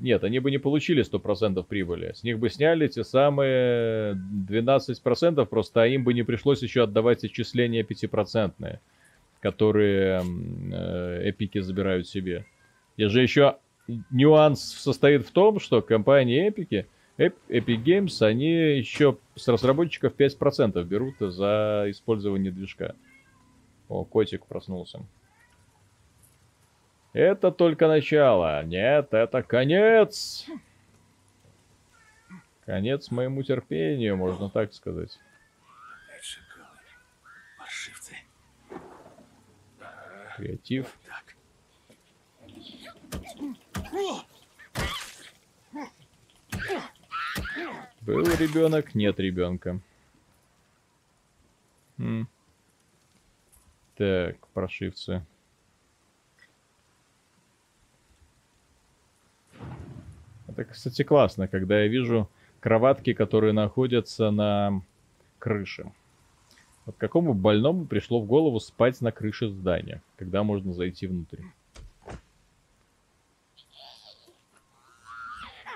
Нет, 0.00 0.22
они 0.24 0.38
бы 0.38 0.50
не 0.50 0.58
получили 0.58 1.04
100% 1.04 1.62
прибыли. 1.64 2.12
С 2.14 2.22
них 2.22 2.38
бы 2.38 2.50
сняли 2.50 2.86
те 2.86 3.04
самые 3.04 4.14
12%, 4.14 5.44
просто 5.46 5.84
им 5.86 6.04
бы 6.04 6.14
не 6.14 6.22
пришлось 6.22 6.62
еще 6.62 6.84
отдавать 6.84 7.24
отчисления 7.24 7.82
5%, 7.82 8.78
которые 9.40 10.22
э, 10.72 11.30
эпики 11.30 11.60
забирают 11.60 12.08
себе. 12.08 12.44
И 12.96 13.04
же 13.06 13.22
еще 13.22 13.56
нюанс 14.10 14.62
состоит 14.62 15.26
в 15.26 15.32
том, 15.32 15.58
что 15.58 15.82
компании 15.82 16.46
эпики, 16.46 16.86
Epic 17.18 17.82
Games, 17.84 18.24
они 18.24 18.52
еще 18.52 19.18
с 19.34 19.48
разработчиков 19.48 20.14
5% 20.16 20.82
берут 20.84 21.16
за 21.18 21.86
использование 21.88 22.52
движка. 22.52 22.94
О, 23.88 24.04
котик 24.04 24.46
проснулся. 24.46 25.00
Это 27.18 27.50
только 27.50 27.88
начало. 27.88 28.62
Нет, 28.62 29.12
это 29.12 29.42
конец. 29.42 30.46
Конец 32.64 33.10
моему 33.10 33.42
терпению, 33.42 34.16
можно 34.16 34.48
так 34.48 34.72
сказать. 34.72 35.18
Креатив. 40.36 40.96
Был 48.02 48.26
ребенок, 48.36 48.94
нет 48.94 49.18
ребенка. 49.18 49.80
М. 51.98 52.28
Так, 53.96 54.36
прошивцы. 54.54 55.26
Это, 60.58 60.72
кстати, 60.72 61.04
классно, 61.04 61.46
когда 61.46 61.82
я 61.82 61.86
вижу 61.86 62.28
кроватки, 62.58 63.12
которые 63.12 63.52
находятся 63.52 64.32
на 64.32 64.82
крыше. 65.38 65.92
Вот 66.84 66.96
какому 66.98 67.32
больному 67.32 67.86
пришло 67.86 68.20
в 68.20 68.26
голову 68.26 68.58
спать 68.58 69.00
на 69.00 69.12
крыше 69.12 69.50
здания, 69.50 70.02
когда 70.16 70.42
можно 70.42 70.72
зайти 70.72 71.06
внутрь? 71.06 71.42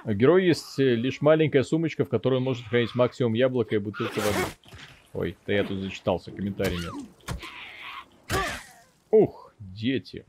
У 0.05 0.13
героя 0.13 0.43
есть 0.43 0.81
э, 0.81 0.97
лишь 0.97 1.21
маленькая 1.21 1.63
сумочка, 1.63 2.05
в 2.05 2.09
которой 2.09 2.39
он 2.39 2.43
может 2.43 2.67
хранить 2.67 2.97
максимум 2.97 3.35
яблока 3.35 3.77
и 3.77 3.79
бутылку 3.79 4.19
воды. 4.19 4.51
Ой, 5.13 5.37
да 5.47 5.53
я 5.53 5.63
тут 5.63 5.79
зачитался, 5.79 6.33
комментарий 6.33 6.79
нет. 6.79 8.41
Ух, 9.13 9.55
дети. 9.61 10.25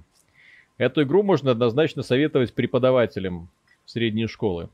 Эту 0.78 1.01
игру 1.01 1.24
можно 1.24 1.49
однозначно 1.49 2.04
советовать 2.04 2.54
преподавателям 2.54 3.49
средней 3.86 4.27
школы. 4.27 4.69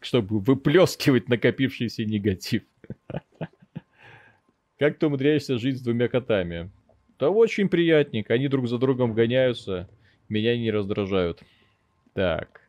Чтобы 0.00 0.40
выплескивать 0.40 1.28
накопившийся 1.28 2.04
негатив. 2.04 2.62
Как 4.78 4.98
ты 4.98 5.06
умудряешься 5.06 5.58
жить 5.58 5.78
с 5.78 5.82
двумя 5.82 6.08
котами? 6.08 6.70
Да 7.18 7.28
очень 7.28 7.68
приятненько. 7.68 8.32
Они 8.32 8.48
друг 8.48 8.66
за 8.66 8.78
другом 8.78 9.12
гоняются. 9.12 9.90
Меня 10.30 10.56
не 10.56 10.70
раздражают. 10.70 11.42
Так. 12.14 12.62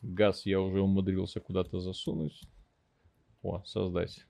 Газ 0.00 0.46
я 0.46 0.60
уже 0.60 0.80
умудрился 0.80 1.40
куда-то 1.40 1.80
засунуть. 1.80 2.40
О, 3.42 3.62
создать. 3.64 4.24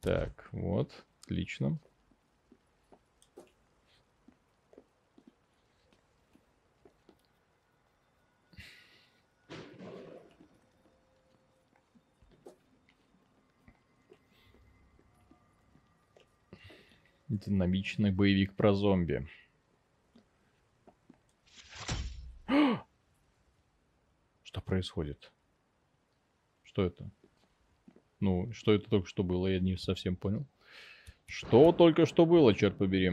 Так, 0.00 0.48
вот. 0.52 1.04
Отлично. 1.24 1.78
Динамичный 17.30 18.10
боевик 18.10 18.54
про 18.56 18.74
зомби. 18.74 19.28
Что 24.42 24.60
происходит? 24.60 25.30
Что 26.64 26.82
это? 26.82 27.08
Ну, 28.18 28.52
что 28.52 28.72
это 28.72 28.90
только 28.90 29.08
что 29.08 29.22
было, 29.22 29.46
я 29.46 29.60
не 29.60 29.76
совсем 29.76 30.16
понял. 30.16 30.44
Что 31.26 31.70
только 31.70 32.04
что 32.04 32.26
было, 32.26 32.52
черт 32.52 32.76
побери. 32.76 33.12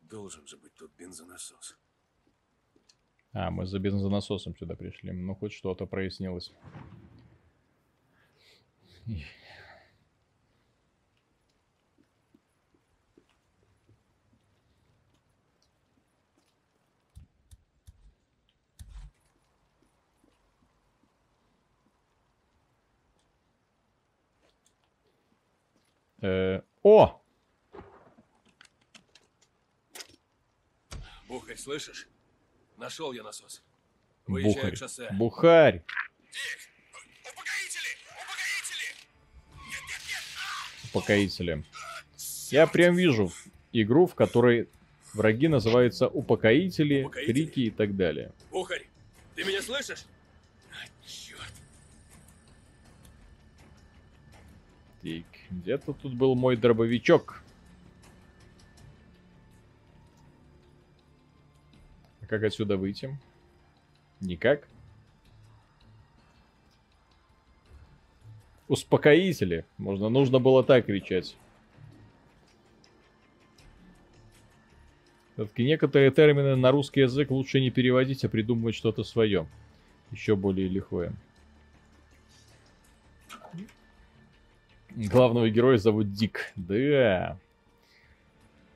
Должен 0.00 0.46
же 0.46 0.56
быть 0.56 0.67
бензонасос. 1.08 1.76
А, 3.32 3.50
мы 3.50 3.66
за 3.66 3.78
бензонасосом 3.78 4.56
сюда 4.56 4.74
пришли. 4.74 5.12
Ну, 5.12 5.34
хоть 5.34 5.52
что-то 5.52 5.86
прояснилось. 5.86 6.52
Э, 26.20 26.62
о! 26.82 27.22
Бухарь, 31.48 31.62
слышишь? 31.62 32.06
Нашел 32.76 33.10
я 33.14 33.22
насос. 33.22 33.62
Выезжаю 34.26 34.54
Бухарь. 34.54 34.74
к 34.74 34.76
шоссе. 34.76 35.08
Бухарь. 35.12 35.82
Дик, 36.30 36.58
упокоители! 37.32 37.88
Упокоители! 38.20 38.86
Нет, 39.70 39.80
нет, 39.88 40.02
нет! 40.08 40.24
Упокоители. 40.90 41.64
Я 42.50 42.66
прям 42.66 42.96
вижу 42.96 43.32
игру, 43.72 44.06
в 44.06 44.14
которой 44.14 44.68
враги 45.14 45.48
называются 45.48 46.06
упокоители, 46.06 47.04
упокоители. 47.04 47.32
крики 47.32 47.60
и 47.60 47.70
так 47.70 47.96
далее. 47.96 48.34
Бухарь, 48.50 48.86
ты 49.34 49.44
меня 49.44 49.62
слышишь? 49.62 50.04
А, 50.70 50.84
черт. 51.06 51.52
Так, 55.00 55.24
где-то 55.50 55.94
тут 55.94 56.12
был 56.12 56.34
мой 56.34 56.58
дробовичок. 56.58 57.42
Как 62.28 62.44
отсюда 62.44 62.76
выйти? 62.76 63.18
Никак. 64.20 64.68
Успокоители. 68.68 69.64
Можно, 69.78 70.10
нужно 70.10 70.38
было 70.38 70.62
так 70.62 70.86
кричать. 70.86 71.36
Все-таки 75.32 75.64
некоторые 75.64 76.10
термины 76.10 76.56
на 76.56 76.70
русский 76.70 77.00
язык 77.00 77.30
лучше 77.30 77.60
не 77.60 77.70
переводить, 77.70 78.24
а 78.24 78.28
придумывать 78.28 78.74
что-то 78.74 79.04
свое. 79.04 79.46
Еще 80.10 80.36
более 80.36 80.68
лихое. 80.68 81.12
Главного 84.90 85.48
героя 85.48 85.78
зовут 85.78 86.12
Дик. 86.12 86.52
Да. 86.56 87.38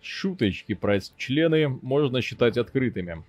Шуточки 0.00 0.74
про 0.74 1.00
члены 1.16 1.68
можно 1.68 2.22
считать 2.22 2.56
открытыми. 2.56 3.24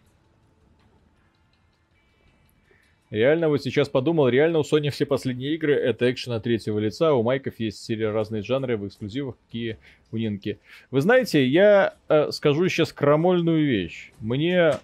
Реально, 3.14 3.48
вот 3.48 3.62
сейчас 3.62 3.90
подумал, 3.90 4.28
реально 4.28 4.58
у 4.58 4.64
Sony 4.64 4.90
все 4.90 5.06
последние 5.06 5.54
игры 5.54 5.76
это 5.76 6.12
экшен 6.12 6.34
от 6.34 6.42
третьего 6.42 6.80
лица, 6.80 7.14
у 7.14 7.22
Майков 7.22 7.60
есть 7.60 7.84
серия 7.84 8.10
разные 8.10 8.42
жанры 8.42 8.76
в 8.76 8.88
эксклюзивах, 8.88 9.36
какие 9.46 9.78
у 10.12 10.18
Нинки. 10.18 10.58
Вы 10.90 11.02
знаете, 11.02 11.46
я 11.46 11.94
э, 12.10 12.32
скажу 12.32 12.68
сейчас 12.70 12.92
крамольную 12.92 13.68
вещь. 13.68 14.12
Мне 14.20 14.80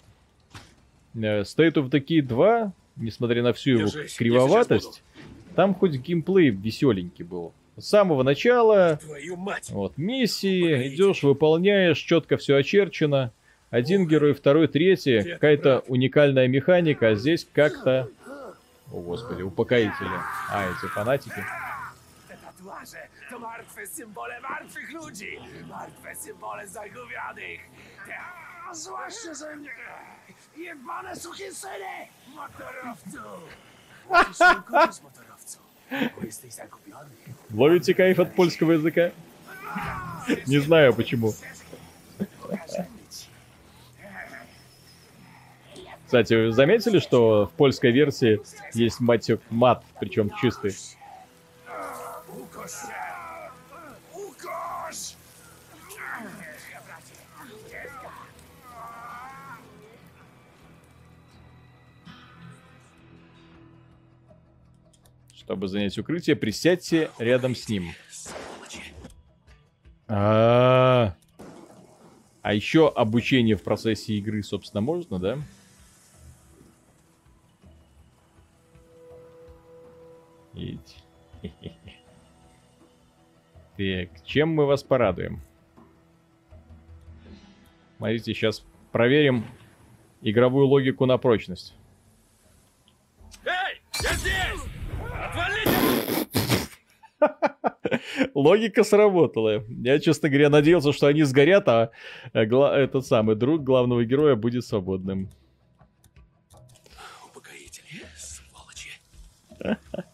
э, 1.16 1.42
State 1.42 1.74
of 1.74 1.90
Decay 1.90 2.22
2, 2.22 2.72
несмотря 2.98 3.42
на 3.42 3.52
всю 3.52 3.72
его 3.72 3.86
Держись, 3.86 4.12
я 4.12 4.18
кривоватость, 4.20 5.02
там 5.56 5.74
хоть 5.74 5.94
геймплей 5.96 6.52
веселенький 6.52 7.26
был. 7.26 7.52
С 7.78 7.88
самого 7.88 8.22
начала, 8.22 9.00
Твою 9.02 9.38
мать! 9.38 9.72
вот, 9.72 9.98
миссии, 9.98 10.94
идешь, 10.94 11.24
выполняешь, 11.24 11.98
четко 11.98 12.38
все 12.38 12.58
очерчено. 12.58 13.34
Один 13.72 14.08
герой, 14.08 14.34
второй, 14.34 14.68
третий, 14.68 15.22
какая-то 15.22 15.84
уникальная 15.88 16.48
механика, 16.48 17.10
а 17.10 17.16
здесь 17.16 17.48
как-то... 17.52 18.10
О, 18.92 19.02
господи, 19.02 19.42
упокоители. 19.44 20.20
А, 20.50 20.64
эти 20.66 20.88
фанатики. 20.88 21.46
Tatuaże 22.28 23.08
to 23.30 23.40
martwe 23.40 23.88
symbole 23.88 24.40
martwych 24.42 24.92
ludzi. 24.92 25.40
Martwe 25.68 26.16
symbole 26.16 26.68
zagubionych. 26.68 27.62
A, 28.70 28.74
zwłaszcza 28.74 29.34
ze 29.34 29.56
mnie. 29.56 29.70
Jebane 30.58 31.16
suchysyny! 31.16 32.08
Motorowcu! 32.36 33.22
Musisz 34.10 34.38
się 34.38 34.64
kogoś 34.68 35.02
motorowcu. 35.02 35.60
Bo 36.16 36.26
jesteś 36.26 36.54
zagubiony. 36.54 37.10
Ловите 37.54 37.94
кайф 37.94 38.20
от 38.20 38.36
польского 38.36 38.72
языка? 38.74 39.12
Не 40.48 40.60
знаю 40.60 40.94
почему. 40.94 41.34
Pokażemy 42.42 42.99
Кстати, 46.10 46.34
вы 46.34 46.52
заметили, 46.52 46.98
что 46.98 47.46
в 47.46 47.52
польской 47.52 47.92
версии 47.92 48.42
есть 48.74 49.00
матек 49.00 49.42
мат, 49.52 49.84
причем 50.00 50.32
чистый? 50.42 50.74
Чтобы 65.36 65.68
занять 65.68 65.96
укрытие, 66.00 66.36
присядьте 66.36 67.12
рядом 67.20 67.56
с 67.56 67.70
ним. 67.70 67.92
А, 70.08 71.14
а 72.42 72.54
еще 72.56 72.90
обучение 72.90 73.56
в 73.56 73.62
процессе 73.62 74.16
игры, 74.16 74.42
собственно, 74.42 74.82
можно, 74.82 75.20
да? 75.20 75.38
Идь. 80.60 80.98
Так, 83.78 84.26
чем 84.26 84.50
мы 84.50 84.66
вас 84.66 84.84
порадуем? 84.84 85.42
Смотрите, 87.98 88.34
сейчас 88.34 88.66
проверим 88.92 89.46
игровую 90.22 90.68
логику 90.68 91.06
на 91.06 91.18
прочность. 91.18 91.76
Эй, 93.46 93.82
я 94.04 94.14
здесь! 94.16 94.66
Отвалите! 95.14 95.70
Логика 98.34 98.84
сработала. 98.84 99.64
Я, 99.70 100.00
честно 100.00 100.28
говоря, 100.28 100.50
надеялся, 100.50 100.92
что 100.92 101.08
они 101.08 101.24
сгорят, 101.24 101.68
а 101.70 101.92
э, 102.34 102.46
гла- 102.46 102.78
этот 102.78 103.06
самый 103.06 103.36
друг 103.38 103.64
главного 103.64 104.04
героя 104.04 104.36
будет 104.36 104.66
свободным. 104.66 105.30
Упокоители, 107.26 108.04
сволочи. 108.18 108.92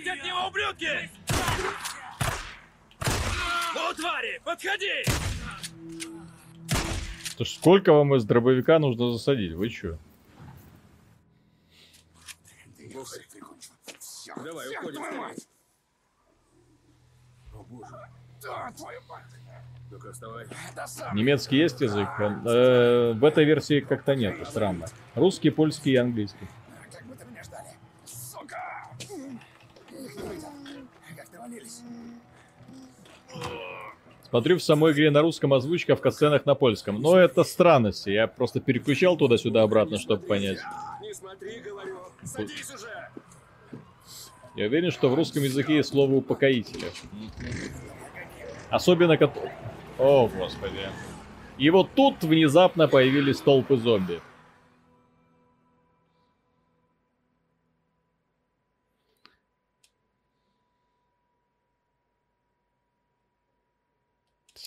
Отвалите 0.00 0.12
от 0.12 0.26
него, 0.26 0.46
ублюдки! 0.48 1.10
Ну, 3.74 3.94
твари, 3.94 4.40
подходи! 4.44 5.04
То 7.36 7.44
сколько 7.44 7.92
вам 7.92 8.14
из 8.14 8.24
дробовика 8.24 8.78
нужно 8.78 9.12
засадить? 9.12 9.52
Вы 9.52 9.68
чё? 9.68 9.98
Давай, 14.36 14.68
уходим. 14.76 15.02
О 17.52 17.62
боже. 17.64 18.08
Да, 18.42 18.72
твою 18.76 19.00
мать. 19.08 19.24
Ну-ка, 19.90 20.12
вставай. 20.12 20.46
Немецкий 21.14 21.56
есть 21.56 21.80
язык? 21.80 22.08
Э, 22.18 23.12
в 23.12 23.24
этой 23.24 23.44
версии 23.44 23.80
как-то 23.80 24.14
нет, 24.14 24.46
странно. 24.48 24.86
Русский, 25.14 25.50
польский 25.50 25.92
и 25.92 25.96
английский. 25.96 26.48
Как 26.92 27.06
будто 27.06 27.24
меня 27.26 27.42
ждали. 27.42 27.68
Сука! 28.04 28.88
Их 29.00 29.10
не 29.10 29.16
видел. 29.16 29.30
Как 29.30 29.38
навалились. 29.38 29.79
Смотрю 34.30 34.58
в 34.58 34.62
самой 34.62 34.92
игре 34.92 35.10
на 35.10 35.22
русском 35.22 35.52
озвучка, 35.52 35.94
а 35.94 35.96
в 35.96 36.00
катсценах 36.00 36.46
на 36.46 36.54
польском. 36.54 37.00
Но 37.00 37.16
это 37.16 37.42
странности. 37.42 38.10
Я 38.10 38.28
просто 38.28 38.60
переключал 38.60 39.16
туда-сюда 39.16 39.62
обратно, 39.62 39.98
чтобы 39.98 40.24
понять. 40.24 40.58
Я 44.56 44.66
уверен, 44.66 44.90
что 44.92 45.08
в 45.08 45.14
русском 45.14 45.42
языке 45.42 45.76
есть 45.76 45.88
слово 45.88 46.12
упокоители. 46.14 46.86
Особенно 48.68 49.16
кот... 49.16 49.32
О, 49.98 50.28
господи. 50.28 50.78
И 51.58 51.68
вот 51.70 51.90
тут 51.94 52.22
внезапно 52.22 52.86
появились 52.88 53.40
толпы 53.40 53.76
зомби. 53.76 54.20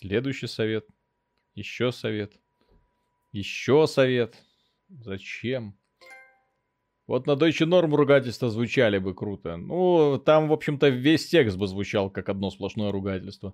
Следующий 0.04 0.48
совет. 0.48 0.86
Еще 1.56 1.94
совет. 1.94 2.34
Еще 3.32 3.88
совет. 3.88 4.36
Зачем? 4.90 5.80
Вот 7.08 7.26
на 7.26 7.38
Deutsche 7.38 7.66
Norm 7.66 7.96
ругательства 7.96 8.50
звучали 8.50 8.98
бы 8.98 9.14
круто. 9.14 9.56
Ну, 9.56 10.22
там, 10.26 10.50
в 10.50 10.52
общем-то, 10.52 10.90
весь 10.90 11.30
текст 11.30 11.56
бы 11.56 11.68
звучал 11.68 12.10
как 12.10 12.28
одно 12.28 12.50
сплошное 12.50 12.92
ругательство. 12.92 13.54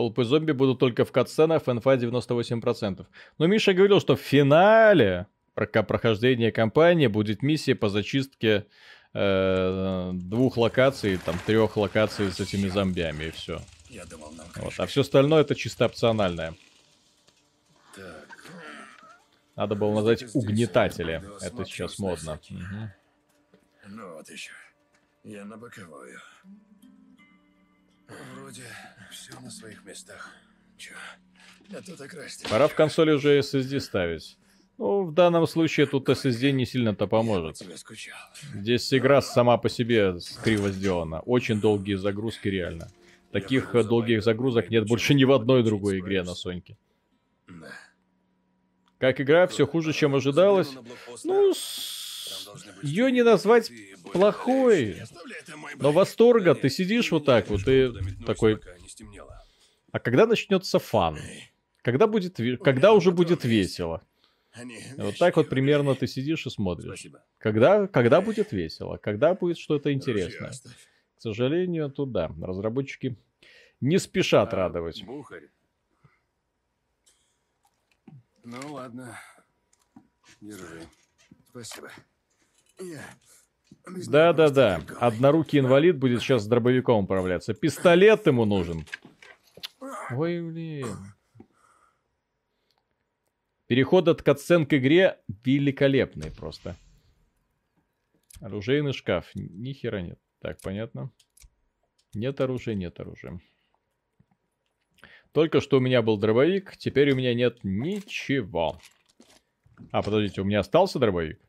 Толпы 0.00 0.24
зомби 0.24 0.52
будут 0.52 0.78
только 0.78 1.04
в 1.04 1.12
катсценах, 1.12 1.62
ФНФ 1.64 1.84
98%. 1.84 3.04
Но 3.36 3.46
Миша 3.46 3.74
говорил, 3.74 4.00
что 4.00 4.16
в 4.16 4.20
финале 4.20 5.26
прохождения 5.54 6.50
кампании 6.50 7.06
будет 7.06 7.42
миссия 7.42 7.74
по 7.74 7.90
зачистке 7.90 8.64
э, 9.12 10.10
двух 10.14 10.56
локаций, 10.56 11.18
там 11.18 11.38
трех 11.44 11.76
локаций 11.76 12.32
с 12.32 12.40
этими 12.40 12.68
зомбями 12.68 13.24
и 13.24 13.30
все. 13.30 13.60
Я 13.90 14.06
думал, 14.06 14.32
нам 14.32 14.46
Вот. 14.56 14.72
А 14.78 14.86
все 14.86 15.02
остальное 15.02 15.42
это 15.42 15.54
чисто 15.54 15.84
опциональное. 15.84 16.54
Так, 17.94 18.26
Надо 19.54 19.74
было 19.74 19.94
назвать 19.96 20.34
угнетатели. 20.34 21.22
Это 21.42 21.66
сейчас 21.66 21.98
модно. 21.98 22.40
Мгм. 22.48 22.90
Ну 23.86 24.14
вот 24.14 24.30
еще. 24.30 24.52
Я 25.24 25.44
на 25.44 25.58
боковую. 25.58 26.18
Вроде 28.34 28.64
все 29.10 29.38
на 29.40 29.50
своих 29.50 29.84
местах. 29.84 30.30
Че? 30.76 30.94
А 31.72 31.82
тут 31.82 31.98
так 31.98 32.14
расти. 32.14 32.46
Пора 32.48 32.68
в 32.68 32.74
консоли 32.74 33.12
уже 33.12 33.38
SSD 33.38 33.80
ставить. 33.80 34.36
Ну, 34.78 35.04
в 35.04 35.12
данном 35.12 35.46
случае 35.46 35.86
тут 35.86 36.08
SSD 36.08 36.52
не 36.52 36.64
сильно-то 36.64 37.06
поможет. 37.06 37.58
Здесь 38.54 38.94
игра 38.94 39.20
сама 39.20 39.58
по 39.58 39.68
себе 39.68 40.14
криво 40.42 40.70
сделана. 40.70 41.20
Очень 41.20 41.60
долгие 41.60 41.96
загрузки 41.96 42.48
реально. 42.48 42.88
Таких 43.30 43.72
долгих 43.72 44.22
загрузок 44.22 44.70
нет 44.70 44.86
больше 44.88 45.14
ни 45.14 45.24
в 45.24 45.32
одной 45.32 45.62
другой 45.62 46.00
игре 46.00 46.22
на 46.22 46.34
Соньке. 46.34 46.76
Как 48.98 49.20
игра, 49.20 49.46
все 49.46 49.66
хуже, 49.66 49.92
чем 49.92 50.14
ожидалось. 50.14 50.70
Ну, 51.24 51.52
ее 52.82 53.12
не 53.12 53.22
назвать 53.22 53.70
плохой. 54.12 55.02
Но 55.76 55.92
восторга, 55.92 56.54
ты 56.54 56.68
сидишь 56.70 57.10
вот 57.12 57.24
так 57.24 57.48
вот 57.48 57.66
и 57.68 57.92
такой... 58.26 58.60
А 59.92 59.98
когда 59.98 60.26
начнется 60.26 60.78
фан? 60.78 61.18
Когда 61.82 62.06
будет, 62.06 62.38
когда 62.62 62.92
уже 62.92 63.10
будет 63.10 63.44
весело? 63.44 64.02
Вот 64.96 65.18
так 65.18 65.36
вот 65.36 65.48
примерно 65.48 65.94
ты 65.94 66.06
сидишь 66.06 66.46
и 66.46 66.50
смотришь. 66.50 67.06
Когда, 67.38 67.86
когда 67.86 68.20
будет 68.20 68.52
весело? 68.52 68.96
Когда 68.96 69.34
будет 69.34 69.58
что-то 69.58 69.92
интересное? 69.92 70.50
К 70.50 71.22
сожалению, 71.22 71.90
тут 71.90 72.12
да, 72.12 72.30
разработчики 72.40 73.16
не 73.80 73.98
спешат 73.98 74.54
радовать. 74.54 75.04
Ну 78.42 78.72
ладно. 78.72 79.18
Держи. 80.40 80.82
Спасибо. 81.50 81.90
Я... 82.78 83.02
Да-да-да, 83.86 84.82
однорукий 84.98 85.58
инвалид 85.58 85.98
будет 85.98 86.20
сейчас 86.20 86.44
с 86.44 86.46
дробовиком 86.46 87.04
управляться. 87.04 87.54
Пистолет 87.54 88.26
ему 88.26 88.44
нужен. 88.44 88.84
Ой, 90.10 90.40
блин. 90.40 90.96
Переход 93.66 94.08
от 94.08 94.22
катсцен 94.22 94.66
к 94.66 94.74
игре 94.74 95.20
великолепный 95.44 96.30
просто. 96.30 96.76
Оружейный 98.40 98.92
шкаф. 98.92 99.30
Ни 99.34 99.72
хера 99.72 100.00
нет. 100.00 100.18
Так, 100.40 100.60
понятно. 100.60 101.12
Нет 102.14 102.40
оружия, 102.40 102.74
нет 102.74 102.98
оружия. 102.98 103.40
Только 105.32 105.60
что 105.60 105.76
у 105.76 105.80
меня 105.80 106.02
был 106.02 106.18
дробовик, 106.18 106.76
теперь 106.76 107.12
у 107.12 107.16
меня 107.16 107.34
нет 107.34 107.60
ничего. 107.62 108.80
А, 109.92 110.02
подождите, 110.02 110.40
у 110.40 110.44
меня 110.44 110.60
остался 110.60 110.98
дробовик? 110.98 111.40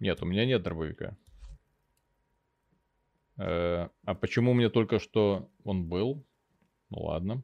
Нет, 0.00 0.22
у 0.22 0.26
меня 0.26 0.46
нет 0.46 0.62
дробовика. 0.62 1.16
Э, 3.36 3.88
а 4.04 4.14
почему 4.14 4.54
мне 4.54 4.70
только 4.70 4.98
что 4.98 5.50
он 5.62 5.86
был? 5.88 6.26
Ну 6.88 7.02
ладно. 7.02 7.42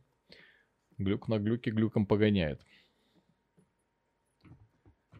Глюк 0.98 1.28
на 1.28 1.38
глюке 1.38 1.70
глюком 1.70 2.06
погоняет. 2.06 2.60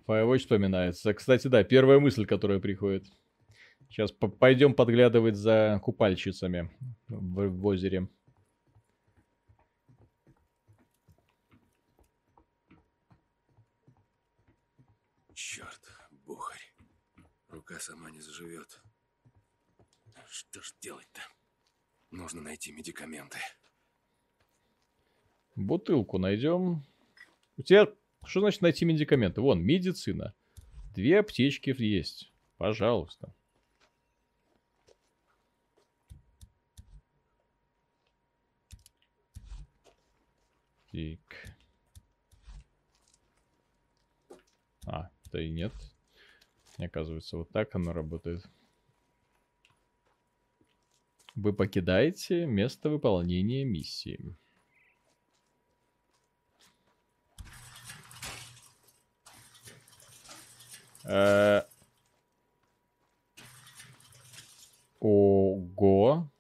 Firewatch 0.06 0.38
вспоминается. 0.38 1.12
Кстати, 1.12 1.48
да, 1.48 1.62
первая 1.62 1.98
мысль, 1.98 2.24
которая 2.24 2.58
приходит. 2.58 3.04
Сейчас 3.88 4.12
пойдем 4.12 4.74
подглядывать 4.74 5.36
за 5.36 5.78
купальщицами 5.82 6.70
в, 7.08 7.48
в 7.48 7.66
озере. 7.66 8.08
Рука 17.76 17.84
сама 17.84 18.10
не 18.10 18.20
заживет. 18.20 18.80
Что 20.30 20.62
ж 20.62 20.72
делать-то? 20.80 21.20
Нужно 22.10 22.40
найти 22.40 22.72
медикаменты. 22.72 23.36
Бутылку 25.56 26.16
найдем. 26.16 26.82
У 27.58 27.62
тебя 27.62 27.92
что 28.24 28.40
значит 28.40 28.62
найти 28.62 28.86
медикаменты? 28.86 29.42
Вон, 29.42 29.62
медицина. 29.62 30.34
Две 30.94 31.20
аптечки 31.20 31.74
есть. 31.78 32.32
Пожалуйста. 32.56 33.34
Так. 40.92 41.56
А, 44.86 45.10
да 45.30 45.42
и 45.42 45.50
нет. 45.50 45.74
Оказывается, 46.78 47.38
вот 47.38 47.50
так 47.50 47.74
оно 47.74 47.92
работает. 47.92 48.44
Вы 51.34 51.52
покидаете 51.52 52.46
место 52.46 52.88
выполнения 52.88 53.64
миссии. 53.64 54.36
Э, 61.04 61.62
Ого. 64.98 66.32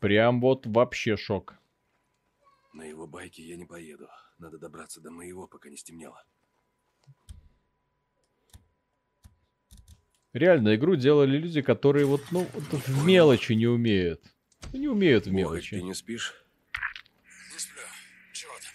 Прям 0.00 0.40
вот 0.40 0.66
вообще 0.66 1.16
шок. 1.16 1.54
На 2.72 2.82
его 2.82 3.06
байке 3.06 3.42
я 3.42 3.56
не 3.56 3.64
поеду. 3.64 4.08
Надо 4.38 4.58
добраться 4.58 5.00
до 5.00 5.10
моего, 5.10 5.46
пока 5.46 5.68
не 5.68 5.76
стемнело. 5.76 6.24
Реально, 10.32 10.76
игру 10.76 10.96
делали 10.96 11.36
люди, 11.36 11.60
которые 11.60 12.06
вот, 12.06 12.22
ну, 12.30 12.46
вот 12.54 12.64
в 12.86 13.04
мелочи 13.04 13.52
не 13.52 13.66
умеют. 13.66 14.22
Не 14.72 14.88
умеют 14.88 15.26
в 15.26 15.32
мелочи. 15.32 15.76
ты 15.76 15.82
не 15.82 15.92
спишь? 15.94 16.32
Не 17.52 17.58
сплю. 17.58 17.82
Чего 18.32 18.52
там? 18.52 18.72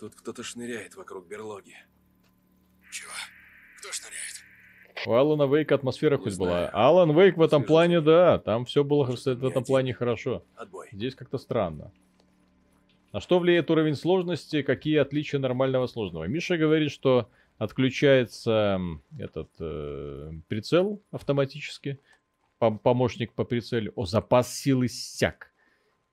Тут 0.00 0.14
кто-то 0.16 0.42
шныряет 0.42 0.96
вокруг 0.96 1.28
берлоги. 1.28 1.76
Чего? 2.90 3.10
Кто 3.78 3.92
шныряет? 3.92 4.44
У 5.06 5.12
Алана 5.12 5.46
Вейка 5.54 5.76
атмосфера 5.76 6.16
Не 6.16 6.22
хоть 6.24 6.32
знаю. 6.32 6.50
была. 6.50 6.70
Алан 6.88 7.16
Вейк 7.16 7.36
в 7.36 7.42
этом 7.42 7.62
плане, 7.64 8.00
да, 8.00 8.38
там 8.38 8.64
все 8.64 8.82
было 8.82 9.06
Может, 9.06 9.24
в 9.24 9.46
этом 9.46 9.62
не 9.62 9.66
плане 9.66 9.90
один. 9.90 9.98
хорошо. 9.98 10.44
Отбой. 10.56 10.88
Здесь 10.92 11.14
как-то 11.14 11.38
странно. 11.38 11.92
На 13.12 13.20
что 13.20 13.38
влияет 13.38 13.70
уровень 13.70 13.94
сложности? 13.94 14.62
Какие 14.62 14.98
отличия 14.98 15.38
нормального 15.38 15.86
сложного? 15.86 16.24
Миша 16.24 16.56
говорит, 16.58 16.90
что 16.92 17.30
отключается 17.60 18.80
этот 19.18 19.50
э, 19.60 20.32
прицел 20.48 21.04
автоматически. 21.10 22.00
Пом- 22.58 22.78
помощник 22.78 23.34
по 23.34 23.44
прицелю. 23.44 23.92
О, 23.96 24.06
запас 24.06 24.52
сил 24.58 24.82
иссяк. 24.86 25.52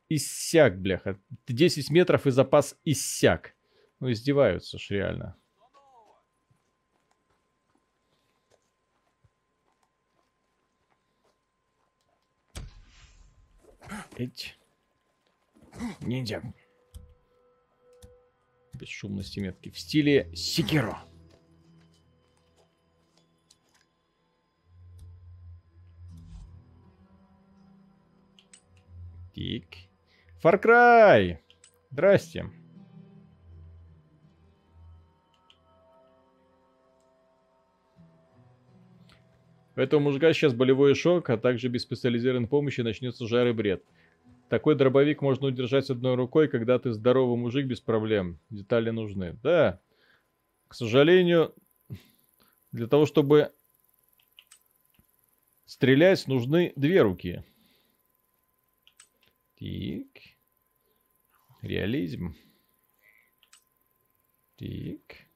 Иссяк, 0.10 0.78
бляха. 0.78 1.18
10 1.48 1.90
метров 1.90 2.28
и 2.28 2.32
запас 2.32 2.78
иссяк. 2.84 3.56
Ну, 4.02 4.12
издеваются 4.12 4.78
ж 4.78 4.90
реально. 4.90 5.38
Эть. 14.18 14.60
Ниндзя. 16.02 16.44
Бесшумности 18.74 19.40
метки. 19.40 19.70
В 19.70 19.80
стиле 19.80 20.30
Секиро. 20.36 21.08
Тик. 29.38 29.68
Far 30.44 30.60
Cry! 30.60 31.38
Здрасте. 31.92 32.50
У 39.76 39.80
этого 39.80 40.00
мужика 40.00 40.34
сейчас 40.34 40.56
болевой 40.56 40.96
шок, 40.96 41.30
а 41.30 41.38
также 41.38 41.68
без 41.68 41.84
специализированной 41.84 42.48
помощи 42.48 42.82
начнется 42.82 43.28
жар 43.28 43.46
и 43.46 43.54
бред. 43.54 43.84
Такой 44.50 44.74
дробовик 44.74 45.22
можно 45.22 45.50
удержать 45.50 45.92
одной 45.92 46.16
рукой, 46.16 46.48
когда 46.48 46.80
ты 46.80 46.92
здоровый 46.92 47.38
мужик 47.38 47.68
без 47.68 47.80
проблем. 47.80 48.40
Детали 48.50 48.90
нужны. 48.90 49.38
Да. 49.44 49.80
К 50.68 50.74
сожалению, 50.74 51.54
для 52.72 52.88
того, 52.88 53.06
чтобы 53.06 53.52
стрелять, 55.68 56.28
нужны 56.28 56.74
две 56.76 57.04
руки. 57.04 57.44
Так. 59.60 60.24
Реализм. 61.64 62.36
Так. 64.58 65.28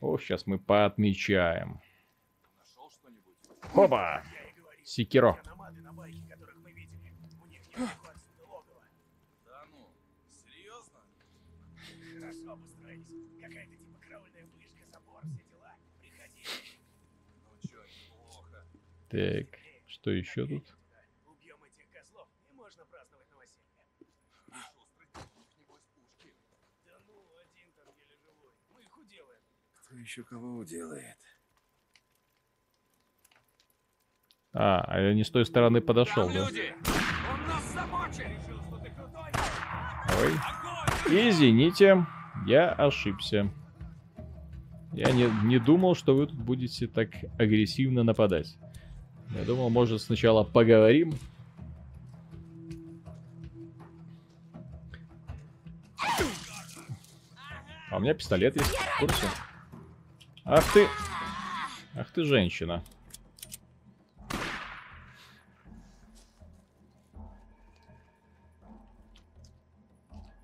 О, 0.00 0.18
сейчас 0.18 0.46
мы 0.46 0.58
поотмечаем. 0.58 1.80
Хоба! 3.60 4.22
Неплохо. 4.84 5.40
Так, 19.08 19.61
что 20.02 20.10
еще 20.10 20.46
тут? 20.48 20.64
Убьем 21.26 21.62
этих 21.62 21.88
козлов, 21.92 22.26
и 22.50 22.54
можно 22.56 22.84
праздновать 22.86 23.30
новоселье. 23.30 23.62
Да 26.84 26.98
ну, 27.06 27.24
один 27.40 27.70
там 27.76 27.86
еле 27.94 28.18
живой. 28.20 28.50
Мы 28.74 28.80
их 28.80 28.98
уделаем. 28.98 29.40
Кто 29.86 29.96
еще 29.96 30.24
кого 30.24 30.56
уделает? 30.56 31.18
А, 34.52 34.80
а 34.80 35.00
я 35.00 35.14
не 35.14 35.22
с 35.22 35.30
той 35.30 35.46
стороны 35.46 35.80
подошел, 35.80 36.28
да? 36.28 36.48
Он 36.48 37.46
нас 37.46 37.72
замочит! 37.72 38.26
Решил, 38.26 38.60
что 38.60 38.78
ты 38.78 38.90
крутой! 38.90 39.30
Ой. 40.18 41.28
Извините, 41.28 42.04
я 42.48 42.72
ошибся. 42.72 43.54
Я 44.92 45.12
не, 45.12 45.30
не 45.44 45.60
думал, 45.60 45.94
что 45.94 46.16
вы 46.16 46.26
тут 46.26 46.40
будете 46.40 46.88
так 46.88 47.10
агрессивно 47.38 48.02
нападать. 48.02 48.58
Я 49.34 49.44
думал, 49.44 49.70
может, 49.70 50.02
сначала 50.02 50.44
поговорим. 50.44 51.14
А 57.90 57.96
у 57.96 58.00
меня 58.00 58.14
пистолет 58.14 58.56
есть, 58.56 58.70
в 58.70 59.00
курсе? 59.00 59.26
Ах 60.44 60.64
ты... 60.72 60.86
Ах 61.94 62.10
ты 62.10 62.24
женщина. 62.24 62.82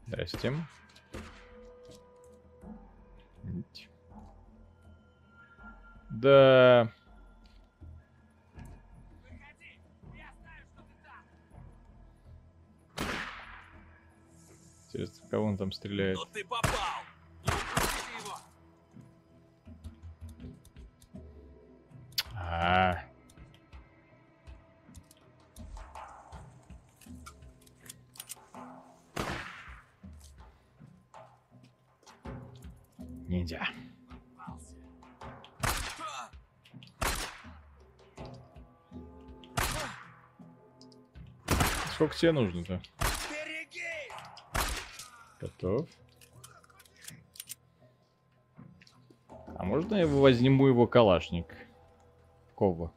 Здрасте. 0.06 0.52
Да. 6.10 6.92
В 15.06 15.28
кого 15.28 15.46
он 15.46 15.56
там 15.56 15.70
стреляет? 15.70 16.16
Ну 16.16 16.24
ты 16.32 16.44
попал! 16.44 16.72
Упустите 17.44 18.12
его! 18.18 18.36
А. 22.34 23.04
Ниндзя. 33.28 33.68
Сколько 41.94 42.16
тебе 42.16 42.32
нужно-то? 42.32 42.80
Готов. 45.60 45.88
А 49.56 49.64
можно 49.64 49.96
я 49.96 50.06
возьму 50.06 50.68
его 50.68 50.86
калашник? 50.86 51.46
Кова. 52.54 52.92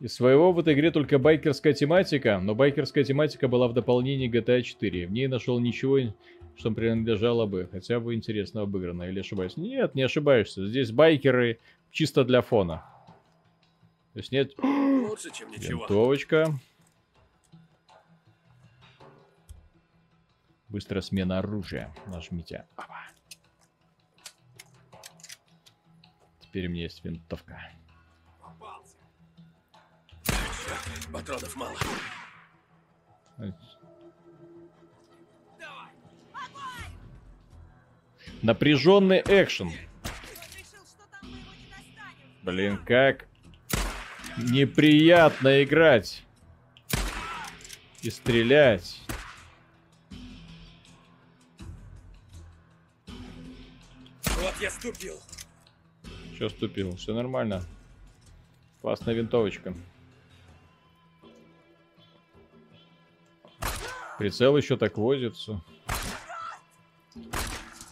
Из 0.00 0.14
своего 0.14 0.50
в 0.52 0.58
этой 0.58 0.72
игре 0.72 0.90
только 0.90 1.18
байкерская 1.18 1.74
тематика, 1.74 2.40
но 2.42 2.54
байкерская 2.54 3.04
тематика 3.04 3.48
была 3.48 3.68
в 3.68 3.74
дополнении 3.74 4.30
GTA 4.30 4.62
4. 4.62 5.06
В 5.06 5.12
ней 5.12 5.26
нашел 5.26 5.60
ничего, 5.60 5.98
что 6.56 6.70
принадлежало 6.70 7.44
бы, 7.44 7.68
хотя 7.70 8.00
бы 8.00 8.14
интересно 8.14 8.62
обыграно, 8.62 9.02
или 9.02 9.20
ошибаюсь? 9.20 9.58
Нет, 9.58 9.94
не 9.94 10.00
ошибаешься. 10.02 10.66
Здесь 10.66 10.90
байкеры 10.90 11.58
чисто 11.90 12.24
для 12.24 12.40
фона. 12.40 12.82
То 14.14 14.20
есть 14.20 14.32
нет... 14.32 14.54
Лучше, 14.62 15.30
чем 15.34 15.50
ничего. 15.50 15.80
Винтовочка. 15.82 16.58
Быстрая 20.70 21.02
смена 21.02 21.40
оружия. 21.40 21.92
Нажмите. 22.06 22.64
Теперь 26.40 26.68
у 26.68 26.70
меня 26.70 26.84
есть 26.84 27.04
винтовка. 27.04 27.60
Попался! 30.70 31.12
Патронов 31.12 31.56
мало. 31.56 31.76
Напряженный 38.42 39.20
экшен. 39.20 39.70
Что. 39.70 39.80
Блин, 42.42 42.78
как 42.84 43.26
неприятно 44.38 45.62
играть. 45.62 46.24
И 48.02 48.08
стрелять. 48.10 49.02
Вот 54.24 54.54
я 54.60 54.70
ступил. 54.70 55.20
Че 56.38 56.48
ступил? 56.48 56.96
Все 56.96 57.12
нормально. 57.12 57.62
Классная 58.80 59.12
винтовочка. 59.12 59.74
Прицел 64.20 64.54
еще 64.54 64.76
так 64.76 64.98
возится. 64.98 65.64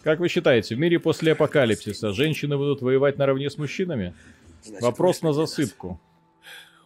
Как 0.03 0.19
вы 0.19 0.29
считаете, 0.29 0.75
в 0.75 0.77
мире 0.77 0.99
после 0.99 1.31
апокалипсиса 1.31 2.11
женщины 2.13 2.55
будут 2.55 2.83
воевать 2.83 3.17
наравне 3.17 3.49
с 3.49 3.57
мужчинами? 3.57 4.15
Значит, 4.61 4.83
Вопрос 4.83 5.23
на 5.23 5.33
засыпку. 5.33 5.99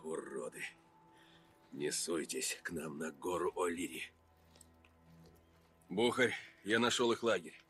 Уроды. 0.06 0.64
Не 1.74 1.92
суйтесь 1.92 2.58
к 2.64 2.72
нам 2.72 2.98
на 2.98 3.12
гору 3.12 3.52
О'Лири. 3.58 4.04
Бухарь, 5.90 6.34
я 6.64 6.80
нашел 6.80 7.12
их 7.12 7.22
лагерь. 7.22 7.62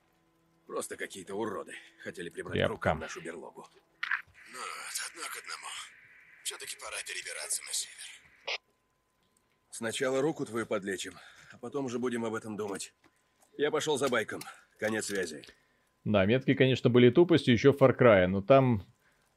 Просто 0.68 0.96
какие-то 0.96 1.34
уроды. 1.34 1.74
Хотели 2.04 2.30
прибрать 2.30 2.54
Тряпка. 2.54 2.68
к 2.68 2.72
рукам 2.72 3.00
нашу 3.00 3.20
берлогу. 3.20 3.68
Ну, 4.52 4.60
от 4.60 5.10
одно 5.10 5.24
к 5.24 5.38
одному. 5.42 5.68
Все-таки 6.44 6.76
пора 6.80 6.98
перебираться 7.08 7.64
на 7.64 7.74
север. 7.74 8.60
Сначала 9.72 10.22
руку 10.22 10.46
твою 10.46 10.68
подлечим, 10.68 11.16
а 11.54 11.58
потом 11.60 11.86
уже 11.86 12.00
будем 12.00 12.26
об 12.26 12.34
этом 12.34 12.58
думать. 12.58 12.94
Я 13.58 13.72
пошел 13.72 13.98
за 13.98 14.10
байком. 14.10 14.42
Конец 14.80 15.06
связи. 15.06 15.44
Да, 16.04 16.26
метки, 16.26 16.54
конечно, 16.54 16.90
были 16.90 17.10
тупостью 17.10 17.54
еще 17.54 17.72
Far 17.72 17.98
Cry, 17.98 18.28
но 18.28 18.42
там 18.42 18.84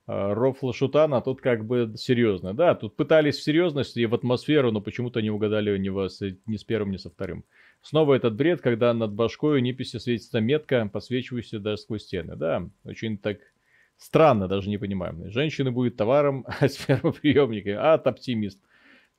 э, 0.09 0.33
рофл 0.33 0.73
шутана, 0.73 1.21
тут 1.21 1.41
как 1.41 1.65
бы 1.65 1.93
серьезно. 1.97 2.55
Да, 2.55 2.75
тут 2.75 2.97
пытались 2.97 3.37
в 3.37 3.43
серьезность 3.43 3.97
и 3.97 4.07
в 4.07 4.15
атмосферу, 4.15 4.73
но 4.73 4.81
почему-то 4.81 5.21
не 5.21 5.31
угадали 5.31 5.77
ни, 5.79 5.91
вас, 5.91 6.21
ни 6.47 6.57
с 6.57 6.65
первым, 6.65 6.91
ни 6.91 6.97
со 6.97 7.11
вторым. 7.11 7.45
Снова 7.83 8.15
этот 8.15 8.35
бред, 8.35 8.63
когда 8.63 8.93
над 8.95 9.13
башкой 9.13 9.59
у 9.59 9.61
Ниписи 9.61 9.99
светится 9.99 10.41
метка, 10.41 10.89
подсвечивающаяся 10.93 11.61
даже 11.61 11.83
сквозь 11.83 12.03
стены. 12.03 12.35
Да, 12.35 12.69
очень 12.85 13.19
так 13.19 13.39
странно, 13.99 14.49
даже 14.49 14.71
не 14.71 14.79
понимаем. 14.79 15.31
Женщины 15.31 15.71
будет 15.71 15.97
товаром, 15.97 16.45
а 16.61 16.69
сфероприемники. 16.69 17.69
А, 17.69 17.95
оптимист. 17.95 18.61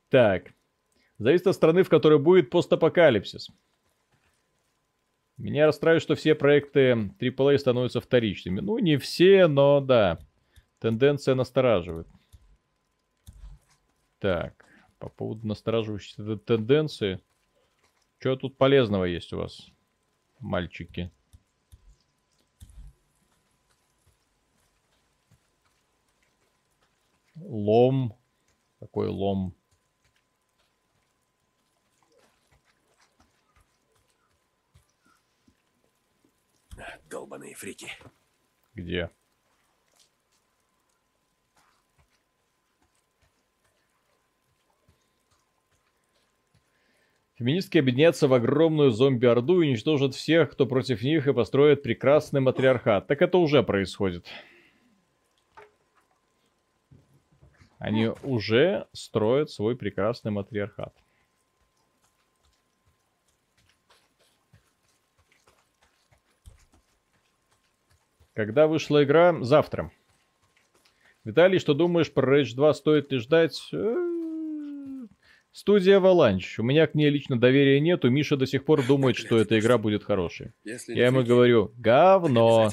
Так. 0.09 0.51
Зависит 1.17 1.47
от 1.47 1.55
страны, 1.55 1.83
в 1.83 1.89
которой 1.89 2.19
будет 2.19 2.49
постапокалипсис. 2.49 3.49
Меня 5.37 5.65
расстраивает, 5.67 6.03
что 6.03 6.15
все 6.15 6.35
проекты 6.35 7.11
AAA 7.19 7.57
становятся 7.57 8.01
вторичными. 8.01 8.59
Ну, 8.59 8.79
не 8.79 8.97
все, 8.97 9.47
но 9.47 9.81
да. 9.81 10.19
Тенденция 10.79 11.35
настораживает. 11.35 12.07
Так, 14.19 14.65
по 14.99 15.09
поводу 15.09 15.47
настораживающей 15.47 16.37
тенденции. 16.39 17.19
Что 18.19 18.35
тут 18.35 18.57
полезного 18.57 19.05
есть 19.05 19.31
у 19.33 19.37
вас, 19.37 19.69
мальчики? 20.39 21.11
Лом. 27.35 28.17
Какой 28.79 29.07
лом? 29.07 29.55
Долбаные 37.09 37.55
фрики. 37.55 37.91
Где? 38.73 39.09
Феминистки 47.35 47.77
объединятся 47.77 48.27
в 48.27 48.33
огромную 48.33 48.89
зомби-орду 48.89 49.61
и 49.61 49.67
уничтожат 49.67 50.15
всех, 50.15 50.51
кто 50.51 50.65
против 50.65 51.03
них, 51.03 51.27
и 51.27 51.33
построят 51.33 51.83
прекрасный 51.83 52.41
матриархат. 52.41 53.05
Так 53.05 53.21
это 53.21 53.37
уже 53.37 53.61
происходит. 53.61 54.25
Они 57.77 58.07
уже 58.23 58.87
строят 58.91 59.51
свой 59.51 59.77
прекрасный 59.77 60.31
матриархат. 60.31 60.95
Когда 68.37 68.67
вышла 68.67 69.03
игра? 69.03 69.35
Завтра. 69.41 69.91
Виталий, 71.23 71.57
что 71.57 71.73
думаешь 71.73 72.11
про 72.11 72.39
Rage 72.39 72.53
2? 72.53 72.73
Стоит 72.75 73.11
ли 73.11 73.17
ждать? 73.17 73.59
Э, 73.73 73.95
Студия 75.51 75.99
Avalanche. 75.99 76.59
У 76.59 76.63
меня 76.63 76.85
к 76.85 76.93
ней 76.93 77.09
лично 77.09 77.39
доверия 77.39 77.79
нету. 77.79 78.11
Миша 78.11 78.37
до 78.37 78.45
сих 78.45 78.63
пор 78.63 78.85
думает, 78.85 79.15
что 79.17 79.39
эта 79.39 79.57
игра 79.57 79.79
будет 79.79 80.03
хорошей. 80.03 80.51
Я 80.63 81.07
ему 81.07 81.23
говорю, 81.23 81.73
говно. 81.77 82.69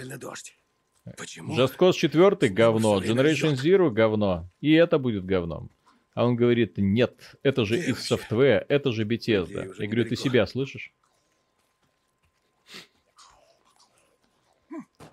Почему? 1.17 1.57
Just 1.57 1.79
Cause 1.79 1.95
4 1.95 2.53
говно. 2.53 3.01
Generation 3.01 3.55
Zero 3.55 3.89
говно. 3.89 4.51
И 4.61 4.71
это 4.73 4.99
будет 4.99 5.25
говном. 5.25 5.71
А 6.13 6.27
он 6.27 6.37
говорит, 6.37 6.75
нет, 6.77 7.39
это 7.43 7.65
же 7.65 7.79
их 7.79 8.01
Software, 8.01 8.67
это 8.69 8.93
же 8.93 9.05
Bethesda. 9.05 9.73
Я 9.79 9.87
говорю, 9.87 10.05
ты 10.05 10.15
себя 10.15 10.47
слышишь? 10.47 10.93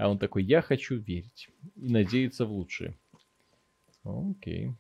А 0.02 0.10
он 0.10 0.18
такой, 0.18 0.44
я 0.44 0.64
хочу 0.64 0.96
верить 0.98 1.52
и 1.76 1.88
надеяться 1.88 2.48
в 2.48 2.52
лучшее. 2.52 2.98
Окей. 4.04 4.74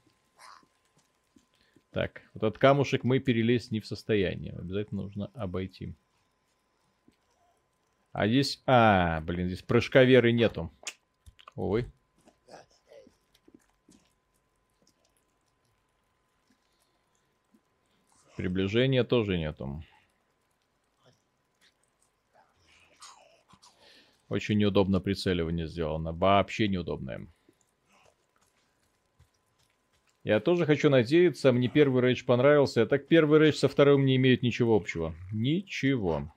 Так, 1.91 2.23
вот 2.34 2.41
этот 2.41 2.57
камушек 2.57 3.03
мы 3.03 3.19
перелезть 3.19 3.69
не 3.69 3.81
в 3.81 3.85
состоянии. 3.85 4.57
Обязательно 4.57 5.03
нужно 5.03 5.27
обойти. 5.35 5.93
А 8.14 8.27
здесь... 8.27 8.64
А, 8.65 9.22
блин, 9.22 9.45
здесь 9.45 9.61
прыжка 9.61 10.06
веры 10.06 10.31
нету. 10.31 10.72
Ой. 11.53 11.85
Приближения 18.38 19.03
тоже 19.03 19.38
нету. 19.38 19.84
Очень 24.32 24.60
неудобно 24.60 25.02
прицеливание 25.02 25.68
сделано. 25.68 26.14
Вообще 26.14 26.70
неудобное. 26.70 27.28
Я 30.24 30.40
тоже 30.40 30.66
хочу 30.66 30.90
надеяться, 30.90 31.52
мне 31.52 31.68
первый 31.68 32.02
рейдж 32.02 32.24
понравился, 32.24 32.84
а 32.84 32.86
так 32.86 33.10
первый 33.10 33.40
рейдж 33.40 33.56
со 33.56 33.68
вторым 33.68 34.06
не 34.06 34.16
имеет 34.16 34.41
ничего 34.41 34.78
общего. 34.78 35.14
Ничего. 35.34 36.34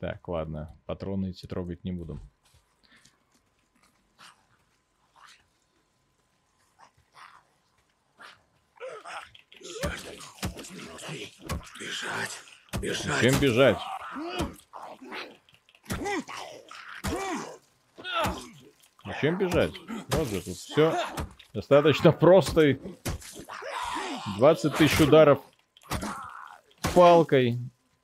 Так, 0.00 0.26
ладно, 0.26 0.76
патроны 0.86 1.30
эти 1.30 1.46
трогать 1.46 1.84
не 1.84 1.92
буду. 1.92 2.18
Бежать. 11.78 12.40
Бежать. 12.80 13.20
Чем 13.20 13.40
бежать? 13.40 13.78
Зачем 19.20 19.36
бежать? 19.36 19.72
Вот 20.12 20.28
же 20.28 20.40
тут 20.40 20.54
все 20.54 20.94
достаточно 21.52 22.10
просто. 22.10 22.68
и 22.68 22.78
20 24.38 24.76
тысяч 24.76 24.98
ударов 24.98 25.40
палкой 26.94 27.58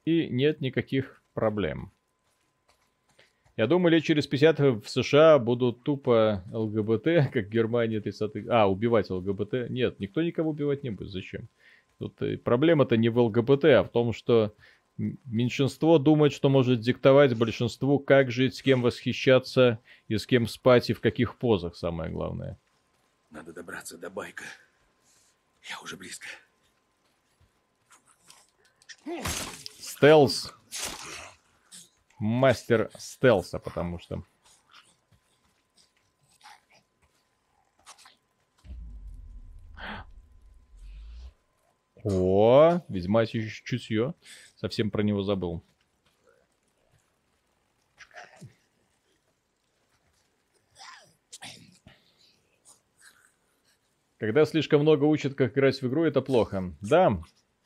и 0.04 0.28
нет 0.28 0.60
никаких 0.60 1.22
проблем. 1.32 1.90
Я 3.56 3.66
думаю, 3.66 3.92
лет 3.92 4.04
через 4.04 4.26
50 4.26 4.58
в 4.58 4.88
США 4.88 5.38
будут 5.38 5.82
тупо 5.84 6.44
ЛГБТ, 6.52 7.32
как 7.32 7.46
в 7.46 7.48
Германии 7.48 7.98
30 7.98 8.46
А, 8.50 8.70
убивать 8.70 9.08
ЛГБТ. 9.08 9.70
Нет, 9.70 9.98
никто 9.98 10.20
никого 10.20 10.50
убивать 10.50 10.82
не 10.82 10.90
будет. 10.90 11.08
Зачем? 11.08 11.48
Тут 11.98 12.20
э, 12.20 12.36
проблема-то 12.36 12.98
не 12.98 13.08
в 13.08 13.18
ЛГБТ, 13.18 13.64
а 13.64 13.84
в 13.84 13.88
том, 13.88 14.12
что 14.12 14.52
меньшинство 14.96 15.98
думает, 15.98 16.32
что 16.32 16.48
может 16.48 16.80
диктовать 16.80 17.36
большинству, 17.36 17.98
как 17.98 18.30
жить, 18.30 18.56
с 18.56 18.62
кем 18.62 18.82
восхищаться 18.82 19.80
и 20.08 20.16
с 20.16 20.26
кем 20.26 20.46
спать 20.46 20.90
и 20.90 20.94
в 20.94 21.00
каких 21.00 21.36
позах, 21.36 21.76
самое 21.76 22.10
главное. 22.10 22.58
Надо 23.30 23.52
добраться 23.52 23.98
до 23.98 24.08
байка. 24.08 24.44
Я 25.68 25.78
уже 25.80 25.96
близко. 25.96 26.26
Стелс. 29.78 30.52
Мастер 32.18 32.90
стелса, 32.96 33.58
потому 33.58 33.98
что... 33.98 34.22
О, 42.04 42.80
ведьмачье 42.88 43.48
чутье. 43.48 44.14
Совсем 44.56 44.90
про 44.90 45.02
него 45.02 45.22
забыл. 45.22 45.62
Когда 54.18 54.46
слишком 54.46 54.80
много 54.80 55.04
учат, 55.04 55.34
как 55.34 55.52
играть 55.52 55.80
в 55.80 55.86
игру, 55.86 56.04
это 56.04 56.22
плохо. 56.22 56.74
Да, 56.80 57.20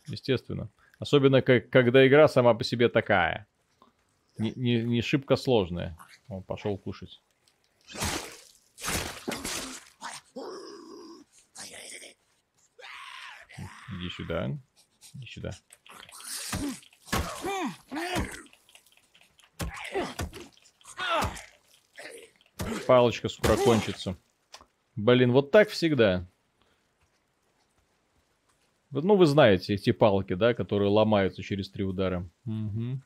естественно. 0.08 0.68
Особенно, 0.98 1.42
как, 1.42 1.70
когда 1.70 2.06
игра 2.06 2.26
сама 2.26 2.54
по 2.54 2.64
себе 2.64 2.88
такая. 2.88 3.46
Не, 4.36 4.52
не, 4.56 4.82
не 4.82 5.00
шибко 5.00 5.36
сложная. 5.36 5.96
Он 6.28 6.42
пошел 6.42 6.76
кушать. 6.76 7.22
Иди 13.92 14.10
сюда. 14.10 14.58
Иди 15.14 15.26
сюда. 15.26 15.50
Палочка 22.87 23.28
скоро 23.28 23.57
кончится. 23.57 24.16
Блин, 24.97 25.32
вот 25.32 25.51
так 25.51 25.69
всегда. 25.69 26.27
Ну, 28.91 29.15
вы 29.16 29.27
знаете 29.27 29.74
эти 29.74 29.93
палки, 29.93 30.35
да, 30.35 30.55
которые 30.55 30.91
ломаются 30.91 31.43
через 31.43 31.70
три 31.70 31.85
удара. 31.85 32.28
Мгм. 32.45 33.03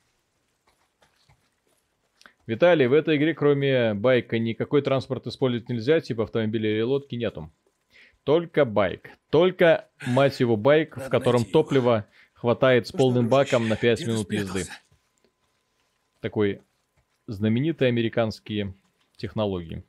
Виталий, 2.47 2.87
в 2.87 2.93
этой 2.93 3.17
игре, 3.17 3.35
кроме 3.35 3.95
байка, 3.95 4.39
никакой 4.39 4.83
транспорт 4.83 5.27
использовать 5.27 5.69
нельзя, 5.69 6.01
типа 6.01 6.25
автомобиля 6.25 6.71
или 6.71 6.83
лодки, 6.83 7.15
нету. 7.15 7.51
Только 8.23 8.65
байк. 8.65 9.11
Только, 9.31 9.89
мать 10.07 10.41
его, 10.41 10.57
байк, 10.57 10.97
в 10.97 11.09
котором 11.11 11.43
найти 11.43 11.53
его. 11.53 12.05
Хватает 12.35 12.87
с 12.87 12.93
полным 12.93 13.29
баком 13.29 13.69
на 13.69 13.77
5 13.77 13.99
где 13.99 14.05
ты 14.05 14.13
минут 14.13 14.33
езды. 14.33 14.65
Такой 16.21 16.61
знаменитые 17.27 17.89
американские 17.89 18.75
технологии. 19.17 19.83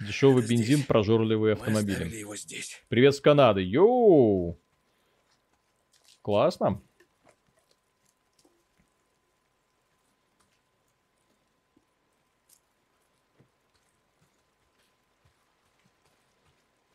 Дешевый 0.00 0.46
бензин, 0.46 0.82
прожорливые 0.82 1.54
автомобили. 1.54 2.24
Привет 2.88 3.14
с 3.14 3.20
Канады. 3.20 3.62
Йоу! 3.62 4.58
Классно. 6.22 6.82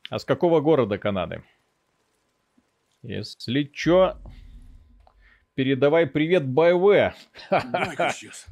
А 0.10 0.18
с 0.18 0.26
какого 0.26 0.60
города 0.60 0.98
Канады? 0.98 1.44
Если 3.02 3.64
чё, 3.64 4.18
передавай 5.56 6.06
привет 6.06 6.46
исчез. 7.50 8.46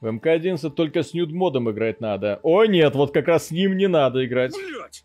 В 0.00 0.06
МК-11 0.10 0.70
только 0.70 1.02
с 1.02 1.14
нюд-модом 1.14 1.70
играть 1.70 2.00
надо. 2.00 2.40
О 2.42 2.64
нет, 2.64 2.94
вот 2.94 3.14
как 3.14 3.28
раз 3.28 3.46
с 3.46 3.50
ним 3.50 3.76
не 3.76 3.86
надо 3.86 4.26
играть. 4.26 4.52
Блять! 4.54 5.04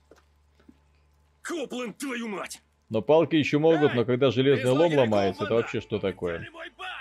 Копленд, 1.42 1.98
твою 1.98 2.28
мать! 2.28 2.62
Но 2.90 3.02
палки 3.02 3.36
еще 3.36 3.58
могут, 3.58 3.94
но 3.94 4.04
когда 4.04 4.32
железный 4.32 4.72
лом 4.72 4.94
ломается, 4.94 5.46
это 5.46 5.54
вообще 5.54 5.80
что 5.80 6.00
такое? 6.00 6.50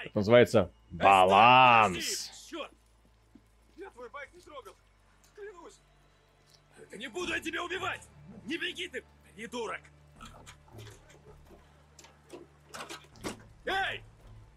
Это 0.05 0.17
называется 0.19 0.71
баланс. 0.91 2.31
Черт! 2.49 2.71
Я 3.77 3.91
твой 3.91 4.09
байк 4.11 4.33
не 4.35 4.41
трогал. 4.41 4.75
Клянусь. 5.35 5.81
Да 6.91 6.97
не 6.97 7.09
буду 7.09 7.33
я 7.33 7.41
тебя 7.41 7.65
убивать! 7.65 8.07
Не 8.47 8.57
беги 8.57 8.87
ты, 8.89 9.03
придурок! 9.41 9.81
Эй! 13.65 14.03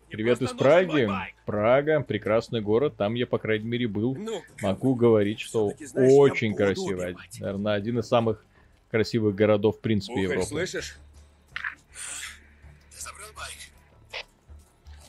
Привет 0.09 0.41
из 0.41 0.51
Праги. 0.51 1.07
Прага, 1.45 2.01
прекрасный 2.01 2.59
город. 2.59 2.95
Там 2.97 3.13
я, 3.13 3.25
по 3.25 3.37
крайней 3.37 3.65
мере, 3.65 3.87
был. 3.87 4.13
Ну, 4.13 4.41
Могу 4.61 4.95
говорить, 4.95 5.39
что 5.39 5.71
знаешь, 5.79 6.11
очень 6.13 6.53
красиво. 6.53 7.15
Наверное, 7.39 7.73
один 7.75 7.99
из 7.99 8.07
самых 8.07 8.45
красивых 8.91 9.35
городов, 9.35 9.77
в 9.77 9.79
принципе, 9.79 10.13
Ухарь, 10.13 10.23
Европы. 10.23 10.47
слышишь? 10.47 10.97
Ты 12.91 13.01
забрал 13.01 13.29
байк? 13.35 14.23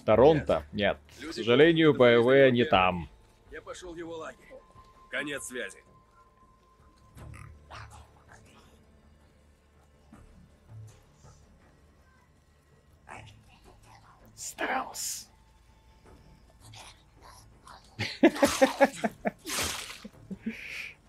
Торонто? 0.05 0.65
Нет. 0.73 0.99
К 1.19 1.23
Люди 1.23 1.37
сожалению, 1.37 1.95
БВ 1.95 2.53
не 2.53 2.65
там. 2.65 3.11
Я 3.51 3.61
пошел 3.61 3.93
в 3.93 3.97
его 3.97 4.19
лагерь. 4.19 4.39
Конец 5.11 5.45
связи. 5.47 5.79
Страус. 14.45 15.31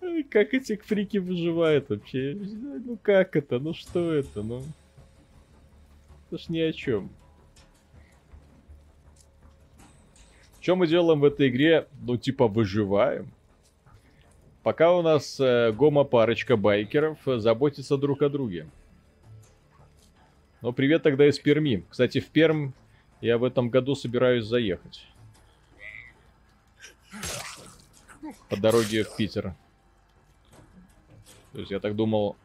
Ой, 0.00 0.22
Как 0.22 0.54
эти 0.54 0.76
фрики 0.76 1.18
выживают 1.18 1.90
вообще? 1.90 2.34
Ну 2.34 2.96
как 3.02 3.36
это? 3.36 3.58
Ну 3.58 3.74
что 3.74 4.14
это? 4.14 4.42
Ну. 4.42 4.62
Это 6.30 6.42
ж 6.42 6.48
ни 6.48 6.60
о 6.60 6.72
чем. 6.72 7.10
Что 10.62 10.74
мы 10.74 10.86
делаем 10.86 11.20
в 11.20 11.24
этой 11.24 11.48
игре? 11.48 11.88
Ну, 12.00 12.16
типа, 12.16 12.48
выживаем. 12.48 13.30
Пока 14.62 14.96
у 14.96 15.02
нас 15.02 15.38
э, 15.38 15.72
гомо-парочка 15.72 16.56
байкеров 16.56 17.18
э, 17.28 17.38
заботится 17.38 17.98
друг 17.98 18.22
о 18.22 18.30
друге. 18.30 18.66
Ну, 20.62 20.72
привет 20.72 21.02
тогда 21.02 21.28
из 21.28 21.38
Перми. 21.38 21.84
Кстати, 21.90 22.20
в 22.20 22.28
Перм 22.28 22.74
я 23.20 23.38
в 23.38 23.44
этом 23.44 23.70
году 23.70 23.94
собираюсь 23.94 24.44
заехать. 24.44 25.06
По 28.48 28.56
дороге 28.56 29.04
в 29.04 29.16
Питер. 29.16 29.54
То 31.52 31.60
есть 31.60 31.70
я 31.70 31.80
так 31.80 31.96
думал, 31.96 32.36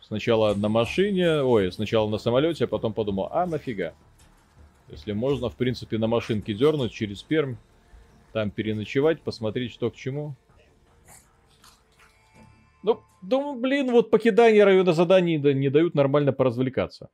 сначала 0.00 0.54
на 0.54 0.68
машине, 0.68 1.42
ой, 1.42 1.70
сначала 1.72 2.08
на 2.08 2.18
самолете, 2.18 2.64
а 2.64 2.68
потом 2.68 2.92
подумал, 2.92 3.28
а 3.32 3.46
нафига. 3.46 3.92
Если 4.88 5.12
можно, 5.12 5.50
в 5.50 5.56
принципе, 5.56 5.98
на 5.98 6.06
машинке 6.06 6.54
дернуть 6.54 6.92
через 6.92 7.22
Пермь, 7.22 7.56
там 8.32 8.50
переночевать, 8.50 9.20
посмотреть, 9.20 9.72
что 9.72 9.90
к 9.90 9.96
чему. 9.96 10.34
Ну, 12.82 13.00
думаю, 13.20 13.58
блин, 13.58 13.90
вот 13.90 14.10
покидание 14.10 14.62
района 14.64 14.92
заданий 14.92 15.38
да- 15.38 15.52
не 15.52 15.70
дают 15.70 15.94
нормально 15.94 16.32
поразвлекаться. 16.32 17.10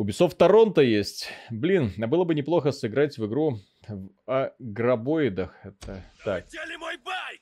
Ubisoft 0.00 0.36
Торонто 0.36 0.80
есть. 0.80 1.28
Блин, 1.50 1.92
а 2.02 2.06
было 2.06 2.24
бы 2.24 2.34
неплохо 2.34 2.72
сыграть 2.72 3.18
в 3.18 3.26
игру 3.26 3.58
в 3.86 4.54
агробоидах. 4.58 5.54
Это 5.62 6.02
так. 6.24 6.44
Хотели 6.44 6.76
мой 6.76 6.96
байк! 7.04 7.40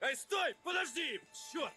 Эй, 0.00 0.16
стой! 0.16 0.54
Подожди! 0.64 1.20
Черт! 1.52 1.72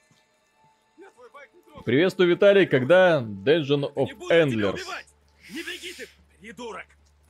Приветствую, 1.83 2.29
Виталий, 2.29 2.65
когда 2.65 3.19
Dungeon 3.19 3.93
of 3.95 4.09
Endlers. 4.31 4.75
убивать! 4.75 5.07
Не 5.49 5.61
беги 5.63 5.91
ты, 5.91 6.07
придурок! 6.39 6.85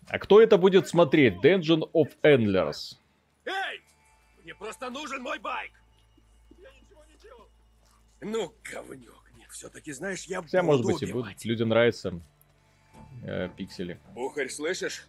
А 0.07 0.19
кто 0.19 0.39
это 0.39 0.59
будет 0.59 0.87
смотреть? 0.87 1.43
Dungeon 1.43 1.91
of 1.93 2.15
Endlers. 2.21 2.97
Эй! 3.45 3.81
Мне 4.43 4.53
просто 4.53 4.91
нужен 4.91 5.23
мой 5.23 5.39
байк! 5.39 5.71
Я 6.55 6.69
ничего 6.79 7.03
не 7.05 7.17
делал! 7.17 7.49
Ну, 8.21 8.53
говнюк, 8.71 9.31
нет, 9.35 9.49
все-таки 9.49 9.91
знаешь, 9.93 10.25
я 10.25 10.43
Хотя, 10.43 10.61
может 10.61 10.85
быть, 10.85 11.01
и 11.01 11.07
будут. 11.07 11.25
убивать. 11.25 11.43
Людям 11.43 11.69
нравятся 11.69 12.21
э, 13.23 13.49
пиксели. 13.55 13.99
Ухарь, 14.15 14.49
слышишь? 14.49 15.07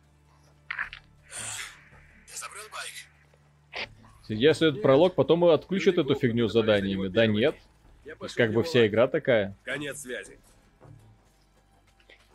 Ты 2.27 2.37
забрал 2.37 2.65
байк? 2.73 3.89
Если 4.29 4.69
этот 4.69 4.83
пролог, 4.83 5.15
потом 5.15 5.45
отключат 5.45 5.97
эту 5.99 6.15
фигню 6.15 6.49
с 6.49 6.53
заданиями. 6.53 7.09
Да 7.09 7.27
нет. 7.27 7.57
То 8.05 8.25
есть 8.25 8.35
как 8.35 8.53
бы 8.53 8.63
вся 8.63 8.87
игра 8.87 9.07
такая. 9.07 9.57
Конец 9.65 10.01
связи. 10.01 10.39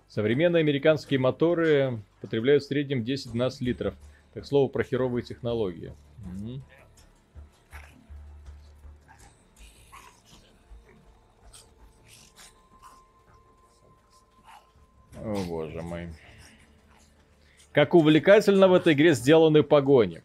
Современные 0.07 0.61
американские 0.61 1.19
моторы 1.19 1.99
потребляют 2.21 2.63
в 2.63 2.67
среднем 2.67 3.01
10-12 3.01 3.51
литров. 3.61 3.95
Так 4.33 4.45
слово 4.45 4.69
про 4.69 4.83
херовые 4.83 5.23
технологии. 5.23 5.93
Мгм. 6.19 6.63
О 15.23 15.41
боже 15.47 15.81
мой. 15.81 16.09
Как 17.71 17.93
увлекательно 17.95 18.67
в 18.67 18.73
этой 18.73 18.93
игре 18.93 19.13
сделаны 19.13 19.63
погони. 19.63 20.21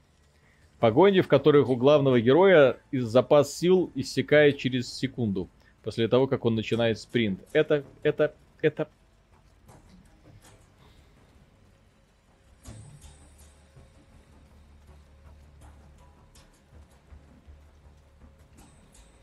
Погони, 0.80 1.20
в 1.20 1.28
которых 1.28 1.68
у 1.68 1.76
главного 1.76 2.20
героя 2.20 2.78
из 2.90 3.04
запас 3.04 3.54
сил 3.54 3.92
иссякает 3.94 4.58
через 4.58 4.92
секунду. 4.92 5.48
После 5.84 6.08
того, 6.08 6.26
как 6.26 6.44
он 6.44 6.56
начинает 6.56 6.98
спринт. 6.98 7.40
Это, 7.52 7.84
это, 8.02 8.34
это 8.60 8.88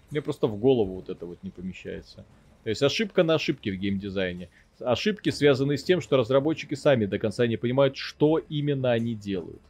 Мне 0.10 0.22
просто 0.22 0.48
в 0.48 0.56
голову 0.56 0.96
вот 0.96 1.10
это 1.10 1.26
вот 1.26 1.44
не 1.44 1.50
помещается. 1.50 2.24
То 2.64 2.70
есть 2.70 2.82
ошибка 2.82 3.24
на 3.24 3.36
ошибке 3.36 3.72
в 3.72 3.76
геймдизайне. 3.76 4.48
Ошибки 4.80 5.30
связаны 5.30 5.78
с 5.78 5.84
тем, 5.84 6.02
что 6.02 6.18
разработчики 6.18 6.76
сами 6.76 7.06
до 7.06 7.18
конца 7.18 7.48
не 7.48 7.58
понимают, 7.58 7.96
что 7.96 8.38
именно 8.38 8.92
они 8.92 9.16
делают. 9.16 9.62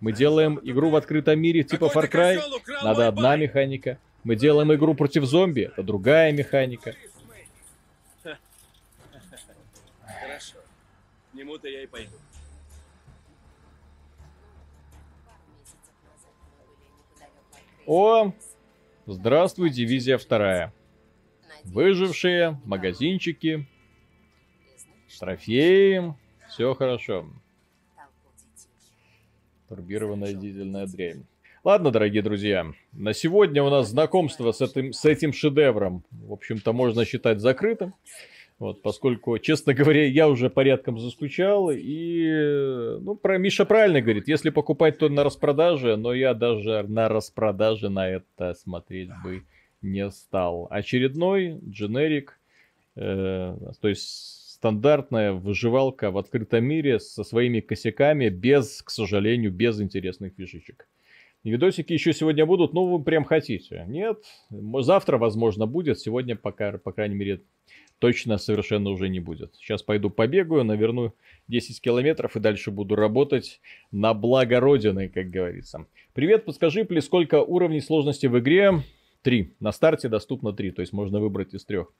Мы 0.00 0.12
делаем 0.12 0.60
игру 0.62 0.90
в 0.90 0.96
открытом 0.96 1.40
мире 1.40 1.62
типа 1.62 1.86
Far 1.86 2.10
Cry, 2.10 2.40
надо 2.84 3.08
одна 3.08 3.36
механика. 3.36 3.98
Мы 4.24 4.36
делаем 4.36 4.72
игру 4.74 4.94
против 4.94 5.24
зомби, 5.24 5.62
это 5.62 5.82
другая 5.82 6.32
механика. 6.32 6.94
Хорошо. 10.04 10.56
К 11.32 11.34
нему-то 11.34 11.68
я 11.68 11.82
и 11.82 11.86
пойду. 11.86 12.12
О, 17.86 18.32
здравствуй, 19.06 19.70
дивизия 19.70 20.18
вторая. 20.18 20.72
Выжившие, 21.66 22.60
магазинчики, 22.64 23.66
трофеи, 25.18 26.14
все 26.48 26.74
хорошо. 26.74 27.26
Турбированная 29.68 30.32
дизельная 30.32 30.86
дрянь. 30.86 31.24
Ладно, 31.64 31.90
дорогие 31.90 32.22
друзья, 32.22 32.72
на 32.92 33.12
сегодня 33.12 33.62
у 33.64 33.70
нас 33.70 33.88
знакомство 33.90 34.52
с 34.52 34.60
этим, 34.60 34.92
с 34.92 35.04
этим 35.04 35.32
шедевром, 35.32 36.04
в 36.12 36.32
общем-то, 36.32 36.72
можно 36.72 37.04
считать 37.04 37.40
закрытым. 37.40 37.94
Вот, 38.58 38.80
поскольку, 38.80 39.36
честно 39.38 39.74
говоря, 39.74 40.06
я 40.06 40.28
уже 40.28 40.48
порядком 40.48 40.98
заскучал, 40.98 41.70
и, 41.70 42.96
ну, 43.00 43.16
про 43.16 43.36
Миша 43.36 43.66
правильно 43.66 44.00
говорит, 44.00 44.28
если 44.28 44.48
покупать, 44.48 44.98
то 44.98 45.08
на 45.10 45.24
распродаже, 45.24 45.96
но 45.96 46.14
я 46.14 46.32
даже 46.32 46.84
на 46.84 47.08
распродаже 47.08 47.90
на 47.90 48.08
это 48.08 48.54
смотреть 48.54 49.10
бы 49.22 49.42
не 49.82 50.10
стал. 50.10 50.66
Очередной 50.70 51.58
дженерик, 51.68 52.38
э, 52.96 53.56
то 53.80 53.88
есть 53.88 54.46
стандартная 54.56 55.32
выживалка 55.32 56.10
в 56.10 56.18
открытом 56.18 56.64
мире 56.64 56.98
со 56.98 57.24
своими 57.24 57.60
косяками, 57.60 58.28
без, 58.28 58.82
к 58.82 58.90
сожалению, 58.90 59.52
без 59.52 59.80
интересных 59.80 60.32
фишечек. 60.34 60.88
Видосики 61.44 61.92
еще 61.92 62.12
сегодня 62.12 62.44
будут, 62.44 62.72
ну, 62.72 62.86
вы 62.86 63.04
прям 63.04 63.24
хотите. 63.24 63.84
Нет, 63.86 64.24
завтра, 64.50 65.18
возможно, 65.18 65.66
будет, 65.66 66.00
сегодня, 66.00 66.34
пока, 66.34 66.78
по 66.78 66.90
крайней 66.90 67.14
мере, 67.14 67.42
точно 67.98 68.38
совершенно 68.38 68.90
уже 68.90 69.08
не 69.08 69.20
будет. 69.20 69.54
Сейчас 69.54 69.82
пойду 69.82 70.10
побегаю, 70.10 70.64
наверну 70.64 71.14
10 71.48 71.80
километров 71.80 72.34
и 72.36 72.40
дальше 72.40 72.70
буду 72.70 72.96
работать 72.96 73.60
на 73.92 74.12
благо 74.12 74.58
Родины, 74.58 75.08
как 75.08 75.30
говорится. 75.30 75.86
Привет, 76.14 76.44
подскажи, 76.44 76.84
Пли, 76.84 77.00
сколько 77.00 77.42
уровней 77.42 77.80
сложности 77.80 78.26
в 78.26 78.38
игре? 78.38 78.82
Три. 79.26 79.56
На 79.58 79.72
старте 79.72 80.08
доступно 80.08 80.52
три, 80.52 80.70
то 80.70 80.82
есть 80.82 80.92
можно 80.92 81.18
выбрать 81.18 81.52
из 81.52 81.64
трех. 81.64 81.92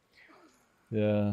Э, 0.93 1.32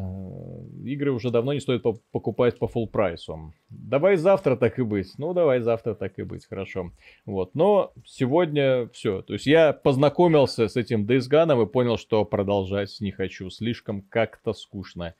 Игры 0.82 1.12
уже 1.12 1.30
давно 1.30 1.52
не 1.52 1.60
стоит 1.60 1.82
по- 1.82 2.00
покупать 2.10 2.58
по 2.58 2.64
full 2.64 2.88
прайсу. 2.88 3.54
Давай 3.68 4.16
завтра 4.16 4.56
так 4.56 4.80
и 4.80 4.82
быть. 4.82 5.12
Ну, 5.18 5.32
давай 5.34 5.60
завтра 5.60 5.94
так 5.94 6.18
и 6.18 6.24
быть, 6.24 6.46
хорошо. 6.46 6.90
Вот, 7.26 7.54
но 7.54 7.92
сегодня 8.04 8.88
все. 8.88 9.22
То 9.22 9.34
есть 9.34 9.46
я 9.46 9.72
познакомился 9.72 10.66
с 10.66 10.74
этим 10.74 11.06
Days 11.06 11.30
Gone 11.30 11.62
и 11.62 11.66
понял, 11.70 11.96
что 11.96 12.24
продолжать 12.24 12.96
не 12.98 13.12
хочу. 13.12 13.48
Слишком 13.48 14.02
как-то 14.02 14.52
скучно. 14.52 15.14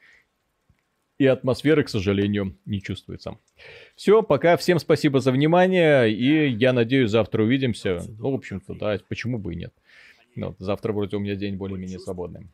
И 1.18 1.26
атмосферы, 1.26 1.84
к 1.84 1.88
сожалению, 1.88 2.56
не 2.66 2.82
чувствуется. 2.82 3.38
Все, 3.94 4.24
пока. 4.24 4.56
Всем 4.56 4.80
спасибо 4.80 5.20
за 5.20 5.30
внимание. 5.30 6.10
И 6.12 6.48
я 6.48 6.72
надеюсь, 6.72 7.10
завтра 7.10 7.44
увидимся. 7.44 8.00
Ну, 8.18 8.32
в 8.32 8.34
общем-то, 8.34 8.74
да, 8.74 8.98
почему 9.08 9.38
бы 9.38 9.52
и 9.52 9.56
нет. 9.56 9.72
Ну, 10.36 10.56
завтра 10.58 10.92
вроде 10.92 11.16
у 11.16 11.20
меня 11.20 11.36
день 11.36 11.56
более-менее 11.56 11.98
свободный. 11.98 12.50